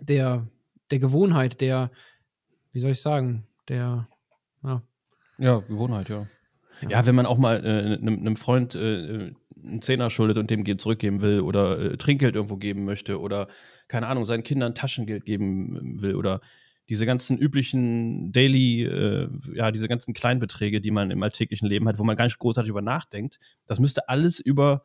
der, 0.00 0.48
der 0.90 0.98
Gewohnheit, 0.98 1.60
der, 1.60 1.90
wie 2.72 2.80
soll 2.80 2.90
ich 2.92 3.00
sagen, 3.00 3.46
der, 3.68 4.08
ja, 4.64 4.82
Ja, 5.38 5.58
Gewohnheit, 5.60 6.08
ja. 6.08 6.26
Ja. 6.88 7.06
Wenn 7.06 7.14
man 7.14 7.26
auch 7.26 7.38
mal 7.38 7.64
äh, 7.64 7.96
einem, 7.96 8.20
einem 8.20 8.36
Freund 8.36 8.74
äh, 8.74 9.32
einen 9.62 9.82
Zehner 9.82 10.10
schuldet 10.10 10.38
und 10.38 10.50
dem 10.50 10.64
Geld 10.64 10.80
zurückgeben 10.80 11.22
will 11.22 11.40
oder 11.40 11.78
äh, 11.78 11.96
Trinkgeld 11.96 12.34
irgendwo 12.34 12.56
geben 12.56 12.84
möchte 12.84 13.20
oder 13.20 13.48
keine 13.88 14.08
Ahnung, 14.08 14.24
seinen 14.24 14.42
Kindern 14.42 14.74
Taschengeld 14.74 15.24
geben 15.24 16.00
will 16.00 16.14
oder 16.14 16.40
diese 16.88 17.06
ganzen 17.06 17.38
üblichen 17.38 18.32
Daily, 18.32 18.82
äh, 18.82 19.28
ja, 19.54 19.70
diese 19.70 19.88
ganzen 19.88 20.14
Kleinbeträge, 20.14 20.80
die 20.80 20.90
man 20.90 21.10
im 21.10 21.22
alltäglichen 21.22 21.68
Leben 21.68 21.86
hat, 21.88 21.98
wo 21.98 22.04
man 22.04 22.16
gar 22.16 22.24
nicht 22.24 22.38
großartig 22.38 22.70
über 22.70 22.82
nachdenkt, 22.82 23.38
das 23.66 23.80
müsste 23.80 24.08
alles 24.08 24.40
über, 24.40 24.84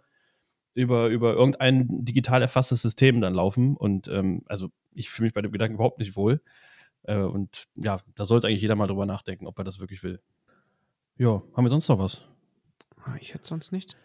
über, 0.74 1.08
über 1.08 1.34
irgendein 1.34 2.06
digital 2.06 2.42
erfasstes 2.42 2.82
System 2.82 3.20
dann 3.20 3.34
laufen. 3.34 3.76
Und 3.76 4.08
ähm, 4.08 4.44
also 4.46 4.70
ich 4.94 5.10
fühle 5.10 5.28
mich 5.28 5.34
bei 5.34 5.42
dem 5.42 5.52
Gedanken 5.52 5.76
überhaupt 5.76 6.00
nicht 6.00 6.16
wohl. 6.16 6.42
Äh, 7.04 7.18
und 7.18 7.66
ja, 7.76 8.00
da 8.16 8.26
sollte 8.26 8.48
eigentlich 8.48 8.62
jeder 8.62 8.76
mal 8.76 8.88
drüber 8.88 9.06
nachdenken, 9.06 9.48
ob 9.48 9.58
er 9.58 9.64
das 9.64 9.80
wirklich 9.80 10.04
will. 10.04 10.22
Ja, 11.18 11.42
haben 11.56 11.66
wir 11.66 11.70
sonst 11.70 11.88
noch 11.88 11.98
was? 11.98 12.22
Ah, 13.04 13.16
ich 13.20 13.34
hätte 13.34 13.48
sonst 13.48 13.72
nichts. 13.72 13.98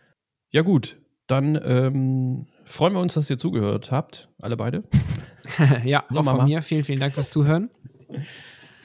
Ja, 0.50 0.62
gut. 0.62 0.96
Dann 1.26 1.60
ähm, 1.62 2.46
freuen 2.64 2.94
wir 2.94 3.00
uns, 3.00 3.14
dass 3.14 3.28
ihr 3.28 3.38
zugehört 3.38 3.90
habt, 3.90 4.30
alle 4.38 4.56
beide. 4.56 4.84
ja, 5.84 6.04
auch 6.10 6.24
von 6.24 6.44
mir. 6.44 6.62
Vielen, 6.62 6.84
vielen 6.84 7.00
Dank 7.00 7.14
fürs 7.14 7.30
Zuhören. 7.30 7.70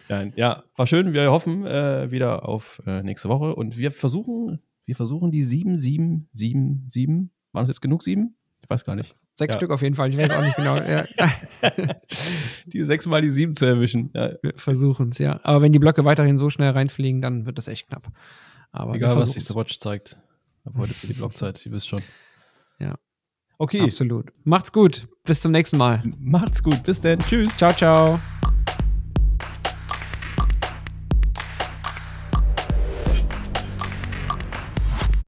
Ja, 0.10 0.24
ja 0.36 0.64
war 0.76 0.88
schön. 0.88 1.14
Wir 1.14 1.32
hoffen 1.32 1.66
äh, 1.66 2.12
wieder 2.12 2.48
auf 2.48 2.82
äh, 2.86 3.02
nächste 3.02 3.30
Woche 3.30 3.56
und 3.56 3.78
wir 3.78 3.92
versuchen, 3.92 4.62
wir 4.86 4.96
versuchen 4.96 5.32
die 5.32 5.44
7, 5.44 5.78
7, 5.78 6.30
7, 6.34 6.88
7. 6.92 7.32
Waren 7.54 7.64
es 7.64 7.70
jetzt 7.70 7.82
genug 7.82 8.04
7? 8.04 8.36
Ich 8.62 8.70
weiß 8.70 8.86
gar 8.86 8.96
nicht. 8.96 9.16
Sechs 9.38 9.54
ja. 9.54 9.60
Stück 9.60 9.72
auf 9.72 9.84
jeden 9.84 9.94
Fall. 9.94 10.10
Ich 10.10 10.18
weiß 10.18 10.32
auch 10.32 10.42
nicht 10.42 10.56
genau. 10.56 10.78
Ja. 10.88 11.06
die 12.66 12.84
sechs 12.86 13.06
mal 13.06 13.22
die 13.22 13.30
sieben 13.30 13.56
zu 13.56 13.66
erwischen. 13.66 14.10
Ja. 14.16 14.32
Wir 14.42 14.54
versuchen 14.56 15.10
es, 15.10 15.20
ja. 15.20 15.40
Aber 15.44 15.62
wenn 15.62 15.72
die 15.72 15.80
Blöcke 15.80 16.04
weiterhin 16.06 16.38
so 16.38 16.50
schnell 16.50 16.72
reinfliegen, 16.72 17.22
dann 17.22 17.46
wird 17.46 17.58
das 17.58 17.68
echt 17.68 17.88
knapp. 17.88 18.08
Aber 18.72 18.96
Egal, 18.96 19.16
was 19.16 19.34
sich 19.34 19.46
der 19.46 19.56
Watch 19.56 19.80
zeigt. 19.80 20.18
Ab 20.66 20.74
heute 20.78 20.94
für 20.94 21.08
die 21.08 21.14
Blockzeit, 21.14 21.66
ihr 21.66 21.72
wisst 21.72 21.88
schon. 21.88 22.02
Ja. 22.80 22.96
Okay. 23.60 23.82
Absolut. 23.82 24.32
Macht's 24.44 24.72
gut. 24.72 25.08
Bis 25.24 25.42
zum 25.42 25.52
nächsten 25.52 25.78
Mal. 25.78 26.04
Macht's 26.20 26.64
gut. 26.64 26.84
Bis 26.84 27.00
dann. 27.00 27.20
Tschüss. 27.20 27.56
Ciao, 27.58 27.74
ciao. 27.74 28.20